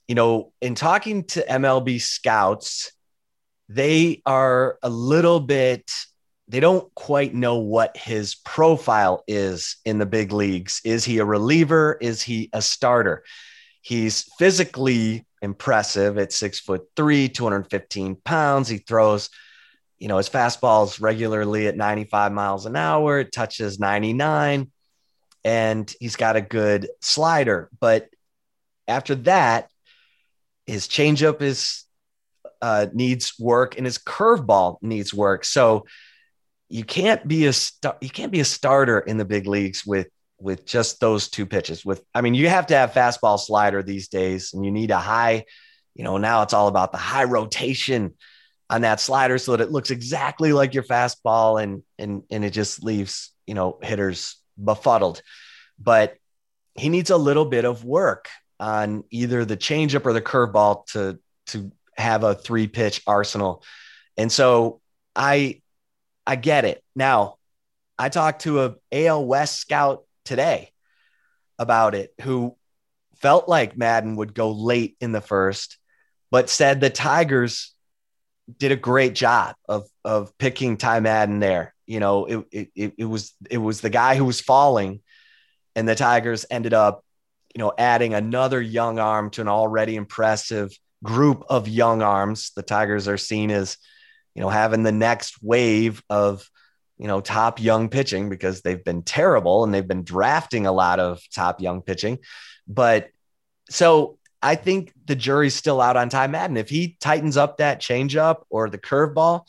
you 0.07 0.15
know, 0.15 0.51
in 0.61 0.73
talking 0.73 1.25
to 1.25 1.45
MLB 1.47 2.01
scouts, 2.01 2.91
they 3.69 4.21
are 4.25 4.77
a 4.81 4.89
little 4.89 5.39
bit, 5.39 5.91
they 6.47 6.59
don't 6.59 6.93
quite 6.95 7.33
know 7.33 7.57
what 7.57 7.97
his 7.97 8.35
profile 8.35 9.23
is 9.27 9.77
in 9.85 9.97
the 9.97 10.05
big 10.05 10.31
leagues. 10.31 10.81
Is 10.85 11.03
he 11.03 11.19
a 11.19 11.25
reliever? 11.25 11.97
Is 11.99 12.21
he 12.21 12.49
a 12.53 12.61
starter? 12.61 13.23
He's 13.81 14.23
physically 14.39 15.24
impressive 15.41 16.17
at 16.17 16.33
six 16.33 16.59
foot 16.59 16.83
three, 16.95 17.29
215 17.29 18.15
pounds. 18.15 18.67
He 18.67 18.77
throws, 18.77 19.29
you 19.99 20.07
know, 20.07 20.17
his 20.17 20.29
fastballs 20.29 21.01
regularly 21.01 21.67
at 21.67 21.77
95 21.77 22.31
miles 22.31 22.65
an 22.65 22.75
hour, 22.75 23.19
it 23.19 23.31
touches 23.31 23.79
99, 23.79 24.71
and 25.43 25.95
he's 25.99 26.15
got 26.15 26.35
a 26.35 26.41
good 26.41 26.89
slider. 27.01 27.69
But 27.79 28.09
after 28.87 29.15
that, 29.15 29.69
his 30.65 30.87
changeup 30.87 31.41
is 31.41 31.85
uh, 32.61 32.87
needs 32.93 33.37
work 33.39 33.77
and 33.77 33.85
his 33.85 33.97
curveball 33.97 34.77
needs 34.81 35.13
work. 35.13 35.45
So 35.45 35.85
you 36.69 36.83
can't 36.83 37.27
be 37.27 37.45
a 37.45 37.53
star- 37.53 37.97
you 38.01 38.09
can't 38.09 38.31
be 38.31 38.39
a 38.39 38.45
starter 38.45 38.99
in 38.99 39.17
the 39.17 39.25
big 39.25 39.45
leagues 39.45 39.85
with 39.85 40.07
with 40.39 40.65
just 40.65 40.99
those 40.99 41.29
two 41.29 41.45
pitches. 41.45 41.85
With 41.85 42.03
I 42.13 42.21
mean, 42.21 42.33
you 42.33 42.49
have 42.49 42.67
to 42.67 42.75
have 42.75 42.91
fastball 42.91 43.39
slider 43.39 43.81
these 43.81 44.07
days, 44.07 44.53
and 44.53 44.65
you 44.65 44.71
need 44.71 44.91
a 44.91 44.97
high. 44.97 45.45
You 45.93 46.03
know, 46.03 46.17
now 46.17 46.41
it's 46.41 46.53
all 46.53 46.67
about 46.67 46.91
the 46.91 46.97
high 46.97 47.23
rotation 47.23 48.13
on 48.69 48.81
that 48.81 48.99
slider 48.99 49.37
so 49.37 49.51
that 49.51 49.61
it 49.61 49.71
looks 49.71 49.91
exactly 49.91 50.51
like 50.51 50.73
your 50.73 50.83
fastball, 50.83 51.61
and 51.61 51.83
and 51.97 52.23
and 52.29 52.43
it 52.43 52.51
just 52.51 52.83
leaves 52.83 53.31
you 53.47 53.53
know 53.53 53.79
hitters 53.81 54.37
befuddled. 54.61 55.21
But 55.79 56.17
he 56.75 56.89
needs 56.89 57.09
a 57.09 57.17
little 57.17 57.45
bit 57.45 57.65
of 57.65 57.83
work 57.83 58.29
on 58.59 59.03
either 59.11 59.45
the 59.45 59.57
changeup 59.57 60.05
or 60.05 60.13
the 60.13 60.21
curveball 60.21 60.85
to 60.87 61.19
to 61.47 61.71
have 61.97 62.23
a 62.23 62.35
three 62.35 62.67
pitch 62.67 63.01
arsenal. 63.07 63.63
And 64.17 64.31
so 64.31 64.81
I 65.15 65.61
I 66.27 66.35
get 66.35 66.65
it. 66.65 66.83
Now, 66.95 67.37
I 67.97 68.09
talked 68.09 68.41
to 68.41 68.63
a 68.63 68.75
AL 68.91 69.25
West 69.25 69.59
scout 69.59 70.03
today 70.25 70.71
about 71.57 71.95
it 71.95 72.13
who 72.21 72.55
felt 73.17 73.47
like 73.47 73.77
Madden 73.77 74.17
would 74.17 74.33
go 74.33 74.51
late 74.51 74.97
in 74.99 75.11
the 75.11 75.21
first, 75.21 75.77
but 76.31 76.49
said 76.49 76.81
the 76.81 76.89
Tigers 76.89 77.73
did 78.57 78.71
a 78.71 78.75
great 78.75 79.15
job 79.15 79.55
of 79.67 79.87
of 80.03 80.37
picking 80.37 80.77
Ty 80.77 80.99
Madden 80.99 81.39
there. 81.39 81.73
You 81.87 81.99
know, 81.99 82.25
it, 82.25 82.69
it 82.75 82.93
it 82.97 83.05
was 83.05 83.33
it 83.49 83.57
was 83.57 83.81
the 83.81 83.89
guy 83.89 84.15
who 84.15 84.25
was 84.25 84.41
falling, 84.41 85.01
and 85.75 85.87
the 85.87 85.95
Tigers 85.95 86.45
ended 86.49 86.73
up, 86.73 87.03
you 87.55 87.59
know, 87.59 87.73
adding 87.77 88.13
another 88.13 88.61
young 88.61 88.99
arm 88.99 89.29
to 89.31 89.41
an 89.41 89.47
already 89.47 89.95
impressive 89.95 90.77
group 91.03 91.45
of 91.49 91.67
young 91.67 92.01
arms. 92.01 92.51
The 92.55 92.63
Tigers 92.63 93.07
are 93.07 93.17
seen 93.17 93.51
as, 93.51 93.77
you 94.33 94.41
know, 94.41 94.49
having 94.49 94.83
the 94.83 94.91
next 94.91 95.41
wave 95.41 96.03
of 96.09 96.49
you 96.97 97.07
know, 97.07 97.21
top 97.21 97.61
young 97.61 97.89
pitching 97.89 98.29
because 98.29 98.61
they've 98.61 98.83
been 98.83 99.03
terrible 99.03 99.63
and 99.63 99.73
they've 99.73 99.87
been 99.87 100.03
drafting 100.03 100.65
a 100.65 100.71
lot 100.71 100.99
of 100.99 101.21
top 101.33 101.61
young 101.61 101.81
pitching. 101.81 102.19
But 102.67 103.09
so 103.69 104.17
I 104.41 104.55
think 104.55 104.93
the 105.05 105.15
jury's 105.15 105.55
still 105.55 105.81
out 105.81 105.97
on 105.97 106.09
Ty 106.09 106.27
Madden. 106.27 106.57
If 106.57 106.69
he 106.69 106.97
tightens 106.99 107.37
up 107.37 107.57
that 107.57 107.81
changeup 107.81 108.43
or 108.49 108.69
the 108.69 108.77
curveball, 108.77 109.47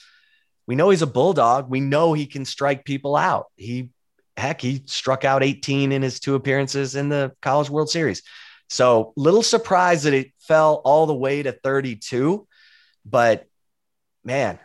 we 0.67 0.75
know 0.75 0.91
he's 0.91 1.03
a 1.03 1.07
bulldog. 1.07 1.71
We 1.71 1.81
know 1.81 2.13
he 2.13 2.27
can 2.27 2.45
strike 2.45 2.85
people 2.85 3.15
out. 3.15 3.47
He 3.57 3.91
heck, 4.37 4.61
he 4.61 4.83
struck 4.87 5.25
out 5.25 5.43
18 5.43 5.93
in 5.93 6.03
his 6.03 6.21
two 6.21 6.35
appearances 6.35 6.95
in 6.95 7.09
the 7.09 7.33
College 7.41 7.71
World 7.71 7.89
Series. 7.89 8.23
So 8.69 9.13
little 9.17 9.43
surprised 9.43 10.05
that 10.05 10.15
it 10.15 10.33
fell 10.41 10.81
all 10.85 11.07
the 11.07 11.15
way 11.15 11.43
to 11.43 11.53
32, 11.53 12.47
but 13.05 13.47
man, 14.25 14.59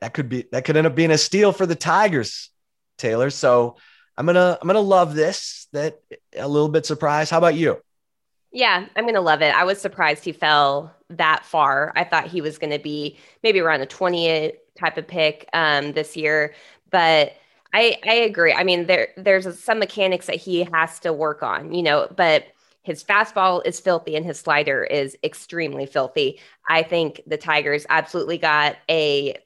that 0.00 0.14
could 0.14 0.28
be 0.28 0.46
that 0.52 0.64
could 0.64 0.76
end 0.76 0.86
up 0.86 0.94
being 0.94 1.10
a 1.10 1.18
steal 1.18 1.52
for 1.52 1.66
the 1.66 1.74
Tigers, 1.74 2.50
Taylor. 2.98 3.30
So 3.30 3.76
I'm 4.16 4.26
gonna 4.26 4.58
I'm 4.60 4.66
gonna 4.66 4.80
love 4.80 5.14
this. 5.14 5.66
That 5.72 6.00
a 6.36 6.46
little 6.46 6.68
bit 6.68 6.86
surprised. 6.86 7.30
How 7.30 7.38
about 7.38 7.54
you? 7.54 7.80
Yeah, 8.52 8.86
I'm 8.94 9.06
gonna 9.06 9.20
love 9.20 9.42
it. 9.42 9.54
I 9.54 9.64
was 9.64 9.80
surprised 9.80 10.24
he 10.24 10.32
fell 10.32 10.94
that 11.10 11.44
far. 11.44 11.92
I 11.96 12.04
thought 12.04 12.28
he 12.28 12.40
was 12.40 12.58
gonna 12.58 12.78
be 12.78 13.18
maybe 13.42 13.60
around 13.60 13.80
a 13.80 13.86
20 13.86 14.52
type 14.78 14.96
of 14.96 15.06
pick 15.06 15.48
um, 15.52 15.92
this 15.92 16.16
year, 16.16 16.54
but 16.90 17.34
I 17.72 17.98
I 18.06 18.14
agree. 18.14 18.52
I 18.52 18.62
mean, 18.62 18.86
there 18.86 19.08
there's 19.16 19.58
some 19.58 19.80
mechanics 19.80 20.26
that 20.26 20.36
he 20.36 20.64
has 20.72 21.00
to 21.00 21.12
work 21.12 21.42
on, 21.42 21.74
you 21.74 21.82
know, 21.82 22.08
but 22.14 22.46
his 22.82 23.02
fastball 23.02 23.66
is 23.66 23.80
filthy 23.80 24.14
and 24.14 24.24
his 24.24 24.38
slider 24.38 24.84
is 24.84 25.16
extremely 25.24 25.86
filthy. 25.86 26.38
I 26.68 26.82
think 26.82 27.22
the 27.26 27.38
Tigers 27.38 27.86
absolutely 27.88 28.38
got 28.38 28.76
a 28.88 29.38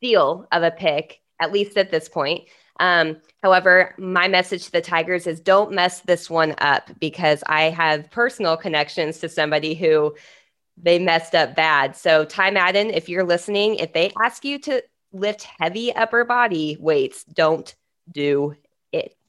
steal 0.00 0.46
of 0.50 0.62
a 0.62 0.70
pick, 0.70 1.20
at 1.40 1.52
least 1.52 1.76
at 1.76 1.90
this 1.90 2.08
point. 2.08 2.48
Um, 2.80 3.18
however, 3.42 3.94
my 3.98 4.28
message 4.28 4.64
to 4.64 4.72
the 4.72 4.80
Tigers 4.80 5.26
is 5.26 5.38
don't 5.40 5.72
mess 5.72 6.00
this 6.00 6.30
one 6.30 6.54
up 6.58 6.90
because 6.98 7.44
I 7.46 7.64
have 7.64 8.10
personal 8.10 8.56
connections 8.56 9.18
to 9.18 9.28
somebody 9.28 9.74
who 9.74 10.14
they 10.78 10.98
messed 10.98 11.34
up 11.34 11.54
bad. 11.54 11.94
So, 11.94 12.24
Ty 12.24 12.52
Madden, 12.52 12.88
if 12.88 13.10
you're 13.10 13.24
listening, 13.24 13.74
if 13.74 13.92
they 13.92 14.10
ask 14.22 14.46
you 14.46 14.58
to 14.60 14.82
lift 15.12 15.42
heavy 15.42 15.94
upper 15.94 16.24
body 16.24 16.78
weights, 16.80 17.24
don't 17.24 17.74
do. 18.10 18.56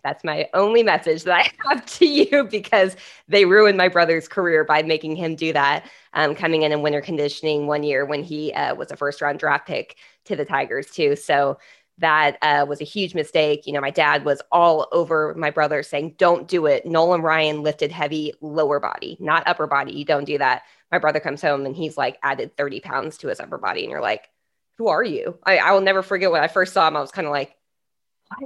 That's 0.03 0.23
my 0.23 0.49
only 0.53 0.83
message 0.83 1.23
that 1.23 1.37
I 1.37 1.51
have 1.69 1.85
to 1.97 2.05
you 2.05 2.45
because 2.45 2.95
they 3.27 3.45
ruined 3.45 3.77
my 3.77 3.87
brother's 3.87 4.27
career 4.27 4.63
by 4.63 4.83
making 4.83 5.15
him 5.15 5.35
do 5.35 5.53
that. 5.53 5.85
Um, 6.13 6.35
coming 6.35 6.63
in 6.63 6.71
in 6.71 6.81
winter 6.81 7.01
conditioning 7.01 7.67
one 7.67 7.83
year 7.83 8.05
when 8.05 8.23
he 8.23 8.51
uh, 8.53 8.75
was 8.75 8.91
a 8.91 8.97
first 8.97 9.21
round 9.21 9.39
draft 9.39 9.67
pick 9.67 9.97
to 10.25 10.35
the 10.35 10.45
Tigers 10.45 10.87
too. 10.91 11.15
So 11.15 11.57
that 12.01 12.37
uh, 12.41 12.65
was 12.67 12.81
a 12.81 12.85
huge 12.85 13.13
mistake. 13.15 13.65
You 13.65 13.73
know, 13.73 13.81
my 13.81 13.91
dad 13.91 14.25
was 14.25 14.41
all 14.51 14.87
over 14.91 15.33
my 15.37 15.51
brother 15.51 15.83
saying, 15.83 16.15
"Don't 16.17 16.47
do 16.47 16.65
it." 16.65 16.85
Nolan 16.85 17.21
Ryan 17.21 17.63
lifted 17.63 17.91
heavy 17.91 18.33
lower 18.41 18.79
body, 18.79 19.17
not 19.19 19.47
upper 19.47 19.67
body. 19.67 19.93
You 19.93 20.05
don't 20.05 20.25
do 20.25 20.37
that. 20.39 20.63
My 20.91 20.99
brother 20.99 21.19
comes 21.19 21.41
home 21.41 21.65
and 21.65 21.75
he's 21.75 21.97
like 21.97 22.17
added 22.23 22.57
30 22.57 22.81
pounds 22.81 23.17
to 23.19 23.27
his 23.27 23.39
upper 23.39 23.57
body, 23.57 23.81
and 23.83 23.91
you're 23.91 24.01
like, 24.01 24.29
"Who 24.77 24.87
are 24.87 25.03
you?" 25.03 25.37
I, 25.45 25.57
I 25.59 25.71
will 25.71 25.81
never 25.81 26.01
forget 26.01 26.31
when 26.31 26.43
I 26.43 26.47
first 26.47 26.73
saw 26.73 26.87
him. 26.87 26.97
I 26.97 27.01
was 27.01 27.11
kind 27.11 27.27
of 27.27 27.31
like? 27.31 27.55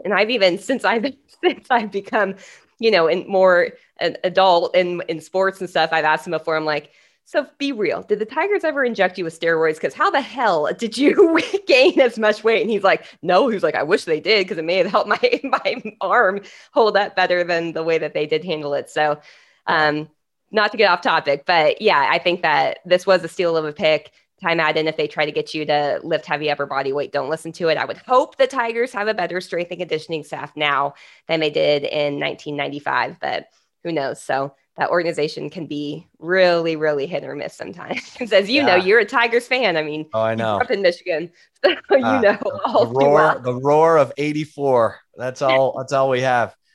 And 0.03 0.13
I've 0.13 0.29
even 0.29 0.57
since 0.57 0.83
I've 0.85 1.05
since 1.43 1.67
I've 1.69 1.91
become, 1.91 2.35
you 2.79 2.91
know, 2.91 3.07
in 3.07 3.27
more 3.27 3.69
an 3.99 4.17
adult 4.23 4.75
in 4.75 5.01
in 5.07 5.21
sports 5.21 5.59
and 5.61 5.69
stuff, 5.69 5.89
I've 5.91 6.05
asked 6.05 6.27
him 6.27 6.31
before. 6.31 6.55
I'm 6.57 6.65
like, 6.65 6.91
So 7.25 7.47
be 7.57 7.71
real. 7.71 8.03
Did 8.03 8.19
the 8.19 8.25
Tigers 8.25 8.63
ever 8.63 8.83
inject 8.83 9.17
you 9.17 9.23
with 9.23 9.39
steroids? 9.39 9.75
Because 9.75 9.93
how 9.93 10.11
the 10.11 10.21
hell 10.21 10.69
did 10.77 10.97
you 10.97 11.39
gain 11.67 11.99
as 11.99 12.19
much 12.19 12.43
weight? 12.43 12.61
And 12.61 12.69
he's 12.69 12.83
like, 12.83 13.05
no. 13.21 13.47
He's 13.49 13.63
like, 13.63 13.75
I 13.75 13.83
wish 13.83 14.05
they 14.05 14.19
did 14.19 14.45
because 14.45 14.57
it 14.57 14.65
may 14.65 14.77
have 14.77 14.87
helped 14.87 15.09
my 15.09 15.39
my 15.43 15.81
arm 16.01 16.41
hold 16.73 16.97
up 16.97 17.15
better 17.15 17.43
than 17.43 17.73
the 17.73 17.83
way 17.83 17.97
that 17.97 18.13
they 18.13 18.25
did 18.27 18.43
handle 18.43 18.73
it. 18.73 18.89
So, 18.89 19.19
um, 19.67 20.09
not 20.51 20.71
to 20.71 20.77
get 20.77 20.89
off 20.89 21.01
topic, 21.01 21.43
but 21.45 21.81
yeah, 21.81 22.07
I 22.09 22.19
think 22.19 22.41
that 22.43 22.79
this 22.85 23.05
was 23.05 23.23
a 23.23 23.27
steal 23.27 23.57
of 23.57 23.65
a 23.65 23.73
pick. 23.73 24.11
Ty 24.45 24.71
And 24.71 24.87
if 24.87 24.97
they 24.97 25.07
try 25.07 25.25
to 25.25 25.31
get 25.31 25.53
you 25.53 25.65
to 25.65 25.99
lift 26.03 26.25
heavy 26.25 26.51
upper 26.51 26.65
body 26.65 26.93
weight, 26.93 27.11
don't 27.11 27.29
listen 27.29 27.51
to 27.53 27.69
it. 27.69 27.77
I 27.77 27.85
would 27.85 27.97
hope 27.97 28.37
the 28.37 28.47
Tigers 28.47 28.93
have 28.93 29.07
a 29.07 29.13
better 29.13 29.41
strength 29.41 29.71
and 29.71 29.79
conditioning 29.79 30.23
staff 30.23 30.55
now 30.55 30.93
than 31.27 31.39
they 31.39 31.49
did 31.49 31.83
in 31.83 32.19
1995, 32.19 33.19
but 33.19 33.47
who 33.83 33.91
knows? 33.91 34.21
So 34.21 34.53
that 34.77 34.89
organization 34.89 35.49
can 35.49 35.65
be 35.67 36.07
really, 36.19 36.75
really 36.75 37.07
hit 37.07 37.23
or 37.23 37.35
miss 37.35 37.55
sometimes. 37.55 38.15
As 38.31 38.49
you 38.49 38.61
yeah. 38.61 38.65
know, 38.65 38.75
you're 38.75 38.99
a 38.99 39.05
Tigers 39.05 39.47
fan. 39.47 39.77
I 39.77 39.83
mean, 39.83 40.07
oh, 40.13 40.21
I 40.21 40.35
know. 40.35 40.57
up 40.57 40.69
in 40.69 40.81
Michigan, 40.81 41.31
so 41.65 41.71
you 41.89 42.05
uh, 42.05 42.21
know 42.21 42.37
the, 42.41 42.85
the 42.85 43.05
roar, 43.05 43.39
the 43.43 43.55
roar 43.55 43.97
of 43.97 44.11
'84. 44.17 44.99
That's 45.15 45.41
all. 45.41 45.77
that's 45.77 45.93
all 45.93 46.09
we 46.09 46.21
have. 46.21 46.55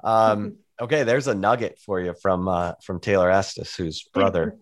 Um, 0.00 0.58
okay, 0.80 1.02
there's 1.02 1.26
a 1.26 1.34
nugget 1.34 1.80
for 1.80 2.00
you 2.00 2.14
from 2.14 2.46
uh, 2.46 2.74
from 2.84 3.00
Taylor 3.00 3.28
Estes, 3.28 3.74
whose 3.74 4.04
brother 4.14 4.56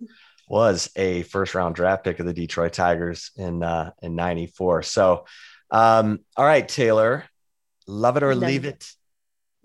was 0.49 0.91
a 0.97 1.23
first 1.23 1.55
round 1.55 1.75
draft 1.75 2.05
pick 2.05 2.21
of 2.21 2.27
the 2.27 2.33
Detroit 2.33 2.73
Tigers 2.73 3.31
in 3.37 3.63
uh, 3.63 3.93
in 4.03 4.15
'94. 4.15 4.83
So, 4.83 5.27
um, 5.71 6.21
all 6.37 6.45
right, 6.45 6.67
Taylor, 6.67 7.25
love 7.87 8.17
it 8.17 8.23
or 8.23 8.35
leave 8.35 8.65
it. 8.65 8.91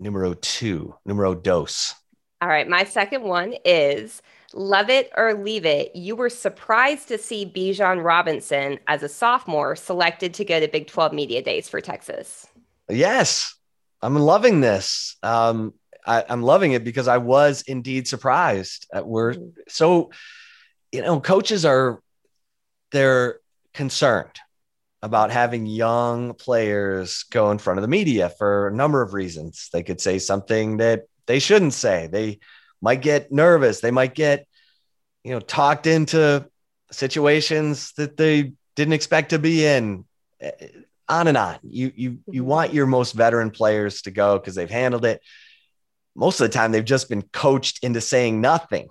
Numero 0.00 0.34
two, 0.34 0.94
numero 1.04 1.34
dos. 1.34 1.94
All 2.40 2.48
right, 2.48 2.68
my 2.68 2.84
second 2.84 3.22
one 3.22 3.54
is 3.64 4.20
love 4.52 4.90
it 4.90 5.10
or 5.16 5.34
leave 5.34 5.64
it. 5.64 5.94
You 5.94 6.16
were 6.16 6.28
surprised 6.28 7.08
to 7.08 7.18
see 7.18 7.46
Bijan 7.46 8.02
Robinson 8.02 8.78
as 8.88 9.02
a 9.02 9.08
sophomore 9.08 9.76
selected 9.76 10.34
to 10.34 10.44
go 10.44 10.58
to 10.58 10.68
Big 10.68 10.88
12 10.88 11.12
Media 11.12 11.42
Days 11.42 11.68
for 11.68 11.80
Texas. 11.80 12.46
Yes, 12.88 13.54
I'm 14.02 14.16
loving 14.16 14.60
this. 14.60 15.16
Um, 15.22 15.74
I, 16.04 16.24
am 16.28 16.42
loving 16.42 16.72
it 16.72 16.84
because 16.84 17.08
I 17.08 17.18
was 17.18 17.62
indeed 17.62 18.08
surprised. 18.08 18.88
We're 18.92 19.34
mm-hmm. 19.34 19.60
so 19.68 20.10
you 20.92 21.00
know, 21.00 21.20
coaches 21.20 21.64
are 21.64 22.00
they're 22.92 23.40
concerned 23.72 24.38
about 25.02 25.32
having 25.32 25.66
young 25.66 26.34
players 26.34 27.24
go 27.24 27.50
in 27.50 27.58
front 27.58 27.78
of 27.78 27.82
the 27.82 27.88
media 27.88 28.28
for 28.28 28.68
a 28.68 28.74
number 28.74 29.02
of 29.02 29.14
reasons. 29.14 29.68
They 29.72 29.82
could 29.82 30.00
say 30.00 30.18
something 30.18 30.76
that 30.76 31.04
they 31.26 31.38
shouldn't 31.38 31.72
say. 31.72 32.06
They 32.06 32.38
might 32.80 33.02
get 33.02 33.32
nervous. 33.32 33.80
They 33.80 33.90
might 33.90 34.14
get, 34.14 34.46
you 35.24 35.32
know, 35.32 35.40
talked 35.40 35.86
into 35.86 36.46
situations 36.92 37.92
that 37.96 38.16
they 38.16 38.52
didn't 38.76 38.94
expect 38.94 39.30
to 39.30 39.38
be 39.38 39.64
in. 39.64 40.04
Eh, 40.40 40.50
on 41.08 41.26
and 41.26 41.36
on. 41.36 41.58
You 41.62 41.92
you 41.94 42.18
you 42.26 42.42
mm-hmm. 42.42 42.50
want 42.50 42.74
your 42.74 42.86
most 42.86 43.12
veteran 43.12 43.50
players 43.50 44.02
to 44.02 44.10
go 44.10 44.38
because 44.38 44.54
they've 44.54 44.70
handled 44.70 45.04
it. 45.04 45.20
Most 46.14 46.40
of 46.40 46.48
the 46.48 46.52
time, 46.52 46.72
they've 46.72 46.84
just 46.84 47.08
been 47.08 47.22
coached 47.22 47.82
into 47.82 48.00
saying 48.00 48.40
nothing 48.40 48.88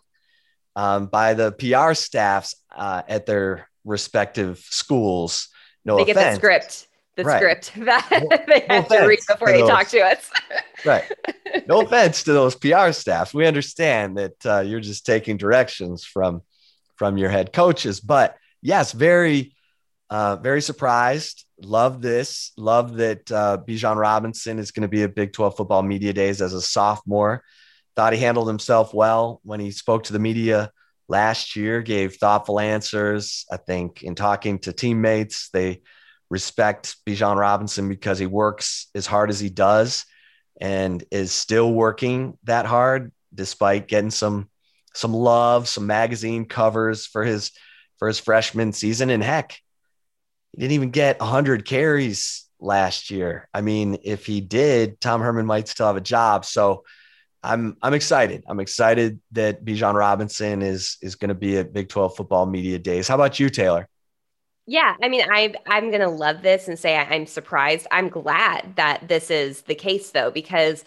um, 0.76 1.07
by 1.07 1.34
the 1.34 1.51
PR 1.51 1.93
staffs 1.93 2.55
uh, 2.76 3.01
at 3.07 3.26
their 3.26 3.67
respective 3.84 4.59
schools. 4.59 5.49
No 5.86 5.97
they 5.97 6.11
offense. 6.11 6.15
get 6.15 6.30
the 6.30 6.36
script, 6.36 6.88
the 7.15 7.24
right. 7.24 7.63
script 7.63 7.72
that 7.86 8.45
they 8.47 8.65
have 8.74 8.89
no 8.89 9.01
to 9.01 9.07
read 9.07 9.19
before 9.28 9.47
to 9.47 9.53
they 9.53 9.59
those, 9.59 9.69
talk 9.69 9.88
to 9.89 9.99
us. 10.01 10.30
right. 10.86 11.03
No 11.67 11.82
offense 11.82 12.24
to 12.24 12.34
those 12.34 12.55
PR 12.55 12.91
staffs. 12.91 13.34
We 13.34 13.45
understand 13.45 14.17
that 14.17 14.45
uh, 14.45 14.59
you're 14.61 14.80
just 14.80 15.05
taking 15.05 15.38
directions 15.38 16.03
from 16.03 16.41
from 16.95 17.17
your 17.17 17.30
head 17.30 17.51
coaches, 17.51 17.99
but 17.99 18.38
yes, 18.61 18.91
very, 18.91 19.55
uh, 20.11 20.36
very 20.36 20.61
surprised. 20.61 21.45
Love 21.59 22.01
this. 22.01 22.51
Love 22.57 22.97
that 22.97 23.32
uh, 23.32 23.57
Bijan 23.67 23.95
Robinson 23.95 24.59
is 24.59 24.72
going 24.72 24.84
to 24.84 24.88
be 24.88 25.03
at 25.03 25.15
Big 25.15 25.34
12 25.34 25.57
football 25.57 25.82
media 25.82 26.13
days 26.13 26.41
as 26.41 26.53
a 26.53 26.61
sophomore. 26.61 27.43
Thought 27.95 28.13
he 28.13 28.19
handled 28.19 28.47
himself 28.47 28.93
well 28.93 29.41
when 29.43 29.59
he 29.59 29.71
spoke 29.71 30.03
to 30.03 30.13
the 30.13 30.19
media 30.19 30.71
last 31.07 31.55
year, 31.55 31.81
gave 31.81 32.15
thoughtful 32.15 32.59
answers. 32.59 33.45
I 33.51 33.57
think 33.57 34.01
in 34.01 34.15
talking 34.15 34.59
to 34.59 34.73
teammates, 34.73 35.49
they 35.49 35.81
respect 36.29 36.95
Bijan 37.05 37.37
Robinson 37.37 37.89
because 37.89 38.17
he 38.17 38.25
works 38.25 38.87
as 38.95 39.05
hard 39.05 39.29
as 39.29 39.39
he 39.39 39.49
does 39.49 40.05
and 40.59 41.03
is 41.11 41.33
still 41.33 41.71
working 41.73 42.37
that 42.43 42.65
hard 42.65 43.11
despite 43.33 43.87
getting 43.87 44.11
some 44.11 44.49
some 44.93 45.13
love, 45.13 45.67
some 45.67 45.87
magazine 45.87 46.45
covers 46.45 47.05
for 47.05 47.23
his 47.23 47.51
for 47.97 48.07
his 48.07 48.19
freshman 48.19 48.73
season. 48.73 49.09
And 49.09 49.23
heck, 49.23 49.59
he 50.53 50.59
didn't 50.59 50.73
even 50.73 50.91
get 50.91 51.19
100 51.19 51.65
carries 51.65 52.45
last 52.59 53.09
year. 53.09 53.47
I 53.53 53.61
mean, 53.61 53.99
if 54.03 54.25
he 54.25 54.41
did, 54.41 54.99
Tom 54.99 55.21
Herman 55.21 55.45
might 55.45 55.67
still 55.67 55.87
have 55.87 55.97
a 55.97 56.01
job. 56.01 56.45
So 56.45 56.83
I'm 57.43 57.77
I'm 57.81 57.93
excited. 57.93 58.43
I'm 58.47 58.59
excited 58.59 59.19
that 59.31 59.65
Bijan 59.65 59.95
Robinson 59.95 60.61
is 60.61 60.97
is 61.01 61.15
going 61.15 61.29
to 61.29 61.35
be 61.35 61.57
at 61.57 61.73
Big 61.73 61.89
12 61.89 62.15
football 62.15 62.45
media 62.45 62.77
days. 62.77 63.07
How 63.07 63.15
about 63.15 63.39
you, 63.39 63.49
Taylor? 63.49 63.87
Yeah, 64.67 64.95
I 65.01 65.09
mean, 65.09 65.25
I 65.29 65.53
I'm 65.67 65.91
gonna 65.91 66.09
love 66.09 66.43
this 66.43 66.67
and 66.67 66.77
say 66.77 66.95
I'm 66.95 67.25
surprised. 67.25 67.87
I'm 67.91 68.09
glad 68.09 68.75
that 68.75 69.07
this 69.07 69.31
is 69.31 69.63
the 69.63 69.75
case 69.75 70.11
though, 70.11 70.31
because 70.31 70.85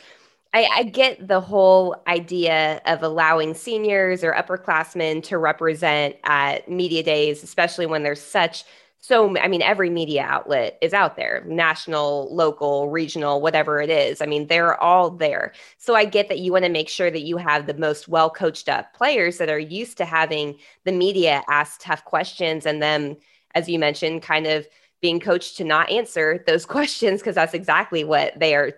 I, 0.55 0.69
I 0.73 0.83
get 0.85 1.27
the 1.27 1.41
whole 1.41 1.97
idea 2.07 2.81
of 2.87 3.03
allowing 3.03 3.55
seniors 3.55 4.23
or 4.23 4.33
upperclassmen 4.33 5.25
to 5.25 5.39
represent 5.39 6.15
at 6.23 6.71
media 6.71 7.03
days, 7.03 7.43
especially 7.43 7.87
when 7.87 8.05
there's 8.05 8.23
such 8.23 8.65
so 9.05 9.37
i 9.39 9.49
mean 9.49 9.61
every 9.61 9.91
media 9.91 10.23
outlet 10.23 10.79
is 10.81 10.95
out 10.95 11.15
there 11.15 11.45
national 11.47 12.35
local 12.35 12.89
regional 12.89 13.43
whatever 13.43 13.83
it 13.83 13.91
is 13.91 14.23
i 14.23 14.27
mean 14.27 14.47
they're 14.47 14.81
all 14.83 15.11
there. 15.11 15.53
So 15.77 15.95
i 15.95 16.07
get 16.07 16.31
that 16.31 16.39
you 16.39 16.53
want 16.53 16.65
to 16.65 16.71
make 16.71 16.89
sure 16.89 17.11
that 17.11 17.21
you 17.21 17.37
have 17.37 17.67
the 17.67 17.75
most 17.75 18.09
well 18.09 18.31
coached 18.31 18.69
up 18.69 18.95
players 18.95 19.37
that 19.39 19.51
are 19.51 19.59
used 19.59 19.99
to 19.99 20.07
having 20.07 20.57
the 20.85 20.93
media 20.93 21.43
ask 21.51 21.81
tough 21.83 22.05
questions 22.07 22.65
and 22.65 22.83
then 22.83 23.17
as 23.55 23.69
you 23.69 23.79
mentioned 23.79 24.23
kind 24.23 24.47
of 24.47 24.67
being 25.03 25.21
coached 25.21 25.59
to 25.59 25.65
not 25.65 25.91
answer 25.91 26.43
those 26.47 26.65
questions 26.77 27.21
because 27.21 27.35
that's 27.35 27.53
exactly 27.53 28.05
what 28.05 28.33
they 28.39 28.55
are 28.55 28.73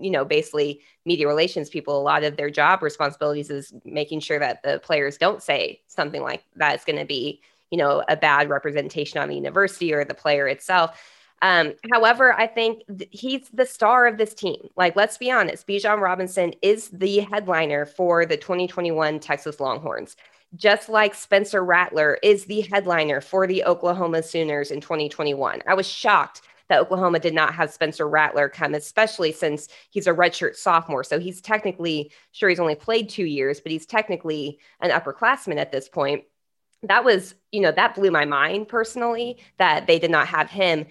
you 0.00 0.10
know 0.10 0.24
basically 0.24 0.80
media 1.04 1.28
relations 1.28 1.70
people 1.70 2.00
a 2.00 2.02
lot 2.02 2.24
of 2.24 2.36
their 2.36 2.50
job 2.50 2.82
responsibilities 2.82 3.48
is 3.48 3.72
making 3.84 4.18
sure 4.18 4.40
that 4.40 4.60
the 4.64 4.80
players 4.80 5.16
don't 5.18 5.40
say 5.40 5.80
something 5.86 6.22
like 6.22 6.42
that's 6.56 6.84
going 6.84 6.98
to 6.98 7.04
be 7.04 7.40
you 7.70 7.78
know, 7.78 8.02
a 8.08 8.16
bad 8.16 8.48
representation 8.48 9.20
on 9.20 9.28
the 9.28 9.36
university 9.36 9.92
or 9.92 10.04
the 10.04 10.14
player 10.14 10.48
itself. 10.48 11.00
Um, 11.40 11.74
however, 11.92 12.32
I 12.32 12.46
think 12.46 12.82
th- 12.86 13.08
he's 13.12 13.48
the 13.50 13.66
star 13.66 14.06
of 14.06 14.18
this 14.18 14.34
team. 14.34 14.68
Like, 14.76 14.96
let's 14.96 15.18
be 15.18 15.30
honest, 15.30 15.66
Bijan 15.66 16.00
Robinson 16.00 16.52
is 16.62 16.88
the 16.88 17.20
headliner 17.20 17.86
for 17.86 18.26
the 18.26 18.36
2021 18.36 19.20
Texas 19.20 19.60
Longhorns, 19.60 20.16
just 20.56 20.88
like 20.88 21.14
Spencer 21.14 21.64
Rattler 21.64 22.18
is 22.22 22.46
the 22.46 22.62
headliner 22.62 23.20
for 23.20 23.46
the 23.46 23.64
Oklahoma 23.64 24.22
Sooners 24.22 24.70
in 24.70 24.80
2021. 24.80 25.60
I 25.66 25.74
was 25.74 25.86
shocked 25.86 26.42
that 26.68 26.80
Oklahoma 26.80 27.18
did 27.18 27.34
not 27.34 27.54
have 27.54 27.72
Spencer 27.72 28.08
Rattler 28.08 28.48
come, 28.48 28.74
especially 28.74 29.32
since 29.32 29.68
he's 29.90 30.06
a 30.06 30.12
redshirt 30.12 30.56
sophomore. 30.56 31.04
So 31.04 31.18
he's 31.18 31.40
technically, 31.40 32.10
sure, 32.32 32.48
he's 32.48 32.60
only 32.60 32.74
played 32.74 33.08
two 33.08 33.24
years, 33.24 33.60
but 33.60 33.72
he's 33.72 33.86
technically 33.86 34.58
an 34.80 34.90
upperclassman 34.90 35.56
at 35.56 35.72
this 35.72 35.88
point 35.88 36.24
that 36.82 37.04
was, 37.04 37.34
you 37.52 37.60
know, 37.60 37.72
that 37.72 37.94
blew 37.94 38.10
my 38.10 38.24
mind 38.24 38.68
personally 38.68 39.38
that 39.58 39.86
they 39.86 39.98
did 39.98 40.10
not 40.10 40.28
have 40.28 40.50
him. 40.50 40.86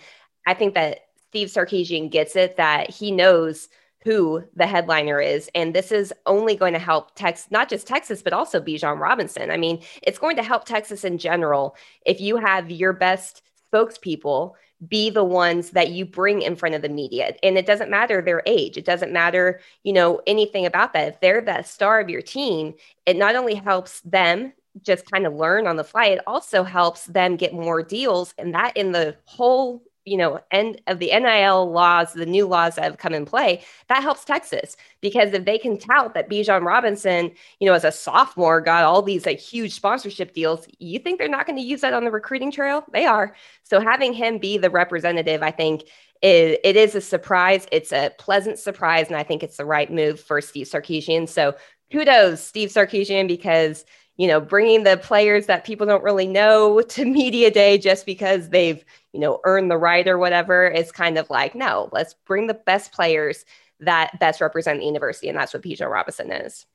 I 0.46 0.54
think 0.54 0.74
that 0.74 1.08
Steve 1.30 1.48
Sarkisian 1.48 2.10
gets 2.10 2.36
it 2.36 2.58
that 2.58 2.90
he 2.90 3.12
knows 3.12 3.70
who 4.04 4.44
the 4.56 4.68
headliner 4.68 5.20
is. 5.20 5.50
And 5.54 5.74
this 5.74 5.92
is 5.92 6.14
only 6.26 6.56
going 6.56 6.74
to 6.74 6.80
help 6.80 7.16
Texas, 7.16 7.52
not 7.52 7.68
just 7.70 7.88
Texas, 7.88 8.22
but 8.22 8.32
also 8.32 8.62
Bijan 8.62 9.00
Robinson. 9.00 9.52
I 9.52 9.58
mean, 9.58 9.82
it's 10.02 10.20
going 10.20 10.38
to 10.38 10.44
help 10.44 10.66
Texas 10.66 11.04
in 11.04 11.18
general 11.18 11.76
if 12.06 12.22
you 12.22 12.38
have 12.38 12.72
your 12.72 12.94
best 12.94 13.42
spokespeople 13.72 14.54
be 14.88 15.10
the 15.10 15.24
ones 15.24 15.72
that 15.72 15.90
you 15.90 16.06
bring 16.06 16.42
in 16.42 16.56
front 16.56 16.76
of 16.76 16.82
the 16.82 16.90
media. 16.90 17.34
And 17.44 17.58
it 17.58 17.66
doesn't 17.66 17.90
matter 17.90 18.22
their 18.22 18.44
age. 18.46 18.78
It 18.78 18.86
doesn't 18.86 19.12
matter, 19.12 19.60
you 19.84 19.92
know, 19.92 20.22
anything 20.28 20.66
about 20.66 20.94
that. 20.94 21.08
If 21.08 21.20
they're 21.20 21.42
the 21.42 21.64
star 21.64 22.00
of 22.00 22.10
your 22.10 22.22
team, 22.22 22.76
it 23.06 23.18
not 23.18 23.36
only 23.36 23.56
helps 23.56 24.02
them 24.02 24.54
just 24.84 25.10
kind 25.10 25.26
of 25.26 25.34
learn 25.34 25.68
on 25.68 25.76
the 25.76 25.84
fly, 25.84 26.06
it 26.06 26.22
also 26.28 26.64
helps 26.64 27.06
them 27.06 27.36
get 27.36 27.54
more 27.54 27.84
deals. 27.84 28.34
And 28.38 28.54
that 28.54 28.76
in 28.76 28.92
the 28.92 29.16
whole, 29.26 29.84
you 30.06 30.18
know, 30.18 30.40
end 30.52 30.82
of 30.88 31.00
the 31.00 31.08
NIL 31.08 31.70
laws, 31.70 32.14
the 32.14 32.26
new 32.26 32.48
laws 32.48 32.76
that 32.76 32.84
have 32.84 32.98
come 32.98 33.14
in 33.14 33.26
play, 33.26 33.64
that 33.90 34.02
helps 34.02 34.24
Texas 34.24 34.78
because 35.02 35.34
if 35.34 35.44
they 35.44 35.58
can 35.58 35.78
tout 35.78 36.14
that 36.14 36.30
Bijan 36.30 36.66
Robinson, 36.66 37.32
you 37.60 37.68
know, 37.68 37.74
as 37.74 37.84
a 37.84 37.92
sophomore 37.92 38.62
got 38.62 38.86
all 38.86 39.02
these 39.02 39.26
like 39.26 39.40
huge 39.40 39.74
sponsorship 39.74 40.34
deals, 40.34 40.66
you 40.80 41.00
think 41.00 41.20
they're 41.20 41.28
not 41.28 41.46
going 41.46 41.58
to 41.58 41.64
use 41.64 41.82
that 41.82 41.94
on 41.94 42.06
the 42.06 42.12
recruiting 42.12 42.52
trail? 42.52 42.86
They 42.94 43.06
are. 43.06 43.36
So 43.64 43.82
having 43.82 44.14
him 44.14 44.38
be 44.38 44.58
the 44.58 44.70
representative, 44.70 45.44
I 45.44 45.52
think 45.52 45.84
it, 46.22 46.60
it 46.64 46.76
is 46.76 46.96
a 46.96 47.02
surprise. 47.02 47.68
It's 47.72 47.92
a 47.92 48.12
pleasant 48.18 48.60
surprise. 48.60 49.08
And 49.08 49.18
I 49.18 49.24
think 49.24 49.44
it's 49.44 49.58
the 49.58 49.66
right 49.66 49.92
move 49.92 50.20
for 50.20 50.42
Steve 50.42 50.68
Sarkisian. 50.68 51.28
So 51.28 51.56
kudos, 51.92 52.42
Steve 52.42 52.70
Sarkisian, 52.70 53.28
because 53.28 53.86
you 54.18 54.28
know, 54.28 54.42
bringing 54.42 54.84
the 54.84 54.98
players 54.98 55.46
that 55.46 55.64
people 55.64 55.86
don't 55.86 56.04
really 56.04 56.28
know 56.28 56.82
to 56.90 57.06
media 57.06 57.50
day 57.52 57.78
just 57.78 58.06
because 58.06 58.50
they've, 58.50 58.84
you 59.14 59.20
know, 59.20 59.40
earned 59.44 59.72
the 59.72 59.78
right 59.78 60.08
or 60.08 60.18
whatever 60.18 60.68
is 60.68 60.92
kind 60.92 61.18
of 61.18 61.30
like, 61.30 61.56
no, 61.56 61.90
let's 61.92 62.16
bring 62.26 62.48
the 62.48 62.54
best 62.54 62.92
players 62.92 63.46
that 63.80 64.20
best 64.20 64.42
represent 64.42 64.80
the 64.80 64.86
university. 64.86 65.30
And 65.30 65.38
that's 65.38 65.54
what 65.54 65.64
Bijan 65.64 65.90
Robinson 65.90 66.32
is. 66.32 66.66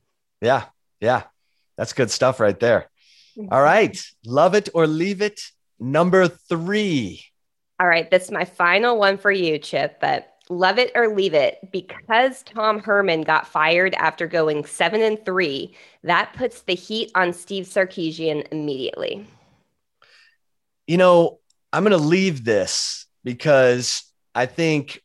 Yeah. 0.40 0.64
Yeah. 1.00 1.24
That's 1.76 1.92
good 1.92 2.10
stuff 2.10 2.38
right 2.38 2.58
there. 2.58 2.88
Mm-hmm. 3.36 3.52
All 3.52 3.62
right. 3.62 4.00
Love 4.24 4.54
it 4.54 4.68
or 4.74 4.86
leave 4.86 5.20
it. 5.20 5.40
Number 5.80 6.28
three. 6.28 7.24
All 7.80 7.88
right. 7.88 8.08
That's 8.08 8.30
my 8.30 8.44
final 8.44 8.98
one 8.98 9.18
for 9.18 9.32
you, 9.32 9.58
Chip. 9.58 10.00
But 10.00 10.31
love 10.48 10.78
it 10.78 10.92
or 10.94 11.14
leave 11.14 11.34
it 11.34 11.58
because 11.72 12.42
Tom 12.42 12.80
Herman 12.80 13.22
got 13.22 13.46
fired 13.46 13.94
after 13.94 14.26
going 14.26 14.64
seven 14.64 15.02
and 15.02 15.24
three. 15.24 15.74
That 16.02 16.32
puts 16.34 16.62
the 16.62 16.74
heat 16.74 17.10
on 17.14 17.32
Steve 17.32 17.64
Sarkisian 17.64 18.46
immediately. 18.50 19.26
You 20.86 20.96
know, 20.96 21.38
I'm 21.72 21.84
going 21.84 21.92
to 21.92 21.96
leave 21.96 22.44
this 22.44 23.06
because 23.24 24.04
I 24.34 24.46
think 24.46 25.00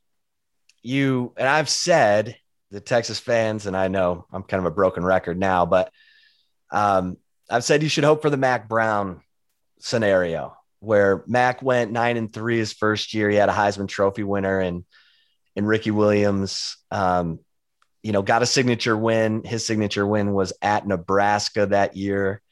you 0.81 1.33
and 1.37 1.47
I've 1.47 1.69
said 1.69 2.37
the 2.71 2.81
Texas 2.81 3.19
fans, 3.19 3.65
and 3.65 3.77
I 3.77 3.87
know 3.87 4.25
I'm 4.31 4.43
kind 4.43 4.59
of 4.59 4.65
a 4.65 4.75
broken 4.75 5.03
record 5.03 5.39
now, 5.39 5.65
but 5.65 5.91
um, 6.71 7.17
I've 7.49 7.63
said 7.63 7.83
you 7.83 7.89
should 7.89 8.03
hope 8.03 8.21
for 8.21 8.29
the 8.29 8.37
Mack 8.37 8.67
Brown 8.67 9.21
scenario 9.79 10.57
where 10.79 11.23
Mack 11.27 11.61
went 11.61 11.91
nine 11.91 12.17
and 12.17 12.31
three 12.31 12.57
his 12.57 12.73
first 12.73 13.13
year. 13.13 13.29
He 13.29 13.37
had 13.37 13.49
a 13.49 13.53
Heisman 13.53 13.87
Trophy 13.87 14.23
winner 14.23 14.59
and 14.59 14.83
and 15.57 15.67
Ricky 15.67 15.89
Williams, 15.89 16.77
um, 16.91 17.39
you 18.03 18.11
know, 18.11 18.21
got 18.21 18.43
a 18.43 18.45
signature 18.45 18.95
win. 18.95 19.43
His 19.43 19.65
signature 19.65 20.05
win 20.05 20.31
was 20.33 20.53
at 20.61 20.87
Nebraska 20.87 21.65
that 21.65 21.97
year. 21.97 22.43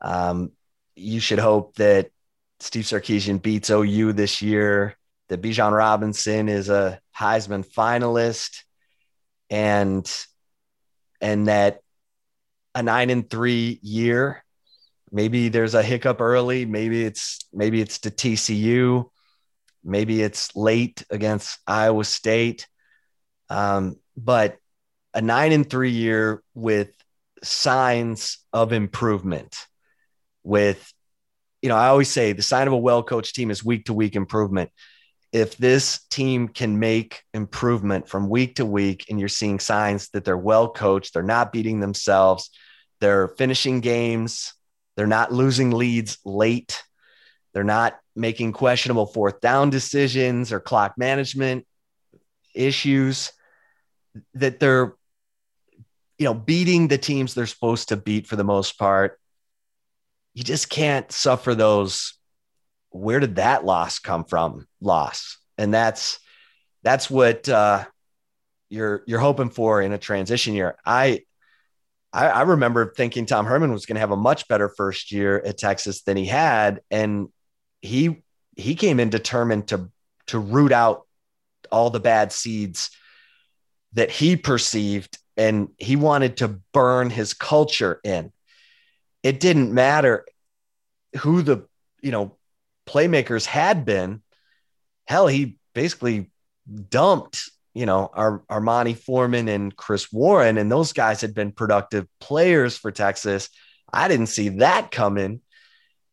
Um, 0.00 0.52
you 0.96 1.20
should 1.20 1.38
hope 1.38 1.76
that 1.76 2.10
Steve 2.58 2.86
Sarkisian 2.86 3.40
beats 3.40 3.70
OU 3.70 4.14
this 4.14 4.40
year. 4.40 4.96
That 5.28 5.42
Bijan 5.42 5.76
Robinson 5.76 6.48
is 6.48 6.70
a 6.70 6.98
Heisman 7.16 7.64
finalist, 7.64 8.64
and 9.48 10.10
and 11.20 11.46
that 11.46 11.82
a 12.74 12.82
nine 12.82 13.10
and 13.10 13.28
three 13.28 13.78
year. 13.82 14.42
Maybe 15.12 15.50
there's 15.50 15.74
a 15.74 15.82
hiccup 15.82 16.20
early. 16.20 16.64
Maybe 16.64 17.04
it's 17.04 17.46
maybe 17.52 17.80
it's 17.80 17.98
to 18.00 18.10
TCU. 18.10 19.10
Maybe 19.82 20.22
it's 20.22 20.54
late 20.54 21.04
against 21.10 21.58
Iowa 21.66 22.04
State. 22.04 22.66
Um, 23.48 23.96
but 24.16 24.56
a 25.14 25.20
nine 25.20 25.52
and 25.52 25.68
three 25.68 25.90
year 25.90 26.42
with 26.54 26.90
signs 27.42 28.38
of 28.52 28.72
improvement. 28.72 29.66
With, 30.42 30.92
you 31.62 31.68
know, 31.68 31.76
I 31.76 31.88
always 31.88 32.10
say 32.10 32.32
the 32.32 32.42
sign 32.42 32.66
of 32.66 32.72
a 32.72 32.78
well 32.78 33.02
coached 33.02 33.34
team 33.34 33.50
is 33.50 33.64
week 33.64 33.86
to 33.86 33.94
week 33.94 34.16
improvement. 34.16 34.70
If 35.32 35.56
this 35.56 36.00
team 36.10 36.48
can 36.48 36.78
make 36.78 37.22
improvement 37.34 38.08
from 38.08 38.28
week 38.28 38.56
to 38.56 38.66
week 38.66 39.06
and 39.08 39.20
you're 39.20 39.28
seeing 39.28 39.60
signs 39.60 40.08
that 40.10 40.24
they're 40.24 40.36
well 40.36 40.72
coached, 40.72 41.14
they're 41.14 41.22
not 41.22 41.52
beating 41.52 41.78
themselves, 41.80 42.50
they're 43.00 43.28
finishing 43.28 43.80
games, 43.80 44.54
they're 44.96 45.06
not 45.06 45.32
losing 45.32 45.70
leads 45.70 46.18
late, 46.24 46.82
they're 47.52 47.64
not 47.64 47.98
making 48.14 48.52
questionable 48.52 49.06
fourth 49.06 49.40
down 49.40 49.70
decisions 49.70 50.52
or 50.52 50.60
clock 50.60 50.94
management 50.96 51.66
issues 52.54 53.32
that 54.34 54.60
they're 54.60 54.94
you 56.18 56.24
know 56.24 56.34
beating 56.34 56.88
the 56.88 56.98
teams 56.98 57.34
they're 57.34 57.46
supposed 57.46 57.88
to 57.88 57.96
beat 57.96 58.26
for 58.26 58.36
the 58.36 58.44
most 58.44 58.78
part. 58.78 59.18
You 60.34 60.44
just 60.44 60.68
can't 60.68 61.10
suffer 61.10 61.54
those. 61.54 62.14
Where 62.90 63.20
did 63.20 63.36
that 63.36 63.64
loss 63.64 63.98
come 63.98 64.24
from? 64.24 64.66
Loss. 64.80 65.38
And 65.58 65.72
that's 65.72 66.18
that's 66.82 67.10
what 67.10 67.48
uh, 67.48 67.84
you're 68.68 69.02
you're 69.06 69.18
hoping 69.18 69.50
for 69.50 69.82
in 69.82 69.92
a 69.92 69.98
transition 69.98 70.54
year. 70.54 70.76
I 70.84 71.22
I, 72.12 72.28
I 72.28 72.42
remember 72.42 72.92
thinking 72.96 73.26
Tom 73.26 73.46
Herman 73.46 73.72
was 73.72 73.86
going 73.86 73.96
to 73.96 74.00
have 74.00 74.10
a 74.10 74.16
much 74.16 74.48
better 74.48 74.68
first 74.68 75.12
year 75.12 75.40
at 75.44 75.58
Texas 75.58 76.02
than 76.02 76.16
he 76.16 76.26
had, 76.26 76.80
and 76.90 77.28
he 77.80 78.22
he 78.56 78.74
came 78.74 79.00
in 79.00 79.10
determined 79.10 79.68
to 79.68 79.90
to 80.26 80.38
root 80.38 80.72
out 80.72 81.06
all 81.72 81.90
the 81.90 82.00
bad 82.00 82.32
seeds 82.32 82.90
that 83.92 84.10
he 84.10 84.36
perceived 84.36 85.18
and 85.36 85.68
he 85.78 85.96
wanted 85.96 86.36
to 86.38 86.60
burn 86.72 87.10
his 87.10 87.34
culture 87.34 88.00
in. 88.04 88.32
It 89.22 89.40
didn't 89.40 89.72
matter 89.72 90.26
who 91.20 91.42
the 91.42 91.66
you 92.02 92.10
know 92.10 92.36
playmakers 92.86 93.46
had 93.46 93.84
been. 93.84 94.22
Hell 95.06 95.26
he 95.26 95.58
basically 95.74 96.30
dumped 96.88 97.50
you 97.74 97.86
know 97.86 98.10
Ar- 98.12 98.42
armanti 98.50 98.96
foreman 98.96 99.48
and 99.48 99.74
chris 99.74 100.12
warren 100.12 100.58
and 100.58 100.70
those 100.70 100.92
guys 100.92 101.20
had 101.20 101.34
been 101.34 101.52
productive 101.52 102.06
players 102.20 102.76
for 102.76 102.92
texas. 102.92 103.48
I 103.92 104.08
didn't 104.08 104.26
see 104.26 104.50
that 104.60 104.90
coming 104.90 105.40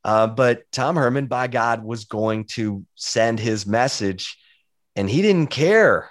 uh, 0.07 0.25
but 0.25 0.63
Tom 0.71 0.95
Herman, 0.95 1.27
by 1.27 1.47
God, 1.47 1.83
was 1.83 2.05
going 2.05 2.45
to 2.45 2.85
send 2.95 3.41
his 3.41 3.67
message, 3.67 4.37
and 4.95 5.09
he 5.09 5.21
didn't 5.21 5.47
care 5.47 6.09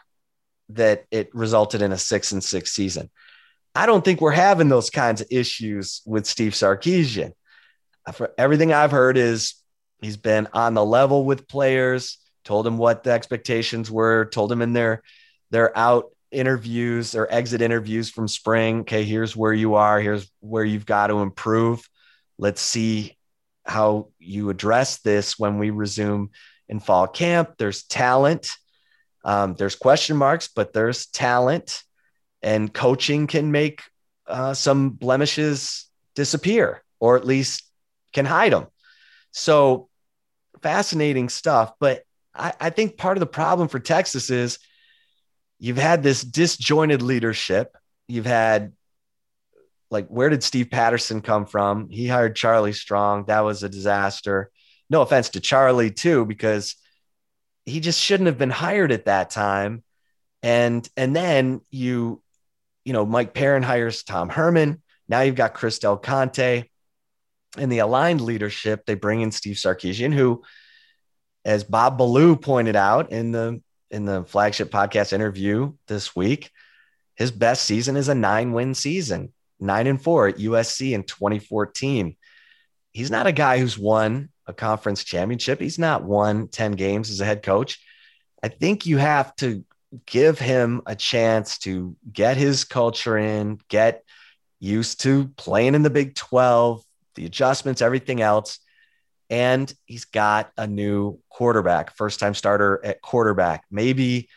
that 0.68 1.07
it 1.11 1.34
resulted 1.34 1.80
in 1.80 1.92
a 1.92 1.97
six 1.97 2.30
and 2.30 2.44
six 2.44 2.72
season. 2.72 3.11
I 3.74 3.86
don't 3.86 4.05
think 4.05 4.20
we're 4.20 4.32
having 4.32 4.68
those 4.68 4.90
kinds 4.90 5.22
of 5.22 5.28
issues 5.30 6.03
with 6.05 6.26
Steve 6.26 6.53
Sarkisian. 6.53 7.32
For 8.12 8.34
everything 8.36 8.70
I've 8.70 8.90
heard 8.90 9.16
is 9.16 9.55
he's 10.03 10.18
been 10.18 10.47
on 10.53 10.74
the 10.74 10.84
level 10.84 11.24
with 11.24 11.49
players, 11.49 12.18
told 12.44 12.66
him 12.66 12.76
what 12.76 13.03
the 13.03 13.12
expectations 13.12 13.90
were, 13.90 14.26
told 14.26 14.53
him 14.53 14.61
in 14.61 14.74
their 14.74 15.03
their 15.51 15.76
out 15.76 16.11
interviews 16.30 17.14
or 17.14 17.26
exit 17.30 17.62
interviews 17.62 18.11
from 18.11 18.28
spring, 18.28 18.80
okay, 18.80 19.05
here's 19.05 19.34
where 19.34 19.55
you 19.55 19.76
are, 19.76 20.01
here's 20.01 20.30
where 20.40 20.64
you've 20.64 20.84
got 20.84 21.07
to 21.07 21.20
improve. 21.20 21.88
Let's 22.36 22.61
see 22.61 23.15
how 23.66 24.08
you 24.18 24.50
address 24.50 25.00
this 25.00 25.38
when 25.38 25.58
we 25.58 25.70
resume 25.70 26.30
in 26.68 26.80
fall 26.80 27.06
camp. 27.06 27.54
There's 27.58 27.84
talent, 27.84 28.50
um, 29.24 29.54
there's 29.54 29.76
question 29.76 30.16
marks, 30.16 30.48
but 30.48 30.72
there's 30.72 31.06
talent, 31.06 31.82
and 32.42 32.72
coaching 32.72 33.26
can 33.26 33.50
make 33.50 33.82
uh, 34.26 34.54
some 34.54 34.90
blemishes 34.90 35.88
disappear 36.14 36.82
or 37.00 37.16
at 37.16 37.24
least 37.24 37.62
can 38.12 38.24
hide 38.24 38.52
them. 38.52 38.66
So 39.32 39.88
fascinating 40.62 41.28
stuff. 41.28 41.72
But 41.78 42.02
I, 42.34 42.52
I 42.60 42.70
think 42.70 42.96
part 42.96 43.16
of 43.16 43.20
the 43.20 43.26
problem 43.26 43.68
for 43.68 43.78
Texas 43.78 44.30
is 44.30 44.58
you've 45.58 45.76
had 45.76 46.02
this 46.02 46.22
disjointed 46.22 47.02
leadership. 47.02 47.76
You've 48.08 48.26
had 48.26 48.72
like 49.91 50.09
where 50.09 50.28
did 50.28 50.43
Steve 50.43 50.70
Patterson 50.70 51.20
come 51.20 51.47
from? 51.47 51.89
He 51.91 52.07
hired 52.09 52.37
Charlie 52.37 52.72
Strong. 52.72 53.26
That 53.26 53.41
was 53.41 53.62
a 53.62 53.68
disaster. 53.68 54.51
No 54.91 55.03
offense 55.03 55.30
to 55.30 55.41
Charlie 55.41 55.91
too, 55.91 56.24
because 56.24 56.76
he 57.64 57.80
just 57.80 58.01
shouldn't 58.01 58.26
have 58.28 58.39
been 58.39 58.51
hired 58.51 58.93
at 58.93 59.07
that 59.07 59.30
time. 59.30 59.82
And 60.43 60.89
and 60.97 61.14
then 61.14 61.61
you, 61.70 62.22
you 62.84 62.93
know, 62.93 63.07
Mike 63.07 63.34
Perrin 63.34 63.62
hires 63.62 64.03
Tom 64.03 64.28
Herman. 64.28 64.82
Now 65.09 65.20
you've 65.20 65.34
got 65.34 65.55
Chris 65.55 65.78
Del 65.78 65.97
Conte. 65.97 66.64
In 67.59 67.68
the 67.70 67.78
aligned 67.78 68.20
leadership, 68.20 68.84
they 68.84 68.95
bring 68.95 69.22
in 69.22 69.32
Steve 69.32 69.57
Sarkisian, 69.57 70.12
who, 70.12 70.43
as 71.43 71.64
Bob 71.64 71.97
Ballou 71.97 72.37
pointed 72.37 72.76
out 72.76 73.12
in 73.12 73.32
the 73.32 73.62
in 73.91 74.05
the 74.05 74.24
flagship 74.24 74.70
podcast 74.70 75.12
interview 75.12 75.72
this 75.87 76.14
week, 76.14 76.51
his 77.14 77.30
best 77.30 77.62
season 77.64 77.97
is 77.97 78.09
a 78.09 78.14
nine 78.14 78.53
win 78.53 78.74
season 78.74 79.32
nine 79.61 79.86
and 79.86 80.00
four 80.00 80.28
at 80.28 80.36
USC 80.36 80.92
in 80.92 81.02
2014. 81.04 82.16
He's 82.92 83.11
not 83.11 83.26
a 83.26 83.32
guy 83.32 83.59
who's 83.59 83.78
won 83.78 84.30
a 84.46 84.52
conference 84.52 85.04
championship. 85.04 85.61
He's 85.61 85.78
not 85.78 86.04
won 86.04 86.48
10 86.48 86.72
games 86.72 87.11
as 87.11 87.20
a 87.20 87.24
head 87.24 87.42
coach. 87.42 87.80
I 88.42 88.48
think 88.48 88.86
you 88.86 88.96
have 88.98 89.34
to 89.36 89.64
give 90.07 90.38
him 90.38 90.82
a 90.86 90.94
chance 90.94 91.59
to 91.59 91.96
get 92.11 92.36
his 92.36 92.64
culture 92.64 93.16
in, 93.16 93.59
get 93.68 94.02
used 94.61 95.00
to 95.02 95.28
playing 95.36 95.74
in 95.74 95.82
the 95.82 95.90
Big 95.90 96.14
12, 96.14 96.82
the 97.14 97.26
adjustments, 97.26 97.82
everything 97.82 98.20
else. 98.20 98.59
And 99.28 99.72
he's 99.86 100.04
got 100.04 100.52
a 100.57 100.66
new 100.66 101.18
quarterback, 101.28 101.96
first 101.96 102.20
time 102.20 102.34
starter 102.34 102.80
at 102.84 103.02
quarterback. 103.02 103.64
Maybe 103.70 104.28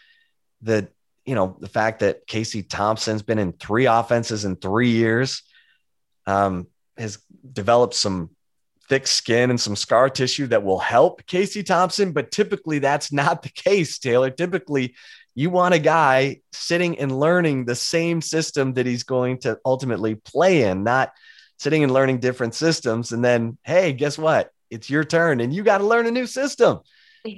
the 0.62 0.90
you 1.30 1.36
know, 1.36 1.56
the 1.60 1.70
fact 1.70 2.00
that 2.00 2.26
Casey 2.26 2.64
Thompson's 2.64 3.22
been 3.22 3.38
in 3.38 3.52
three 3.52 3.86
offenses 3.86 4.46
in 4.46 4.56
three 4.56 4.90
years, 4.90 5.44
um, 6.26 6.66
has 6.98 7.20
developed 7.54 7.94
some 7.94 8.32
thick 8.90 9.06
skin 9.06 9.52
and 9.52 9.62
some 9.62 9.76
scar 9.76 10.10
tissue 10.10 10.48
that 10.48 10.64
will 10.64 10.80
help 10.80 11.24
Casey 11.28 11.62
Thompson. 11.62 12.14
But 12.14 12.32
typically, 12.32 12.80
that's 12.80 13.14
not 13.14 13.44
the 13.44 13.50
case, 13.50 14.00
Taylor. 14.00 14.32
Typically, 14.32 14.96
you 15.36 15.52
want 15.52 15.76
a 15.76 15.80
guy 15.80 16.42
sitting 16.52 16.98
and 16.98 17.20
learning 17.20 17.66
the 17.66 17.76
same 17.76 18.24
system 18.24 18.74
that 18.74 18.88
he's 18.88 19.04
going 19.04 19.38
to 19.42 19.60
ultimately 19.64 20.16
play 20.16 20.64
in, 20.64 20.84
not 20.84 21.12
sitting 21.60 21.84
and 21.84 21.94
learning 21.94 22.22
different 22.22 22.56
systems. 22.56 23.12
And 23.12 23.24
then, 23.24 23.60
hey, 23.62 23.94
guess 23.94 24.18
what? 24.18 24.50
It's 24.72 24.90
your 24.90 25.04
turn 25.04 25.42
and 25.42 25.54
you 25.54 25.62
got 25.62 25.78
to 25.78 25.86
learn 25.86 26.08
a 26.08 26.12
new 26.12 26.26
system. 26.26 26.80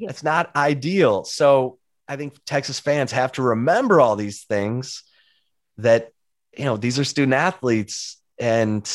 That's 0.08 0.24
not 0.24 0.56
ideal. 0.56 1.26
So 1.26 1.78
I 2.12 2.18
think 2.18 2.34
Texas 2.46 2.78
fans 2.78 3.14
have 3.14 3.32
to 3.34 3.42
remember 3.42 4.02
all 4.02 4.18
these 4.18 4.44
things 4.44 5.04
that, 5.78 6.10
you 6.58 6.66
know, 6.66 6.76
these 6.76 7.00
are 7.00 7.06
student 7.06 7.34
athletes 7.34 8.22
and 8.38 8.86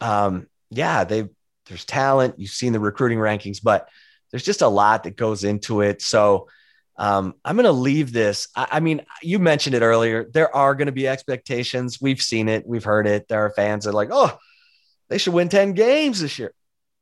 um, 0.00 0.46
yeah, 0.70 1.04
they 1.04 1.28
there's 1.66 1.84
talent. 1.84 2.38
You've 2.38 2.50
seen 2.50 2.72
the 2.72 2.80
recruiting 2.80 3.18
rankings, 3.18 3.58
but 3.62 3.90
there's 4.30 4.46
just 4.46 4.62
a 4.62 4.68
lot 4.68 5.04
that 5.04 5.14
goes 5.14 5.44
into 5.44 5.82
it. 5.82 6.00
So 6.00 6.48
um, 6.96 7.34
I'm 7.44 7.56
going 7.56 7.64
to 7.64 7.72
leave 7.72 8.14
this. 8.14 8.48
I, 8.56 8.66
I, 8.72 8.80
mean, 8.80 9.02
you 9.22 9.38
mentioned 9.38 9.74
it 9.74 9.82
earlier. 9.82 10.24
There 10.32 10.54
are 10.56 10.74
going 10.74 10.86
to 10.86 10.92
be 10.92 11.06
expectations. 11.06 12.00
We've 12.00 12.22
seen 12.22 12.48
it. 12.48 12.66
We've 12.66 12.82
heard 12.82 13.06
it. 13.06 13.28
There 13.28 13.44
are 13.44 13.50
fans 13.50 13.84
that 13.84 13.90
are 13.90 13.92
like, 13.92 14.08
oh, 14.10 14.38
they 15.10 15.18
should 15.18 15.34
win 15.34 15.50
10 15.50 15.74
games 15.74 16.18
this 16.22 16.38
year. 16.38 16.54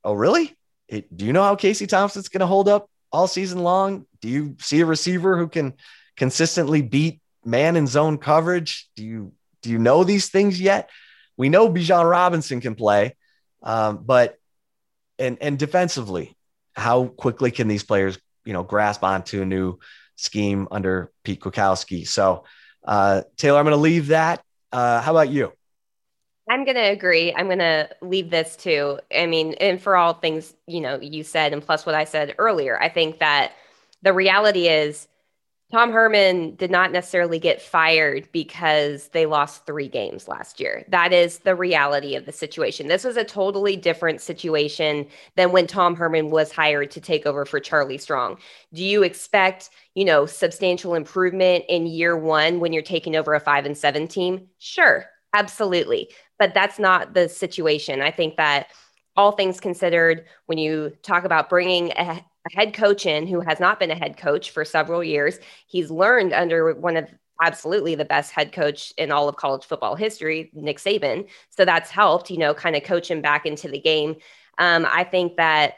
Oh, 0.02 0.14
really? 0.14 0.56
It, 0.88 1.16
do 1.16 1.24
you 1.24 1.32
know 1.32 1.44
how 1.44 1.54
Casey 1.54 1.86
Thompson's 1.86 2.30
going 2.30 2.40
to 2.40 2.46
hold 2.46 2.68
up 2.68 2.90
all 3.12 3.28
season 3.28 3.62
long? 3.62 4.06
Do 4.22 4.28
you 4.28 4.56
see 4.60 4.80
a 4.80 4.86
receiver 4.86 5.36
who 5.36 5.48
can 5.48 5.74
consistently 6.16 6.80
beat 6.80 7.20
man 7.44 7.76
and 7.76 7.88
zone 7.88 8.18
coverage? 8.18 8.88
Do 8.96 9.04
you 9.04 9.32
do 9.62 9.70
you 9.70 9.78
know 9.78 10.04
these 10.04 10.30
things 10.30 10.60
yet? 10.60 10.88
We 11.36 11.48
know 11.48 11.68
Bijan 11.68 12.08
Robinson 12.08 12.60
can 12.60 12.74
play, 12.74 13.16
um, 13.62 14.02
but 14.04 14.38
and 15.18 15.38
and 15.40 15.58
defensively, 15.58 16.36
how 16.74 17.06
quickly 17.06 17.50
can 17.50 17.68
these 17.68 17.84
players 17.84 18.18
you 18.44 18.52
know 18.52 18.62
grasp 18.62 19.02
onto 19.02 19.42
a 19.42 19.46
new 19.46 19.78
scheme 20.16 20.68
under 20.70 21.10
Pete 21.24 21.40
Kwiatkowski? 21.40 22.06
So, 22.06 22.44
uh, 22.84 23.22
Taylor, 23.36 23.58
I'm 23.58 23.64
going 23.64 23.76
to 23.76 23.80
leave 23.80 24.08
that. 24.08 24.42
Uh, 24.70 25.00
how 25.00 25.12
about 25.12 25.30
you? 25.30 25.52
I'm 26.48 26.64
going 26.64 26.76
to 26.76 26.90
agree. 26.90 27.32
I'm 27.32 27.46
going 27.46 27.60
to 27.60 27.88
leave 28.02 28.30
this 28.30 28.56
too. 28.56 28.98
I 29.14 29.26
mean, 29.26 29.54
and 29.54 29.80
for 29.80 29.96
all 29.96 30.14
things, 30.14 30.54
you 30.66 30.80
know, 30.80 30.98
you 31.00 31.22
said, 31.22 31.52
and 31.52 31.62
plus 31.62 31.86
what 31.86 31.94
I 31.94 32.04
said 32.04 32.34
earlier, 32.38 32.80
I 32.80 32.88
think 32.88 33.20
that 33.20 33.52
the 34.02 34.12
reality 34.12 34.68
is 34.68 35.08
Tom 35.72 35.90
Herman 35.90 36.54
did 36.56 36.70
not 36.70 36.92
necessarily 36.92 37.38
get 37.38 37.62
fired 37.62 38.28
because 38.30 39.08
they 39.08 39.24
lost 39.24 39.64
three 39.64 39.88
games 39.88 40.28
last 40.28 40.60
year. 40.60 40.84
That 40.88 41.14
is 41.14 41.38
the 41.38 41.54
reality 41.54 42.14
of 42.14 42.26
the 42.26 42.32
situation. 42.32 42.88
This 42.88 43.04
was 43.04 43.16
a 43.16 43.24
totally 43.24 43.74
different 43.76 44.20
situation 44.20 45.06
than 45.36 45.50
when 45.50 45.66
Tom 45.66 45.96
Herman 45.96 46.30
was 46.30 46.52
hired 46.52 46.90
to 46.90 47.00
take 47.00 47.24
over 47.24 47.46
for 47.46 47.58
Charlie 47.58 47.96
Strong. 47.96 48.36
Do 48.74 48.84
you 48.84 49.02
expect, 49.02 49.70
you 49.94 50.04
know, 50.04 50.26
substantial 50.26 50.94
improvement 50.94 51.64
in 51.70 51.86
year 51.86 52.18
one 52.18 52.60
when 52.60 52.74
you're 52.74 52.82
taking 52.82 53.16
over 53.16 53.32
a 53.32 53.40
five 53.40 53.64
and 53.64 53.76
seven 53.76 54.06
team? 54.06 54.48
Sure, 54.58 55.06
absolutely. 55.32 56.10
But 56.38 56.52
that's 56.52 56.78
not 56.78 57.14
the 57.14 57.30
situation. 57.30 58.02
I 58.02 58.10
think 58.10 58.36
that 58.36 58.66
all 59.16 59.32
things 59.32 59.58
considered, 59.58 60.26
when 60.46 60.58
you 60.58 60.92
talk 61.02 61.24
about 61.24 61.48
bringing 61.48 61.92
a, 61.92 62.22
a 62.50 62.56
head 62.56 62.74
coach 62.74 63.06
in 63.06 63.26
who 63.26 63.40
has 63.40 63.60
not 63.60 63.78
been 63.78 63.90
a 63.90 63.96
head 63.96 64.16
coach 64.16 64.50
for 64.50 64.64
several 64.64 65.02
years. 65.02 65.38
He's 65.66 65.90
learned 65.90 66.32
under 66.32 66.74
one 66.74 66.96
of 66.96 67.08
absolutely 67.40 67.94
the 67.94 68.04
best 68.04 68.32
head 68.32 68.52
coach 68.52 68.92
in 68.96 69.10
all 69.10 69.28
of 69.28 69.36
college 69.36 69.64
football 69.64 69.96
history, 69.96 70.50
Nick 70.54 70.78
Saban. 70.78 71.28
So 71.50 71.64
that's 71.64 71.90
helped, 71.90 72.30
you 72.30 72.38
know, 72.38 72.54
kind 72.54 72.76
of 72.76 72.84
coach 72.84 73.10
him 73.10 73.20
back 73.20 73.46
into 73.46 73.68
the 73.68 73.80
game. 73.80 74.16
Um, 74.58 74.86
I 74.88 75.04
think 75.04 75.36
that 75.36 75.74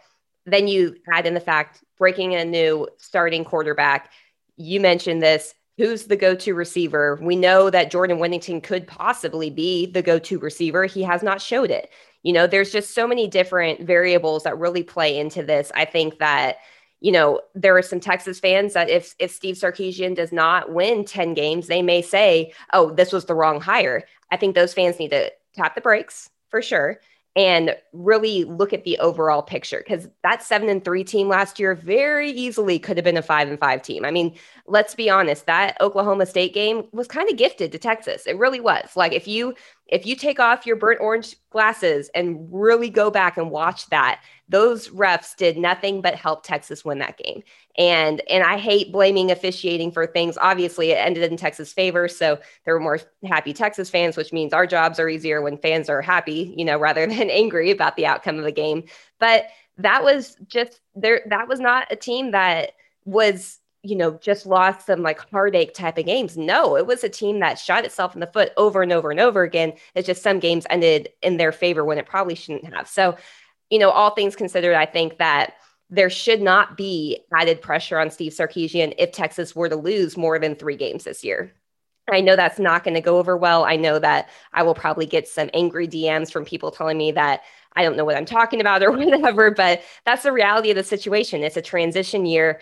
then 0.47 0.69
you 0.69 0.97
add 1.11 1.27
in 1.27 1.35
the 1.35 1.41
fact 1.41 1.83
breaking 1.97 2.35
a 2.35 2.45
new 2.45 2.89
starting 2.99 3.45
quarterback. 3.45 4.11
You 4.57 4.81
mentioned 4.81 5.23
this. 5.23 5.55
Who's 5.77 6.05
the 6.05 6.17
go 6.17 6.35
to 6.37 6.55
receiver? 6.55 7.19
We 7.21 7.35
know 7.35 7.69
that 7.69 7.91
Jordan 7.91 8.21
Whittington 8.21 8.61
could 8.61 8.87
possibly 8.87 9.51
be 9.51 9.87
the 9.87 10.03
go 10.03 10.19
to 10.21 10.39
receiver. 10.39 10.85
He 10.85 11.03
has 11.03 11.23
not 11.23 11.41
showed 11.41 11.71
it 11.71 11.91
you 12.25 12.33
know 12.33 12.49
there's 12.49 12.73
just 12.73 12.93
so 12.95 13.07
many 13.07 13.29
different 13.29 13.81
variables 13.81 14.43
that 14.43 14.59
really 14.59 14.83
play 14.83 15.17
into 15.17 15.45
this 15.45 15.71
i 15.77 15.85
think 15.85 16.19
that 16.19 16.57
you 17.01 17.13
know 17.13 17.41
there 17.55 17.77
are 17.77 17.83
some 17.83 18.01
texas 18.01 18.41
fans 18.41 18.73
that 18.73 18.91
if 18.91 19.15
if 19.21 19.31
steve 19.31 19.55
sarkisian 19.55 20.17
does 20.17 20.33
not 20.33 20.73
win 20.73 21.05
10 21.05 21.35
games 21.35 21.69
they 21.69 21.83
may 21.83 22.03
say 22.03 22.53
oh 22.73 22.91
this 22.91 23.13
was 23.13 23.27
the 23.27 23.35
wrong 23.35 23.61
hire 23.61 24.03
i 24.33 24.37
think 24.37 24.57
those 24.57 24.75
fans 24.75 24.99
need 24.99 25.11
to 25.11 25.31
tap 25.55 25.77
the 25.77 25.81
brakes 25.81 26.31
for 26.49 26.61
sure 26.61 26.99
and 27.37 27.75
really 27.93 28.45
look 28.45 28.73
at 28.73 28.85
the 28.85 28.99
overall 28.99 29.43
picture 29.43 29.83
because 29.85 30.09
that 30.23 30.43
seven 30.43 30.69
and 30.69 30.85
three 30.85 31.03
team 31.03 31.29
last 31.29 31.59
year 31.59 31.75
very 31.75 32.31
easily 32.31 32.79
could 32.79 32.97
have 32.97 33.05
been 33.05 33.17
a 33.17 33.23
five 33.23 33.49
and 33.49 33.59
five 33.59 33.83
team. 33.83 34.05
I 34.05 34.13
mean, 34.13 34.37
let's 34.67 34.95
be 34.95 35.11
honest, 35.11 35.47
that 35.47 35.77
Oklahoma 35.81 36.27
State 36.27 36.55
game 36.55 36.85
was 36.93 37.09
kind 37.09 37.29
of 37.29 37.37
gifted 37.37 37.73
to 37.73 37.79
Texas. 37.79 38.27
It 38.27 38.39
really 38.39 38.61
was. 38.61 38.97
Like 38.97 39.13
if 39.13 39.27
you 39.27 39.55
if 39.87 40.07
you 40.07 40.17
take 40.17 40.41
off 40.41 40.67
your 40.67 40.77
burnt 40.77 41.01
orange 41.01 41.37
glasses 41.51 42.11
and 42.15 42.49
really 42.51 42.89
go 42.89 43.11
back 43.11 43.37
and 43.37 43.51
watch 43.51 43.87
that, 43.91 44.23
those 44.49 44.89
refs 44.89 45.37
did 45.37 45.57
nothing 45.57 46.01
but 46.01 46.15
help 46.15 46.43
Texas 46.43 46.85
win 46.85 46.99
that 46.99 47.19
game. 47.19 47.43
And 47.77 48.23
and 48.31 48.45
I 48.45 48.57
hate 48.57 48.93
blaming 48.93 49.31
officiating 49.31 49.93
for 49.93 50.07
things. 50.07 50.39
Obviously, 50.41 50.91
it 50.91 50.97
ended 50.97 51.31
in 51.31 51.37
Texas' 51.37 51.73
favor, 51.73 52.09
so 52.09 52.39
there 52.65 52.75
were 52.75 52.81
more 52.81 53.01
happy 53.25 53.53
Texas 53.53 53.91
fans, 53.91 54.17
which 54.17 54.33
means 54.33 54.53
our 54.53 54.67
jobs 54.67 54.99
are 54.99 55.09
easier 55.09 55.43
when 55.43 55.59
fans 55.59 55.89
are 55.89 56.03
happy, 56.03 56.55
you 56.57 56.65
know, 56.65 56.79
rather 56.79 57.07
than 57.07 57.31
angry 57.31 57.71
about 57.71 57.97
the 57.97 58.07
outcome 58.07 58.39
of 58.39 58.45
the 58.45 58.53
game. 58.53 58.85
But 59.19 59.47
that 59.79 60.03
was 60.03 60.37
just 60.47 60.81
there. 60.95 61.23
That 61.27 61.49
was 61.49 61.61
not 61.61 61.89
a 61.91 61.97
team 61.97 62.31
that 62.31 62.73
was 63.05 63.59
you 63.85 63.95
know, 63.95 64.19
just 64.23 64.47
lost 64.47 64.87
some 64.87 65.03
like 65.03 65.21
heartache 65.31 65.75
type 65.75 65.99
of 65.99 66.07
games. 66.07 66.37
No, 66.39 66.77
it 66.77 66.87
was 66.87 67.05
a 67.05 67.09
team 67.09 67.41
that 67.41 67.59
shot 67.59 67.85
itself 67.85 68.15
in 68.15 68.21
the 68.21 68.27
foot 68.27 68.53
over 68.57 68.83
and 68.83 68.91
over 68.91 69.11
and 69.11 69.21
over 69.21 69.43
again. 69.43 69.75
It's 69.95 70.07
just 70.07 70.23
some 70.23 70.41
games 70.41 70.67
ended 70.71 71.11
in 71.23 71.37
their 71.37 71.53
favor 71.53 71.85
when 71.85 71.99
it 71.99 72.07
probably 72.07 72.35
shouldn't 72.35 72.75
have. 72.75 72.89
So, 72.89 73.17
you 73.69 73.79
know, 73.79 73.91
all 73.91 74.15
things 74.15 74.37
considered, 74.37 74.75
I 74.75 74.87
think 74.87 75.19
that 75.19 75.55
there 75.91 76.09
should 76.09 76.41
not 76.41 76.79
be 76.79 77.21
added 77.37 77.61
pressure 77.61 77.99
on 77.99 78.11
Steve 78.11 78.33
Sarkisian 78.33 78.95
if 78.99 79.13
Texas 79.13 79.55
were 79.55 79.69
to 79.69 79.77
lose 79.77 80.17
more 80.17 80.39
than 80.39 80.57
three 80.57 80.77
games 80.77 81.05
this 81.05 81.23
year. 81.23 81.53
I 82.11 82.21
know 82.21 82.37
that's 82.37 82.59
not 82.59 82.85
going 82.85 82.95
to 82.95 83.01
go 83.01 83.19
over 83.19 83.37
well. 83.37 83.65
I 83.65 83.77
know 83.77 83.99
that 83.99 84.29
I 84.53 84.63
will 84.63 84.75
probably 84.75 85.07
get 85.07 85.29
some 85.29 85.51
angry 85.55 85.89
DMs 85.89 86.31
from 86.31 86.45
people 86.45 86.71
telling 86.71 86.99
me 86.99 87.13
that 87.13 87.43
I 87.77 87.83
don't 87.83 87.97
know 87.97 88.05
what 88.05 88.17
I'm 88.17 88.27
talking 88.27 88.61
about 88.61 88.83
or 88.83 88.93
whatever, 88.97 89.51
but 89.51 89.83
that's 90.05 90.23
the 90.23 90.33
reality 90.33 90.71
of 90.71 90.77
the 90.77 90.85
situation. 90.85 91.43
It's 91.43 91.57
a 91.57 91.63
transition 91.63 92.27
year 92.27 92.61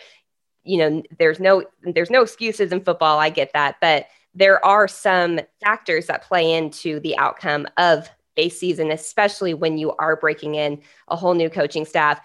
you 0.64 0.78
know 0.78 1.02
there's 1.18 1.40
no 1.40 1.64
there's 1.82 2.10
no 2.10 2.22
excuses 2.22 2.72
in 2.72 2.82
football. 2.82 3.18
I 3.18 3.30
get 3.30 3.52
that. 3.52 3.76
But 3.80 4.06
there 4.34 4.64
are 4.64 4.88
some 4.88 5.40
factors 5.62 6.06
that 6.06 6.22
play 6.22 6.52
into 6.52 7.00
the 7.00 7.16
outcome 7.18 7.66
of 7.76 8.08
a 8.38 8.48
season 8.48 8.90
especially 8.90 9.52
when 9.52 9.76
you 9.76 9.92
are 9.96 10.16
breaking 10.16 10.54
in 10.54 10.80
a 11.08 11.16
whole 11.16 11.34
new 11.34 11.50
coaching 11.50 11.84
staff 11.84 12.18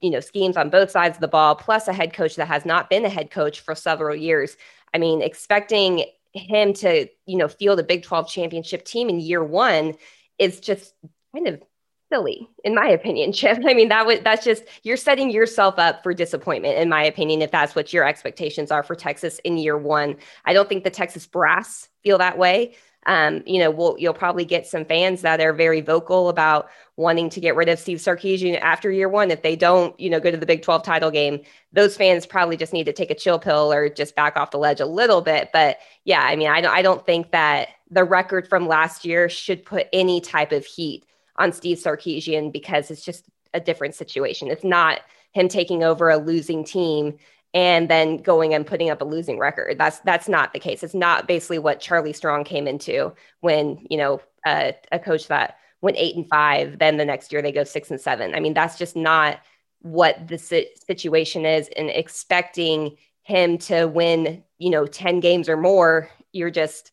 you 0.00 0.10
know 0.10 0.20
schemes 0.20 0.56
on 0.56 0.70
both 0.70 0.90
sides 0.90 1.16
of 1.16 1.20
the 1.20 1.28
ball 1.28 1.54
plus 1.54 1.88
a 1.88 1.92
head 1.92 2.12
coach 2.12 2.36
that 2.36 2.48
has 2.48 2.64
not 2.64 2.90
been 2.90 3.04
a 3.04 3.08
head 3.08 3.30
coach 3.30 3.60
for 3.60 3.74
several 3.74 4.16
years. 4.16 4.56
I 4.94 4.98
mean 4.98 5.22
expecting 5.22 6.04
him 6.32 6.72
to 6.74 7.08
you 7.26 7.36
know 7.36 7.48
field 7.48 7.80
a 7.80 7.84
big 7.84 8.02
12 8.02 8.28
championship 8.28 8.84
team 8.84 9.08
in 9.08 9.20
year 9.20 9.44
one 9.44 9.94
is 10.38 10.60
just 10.60 10.94
kind 11.34 11.48
of 11.48 11.62
silly 12.10 12.48
in 12.64 12.74
my 12.74 12.86
opinion 12.86 13.32
chip. 13.40 13.58
I 13.66 13.74
mean 13.74 13.88
that 13.88 14.06
was 14.06 14.20
that's 14.20 14.44
just 14.44 14.64
you're 14.82 14.96
setting 14.96 15.30
yourself 15.30 15.78
up 15.78 16.02
for 16.02 16.12
disappointment 16.12 16.78
in 16.78 16.88
my 16.88 17.02
opinion 17.02 17.42
if 17.42 17.50
that's 17.50 17.74
what 17.74 17.92
your 17.92 18.06
expectations 18.06 18.70
are 18.70 18.82
for 18.82 18.94
texas 18.94 19.38
in 19.44 19.56
year 19.56 19.78
one. 19.78 20.16
I 20.44 20.52
don't 20.52 20.68
think 20.68 20.84
the 20.84 20.90
texas 20.90 21.26
brass 21.26 21.88
feel 22.02 22.18
that 22.18 22.36
way. 22.36 22.74
Um, 23.06 23.42
you 23.46 23.58
know 23.58 23.70
we'll, 23.70 23.96
you'll 23.98 24.12
probably 24.12 24.44
get 24.44 24.66
some 24.66 24.84
fans 24.84 25.22
that 25.22 25.40
are 25.40 25.54
very 25.54 25.80
vocal 25.80 26.28
about 26.28 26.68
wanting 26.96 27.30
to 27.30 27.40
get 27.40 27.56
rid 27.56 27.70
of 27.70 27.78
steve 27.78 27.96
sarkisian 27.96 28.60
after 28.60 28.90
year 28.90 29.08
one. 29.08 29.30
If 29.30 29.42
they 29.42 29.56
don't 29.56 29.98
you 29.98 30.10
know 30.10 30.20
go 30.20 30.30
to 30.30 30.36
the 30.36 30.44
big 30.44 30.62
12 30.62 30.82
title 30.82 31.10
game 31.10 31.40
those 31.72 31.96
fans 31.96 32.26
probably 32.26 32.58
just 32.58 32.74
need 32.74 32.84
to 32.84 32.92
take 32.92 33.10
a 33.10 33.14
chill 33.14 33.38
pill 33.38 33.72
or 33.72 33.88
just 33.88 34.14
back 34.16 34.36
off 34.36 34.50
the 34.50 34.58
ledge 34.58 34.80
a 34.80 34.86
little 34.86 35.22
bit. 35.22 35.48
But 35.52 35.78
yeah 36.04 36.20
i 36.22 36.36
mean 36.36 36.48
i 36.48 36.60
don't, 36.60 36.72
I 36.74 36.82
don't 36.82 37.06
think 37.06 37.30
that 37.30 37.68
the 37.90 38.04
record 38.04 38.46
from 38.48 38.68
last 38.68 39.04
year 39.04 39.28
should 39.28 39.64
put 39.64 39.88
any 39.92 40.20
type 40.20 40.52
of 40.52 40.64
heat 40.64 41.04
on 41.40 41.52
Steve 41.52 41.78
Sarkisian 41.78 42.52
because 42.52 42.90
it's 42.90 43.04
just 43.04 43.24
a 43.54 43.60
different 43.60 43.94
situation. 43.94 44.48
It's 44.48 44.64
not 44.64 45.00
him 45.32 45.48
taking 45.48 45.82
over 45.82 46.10
a 46.10 46.18
losing 46.18 46.64
team 46.64 47.18
and 47.52 47.88
then 47.88 48.18
going 48.18 48.54
and 48.54 48.66
putting 48.66 48.90
up 48.90 49.00
a 49.00 49.04
losing 49.04 49.38
record. 49.38 49.78
That's 49.78 49.98
that's 50.00 50.28
not 50.28 50.52
the 50.52 50.60
case. 50.60 50.82
It's 50.82 50.94
not 50.94 51.26
basically 51.26 51.58
what 51.58 51.80
Charlie 51.80 52.12
Strong 52.12 52.44
came 52.44 52.68
into 52.68 53.12
when 53.40 53.86
you 53.90 53.96
know 53.96 54.20
uh, 54.46 54.72
a 54.92 54.98
coach 54.98 55.28
that 55.28 55.56
went 55.80 55.96
eight 55.96 56.16
and 56.16 56.28
five. 56.28 56.78
Then 56.78 56.96
the 56.96 57.04
next 57.04 57.32
year 57.32 57.42
they 57.42 57.52
go 57.52 57.64
six 57.64 57.90
and 57.90 58.00
seven. 58.00 58.34
I 58.34 58.40
mean 58.40 58.54
that's 58.54 58.78
just 58.78 58.96
not 58.96 59.40
what 59.82 60.28
the 60.28 60.38
situation 60.38 61.46
is. 61.46 61.68
And 61.76 61.90
expecting 61.90 62.96
him 63.22 63.58
to 63.58 63.86
win 63.86 64.44
you 64.58 64.70
know 64.70 64.86
ten 64.86 65.20
games 65.20 65.48
or 65.48 65.56
more, 65.56 66.08
you're 66.32 66.50
just 66.50 66.92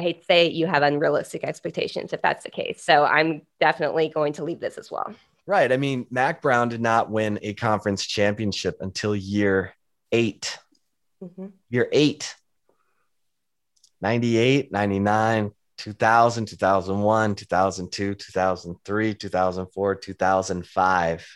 I 0.00 0.02
hate 0.02 0.20
to 0.20 0.24
say 0.24 0.46
it, 0.46 0.52
you 0.52 0.66
have 0.66 0.82
unrealistic 0.82 1.44
expectations 1.44 2.14
if 2.14 2.22
that's 2.22 2.42
the 2.42 2.50
case. 2.50 2.82
So 2.82 3.04
I'm 3.04 3.42
definitely 3.60 4.08
going 4.08 4.32
to 4.34 4.44
leave 4.44 4.58
this 4.58 4.78
as 4.78 4.90
well. 4.90 5.12
Right. 5.46 5.70
I 5.70 5.76
mean, 5.76 6.06
Mack 6.10 6.40
Brown 6.40 6.70
did 6.70 6.80
not 6.80 7.10
win 7.10 7.38
a 7.42 7.52
conference 7.52 8.06
championship 8.06 8.78
until 8.80 9.14
year 9.14 9.74
8 10.10 10.58
mm-hmm. 11.22 11.46
Year 11.68 11.88
eight. 11.92 12.34
98, 14.00 14.72
99, 14.72 15.50
2000, 15.76 16.46
2001, 16.46 17.34
2002, 17.34 18.14
2003, 18.14 19.14
2004, 19.14 19.94
2005. 19.96 21.28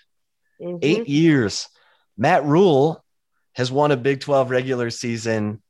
Mm-hmm. 0.63 0.79
Eight 0.81 1.09
years. 1.09 1.69
Matt 2.17 2.47
Rhule 2.47 3.05
has 3.53 3.71
won 3.71 3.93
a 3.93 3.99
Big 3.99 4.21
12 4.21 4.51
regular 4.51 4.89
season 4.89 5.61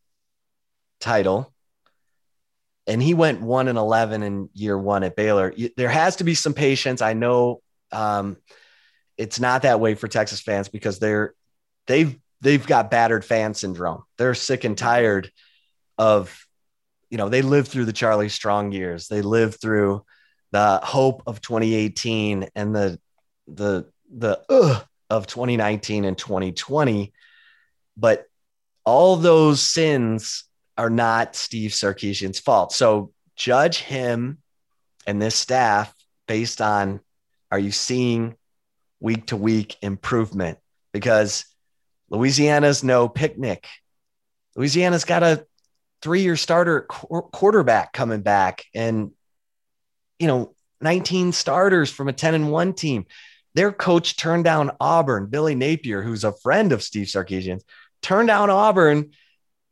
title 1.01 1.54
and 2.87 3.03
he 3.03 3.14
went 3.14 3.41
1 3.41 3.68
and 3.68 3.78
11 3.78 4.22
in 4.22 4.49
year 4.53 4.78
1 4.78 5.05
at 5.05 5.16
Baylor. 5.16 5.55
There 5.76 5.89
has 5.89 6.16
to 6.16 6.24
be 6.24 6.35
some 6.35 6.55
patience. 6.55 7.01
I 7.01 7.14
know 7.14 7.62
um, 7.93 8.37
it's 9.16 9.41
not 9.41 9.62
that 9.62 9.80
way 9.80 9.95
for 9.95 10.09
Texas 10.09 10.41
fans 10.41 10.68
because 10.68 10.99
they're 10.99 11.35
they've 11.87 12.18
they've 12.41 12.66
got 12.66 12.91
battered 12.91 13.24
fan 13.24 13.55
syndrome. 13.55 14.03
They're 14.18 14.35
sick 14.35 14.64
and 14.64 14.76
tired 14.76 15.30
of 15.97 16.45
you 17.14 17.18
know, 17.18 17.28
they 17.28 17.43
lived 17.43 17.68
through 17.68 17.85
the 17.85 17.93
Charlie 17.93 18.28
Strong 18.28 18.72
years. 18.72 19.07
They 19.07 19.22
lived 19.22 19.61
through 19.61 20.05
the 20.51 20.80
hope 20.82 21.22
of 21.28 21.41
2018 21.41 22.49
and 22.57 22.74
the 22.74 22.99
the 23.47 23.89
the 24.12 24.41
uh, 24.49 24.80
of 25.11 25.28
2019 25.28 26.05
and 26.05 26.18
2020. 26.18 27.12
But 27.97 28.26
all 28.85 29.14
those 29.14 29.62
sins 29.62 30.43
are 30.77 30.91
not 30.91 31.37
Steve 31.37 31.70
Sarkisian's 31.70 32.39
fault. 32.39 32.72
So 32.72 33.12
judge 33.37 33.79
him 33.79 34.39
and 35.07 35.20
this 35.20 35.37
staff 35.37 35.95
based 36.27 36.61
on 36.61 37.01
are 37.51 37.59
you 37.59 37.70
seeing 37.70 38.37
week 39.01 39.27
to 39.27 39.37
week 39.37 39.77
improvement? 39.83 40.59
Because 40.93 41.45
Louisiana's 42.11 42.83
no 42.83 43.09
picnic. 43.09 43.66
Louisiana's 44.57 45.05
got 45.05 45.22
a 45.22 45.47
three 46.03 46.22
year 46.22 46.37
starter 46.37 46.83
qu- 46.89 47.22
quarterback 47.33 47.93
coming 47.93 48.22
back 48.22 48.64
and, 48.75 49.11
you 50.18 50.27
know, 50.27 50.55
19 50.81 51.33
starters 51.33 51.91
from 51.91 52.09
a 52.09 52.12
10 52.12 52.35
and 52.35 52.51
1 52.53 52.75
team. 52.75 53.07
Their 53.55 53.72
coach 53.72 54.16
turned 54.16 54.45
down 54.45 54.72
Auburn, 54.81 55.27
Billy 55.27 55.55
Napier, 55.55 56.03
who's 56.03 56.25
a 56.25 56.33
friend 56.33 56.72
of 56.72 56.83
Steve 56.83 57.07
Sarkisian's, 57.07 57.64
turned 58.03 58.29
down 58.29 58.51
Auburn 58.51 59.12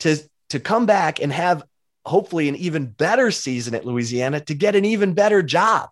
to, 0.00 0.18
to 0.52 0.60
come 0.60 0.86
back 0.86 1.20
and 1.20 1.32
have 1.32 1.62
hopefully 2.04 2.48
an 2.48 2.56
even 2.56 2.86
better 2.86 3.30
season 3.30 3.74
at 3.74 3.84
Louisiana 3.84 4.40
to 4.40 4.54
get 4.54 4.76
an 4.76 4.84
even 4.84 5.14
better 5.14 5.42
job. 5.42 5.90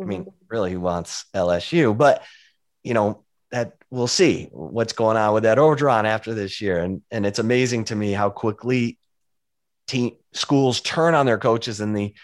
I 0.00 0.04
mean, 0.04 0.22
mm-hmm. 0.22 0.30
really, 0.48 0.70
he 0.70 0.76
wants 0.76 1.24
LSU, 1.34 1.96
but 1.96 2.22
you 2.82 2.94
know, 2.94 3.24
that 3.50 3.74
we'll 3.90 4.06
see 4.06 4.48
what's 4.52 4.92
going 4.92 5.16
on 5.16 5.34
with 5.34 5.42
that 5.44 5.58
Orgeron 5.58 6.04
after 6.04 6.34
this 6.34 6.60
year. 6.60 6.78
And, 6.78 7.02
and 7.10 7.26
it's 7.26 7.38
amazing 7.38 7.84
to 7.84 7.96
me 7.96 8.12
how 8.12 8.30
quickly 8.30 8.98
team 9.86 10.16
schools 10.32 10.80
turn 10.80 11.14
on 11.14 11.26
their 11.26 11.38
coaches 11.38 11.80
in 11.80 11.94
the 11.94 12.14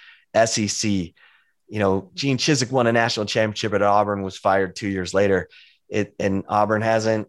SEC. 0.44 0.90
You 0.90 1.78
know, 1.78 2.10
Gene 2.14 2.38
Chizik 2.38 2.70
won 2.70 2.86
a 2.86 2.92
national 2.92 3.26
championship 3.26 3.72
at 3.72 3.82
Auburn, 3.82 4.22
was 4.22 4.36
fired 4.36 4.76
two 4.76 4.88
years 4.88 5.14
later. 5.14 5.48
It 5.88 6.14
and 6.18 6.44
Auburn 6.48 6.82
hasn't, 6.82 7.28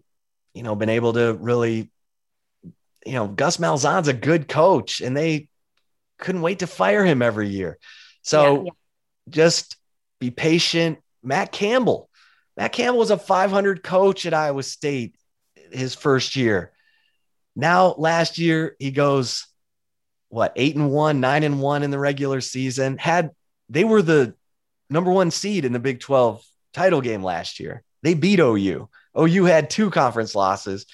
you 0.53 0.63
know, 0.63 0.75
been 0.75 0.89
able 0.89 1.13
to 1.13 1.33
really, 1.33 1.89
you 3.05 3.13
know, 3.13 3.27
Gus 3.27 3.57
Malzahn's 3.57 4.07
a 4.07 4.13
good 4.13 4.47
coach, 4.47 5.01
and 5.01 5.15
they 5.15 5.47
couldn't 6.17 6.41
wait 6.41 6.59
to 6.59 6.67
fire 6.67 7.05
him 7.05 7.21
every 7.21 7.49
year. 7.49 7.77
So 8.21 8.55
yeah, 8.55 8.61
yeah. 8.63 8.71
just 9.29 9.77
be 10.19 10.31
patient. 10.31 10.99
Matt 11.23 11.51
Campbell. 11.51 12.09
Matt 12.57 12.71
Campbell 12.71 12.99
was 12.99 13.11
a 13.11 13.17
500 13.17 13.83
coach 13.83 14.25
at 14.25 14.33
Iowa 14.33 14.63
State 14.63 15.15
his 15.71 15.93
first 15.93 16.35
year. 16.35 16.71
Now, 17.55 17.95
last 17.97 18.37
year, 18.37 18.75
he 18.79 18.91
goes 18.91 19.45
what 20.29 20.53
eight 20.55 20.75
and 20.75 20.91
one, 20.91 21.19
nine 21.19 21.43
and 21.43 21.61
one 21.61 21.83
in 21.83 21.91
the 21.91 21.99
regular 21.99 22.41
season. 22.41 22.97
Had 22.97 23.31
they 23.69 23.83
were 23.83 24.01
the 24.01 24.35
number 24.89 25.11
one 25.11 25.31
seed 25.31 25.65
in 25.65 25.73
the 25.73 25.79
Big 25.79 25.99
12 25.99 26.43
title 26.73 27.01
game 27.01 27.23
last 27.23 27.59
year. 27.59 27.83
They 28.03 28.13
beat 28.13 28.39
OU. 28.39 28.89
OU 29.17 29.45
had 29.45 29.69
two 29.69 29.89
conference 29.89 30.35
losses 30.35 30.85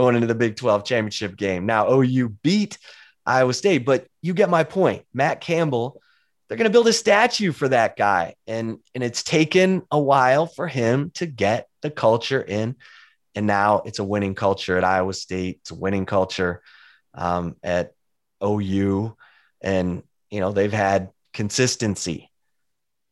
going 0.00 0.14
into 0.14 0.26
the 0.26 0.34
Big 0.34 0.56
12 0.56 0.84
championship 0.84 1.36
game. 1.36 1.66
Now 1.66 1.92
OU 1.92 2.30
beat 2.42 2.78
Iowa 3.26 3.52
State, 3.54 3.84
but 3.84 4.06
you 4.22 4.34
get 4.34 4.50
my 4.50 4.64
point. 4.64 5.04
Matt 5.12 5.40
Campbell, 5.40 6.00
they're 6.48 6.58
going 6.58 6.68
to 6.68 6.72
build 6.72 6.88
a 6.88 6.92
statue 6.92 7.52
for 7.52 7.68
that 7.68 7.96
guy. 7.96 8.34
And, 8.46 8.78
and 8.94 9.04
it's 9.04 9.22
taken 9.22 9.82
a 9.90 10.00
while 10.00 10.46
for 10.46 10.66
him 10.66 11.10
to 11.14 11.26
get 11.26 11.68
the 11.82 11.90
culture 11.90 12.40
in. 12.40 12.76
And 13.34 13.46
now 13.46 13.82
it's 13.84 13.98
a 13.98 14.04
winning 14.04 14.34
culture 14.34 14.76
at 14.76 14.84
Iowa 14.84 15.12
State. 15.12 15.58
It's 15.60 15.70
a 15.70 15.76
winning 15.76 16.06
culture 16.06 16.62
um, 17.14 17.56
at 17.62 17.92
OU, 18.42 19.16
and 19.60 20.02
you 20.30 20.40
know 20.40 20.52
they've 20.52 20.72
had 20.72 21.10
consistency. 21.32 22.30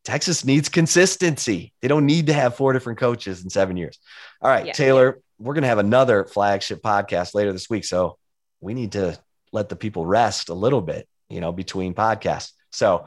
Texas 0.05 0.45
needs 0.45 0.69
consistency. 0.69 1.73
They 1.83 1.89
don't 1.89 2.07
need 2.07 2.27
to 2.29 2.33
have 2.33 2.57
four 2.57 2.73
different 2.73 2.99
coaches 2.99 3.45
in 3.45 3.51
seven 3.51 3.77
years. 3.77 3.99
All 4.41 4.51
right, 4.51 4.67
yeah, 4.67 4.73
Taylor, 4.73 5.17
yeah. 5.17 5.21
We're 5.39 5.55
going 5.55 5.63
to 5.63 5.69
have 5.69 5.79
another 5.79 6.25
flagship 6.25 6.83
podcast 6.83 7.35
later 7.35 7.53
this 7.53 7.71
week, 7.71 7.85
so 7.85 8.19
we 8.61 8.75
need 8.75 8.93
to 8.93 9.19
let 9.53 9.69
the 9.69 9.77
people 9.77 10.05
rest 10.05 10.49
a 10.49 10.55
little 10.55 10.83
bit, 10.83 11.09
you 11.29 11.41
know, 11.41 11.53
between 11.53 11.95
podcasts. 11.95 12.53
So. 12.71 13.07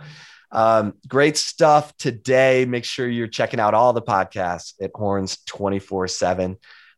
Um, 0.53 0.95
great 1.07 1.37
stuff 1.37 1.95
today. 1.95 2.65
Make 2.65 2.83
sure 2.83 3.07
you're 3.07 3.27
checking 3.27 3.61
out 3.61 3.73
all 3.73 3.93
the 3.93 4.01
podcasts 4.01 4.73
at 4.81 4.91
Horns 4.93 5.37
24 5.45 6.03
uh, 6.03 6.07
7 6.09 6.57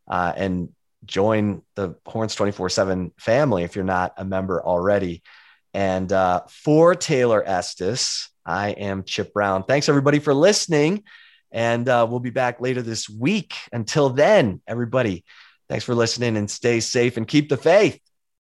and 0.10 0.70
join 1.06 1.62
the 1.76 1.96
Horns 2.06 2.36
24 2.36 2.70
7 2.70 3.12
family 3.18 3.64
if 3.64 3.76
you're 3.76 3.86
not 3.86 4.14
a 4.18 4.26
member 4.26 4.64
already. 4.64 5.22
And 5.74 6.12
uh, 6.12 6.42
for 6.50 6.96
Taylor 6.96 7.44
Estes, 7.46 8.30
I 8.46 8.70
am 8.70 9.04
Chip 9.04 9.34
Brown. 9.34 9.64
Thanks 9.64 9.90
everybody 9.90 10.20
for 10.20 10.34
listening. 10.34 11.04
And 11.54 11.88
uh, 11.88 12.06
we'll 12.10 12.20
be 12.20 12.32
back 12.32 12.60
later 12.60 12.82
this 12.82 13.08
week. 13.08 13.56
Until 13.72 14.10
then, 14.10 14.60
everybody, 14.68 15.24
thanks 15.70 15.86
for 15.86 15.94
listening 15.94 16.36
and 16.36 16.50
stay 16.50 16.80
safe 16.80 17.16
and 17.16 17.28
keep 17.28 17.48
the 17.48 17.58
faith. 17.58 18.00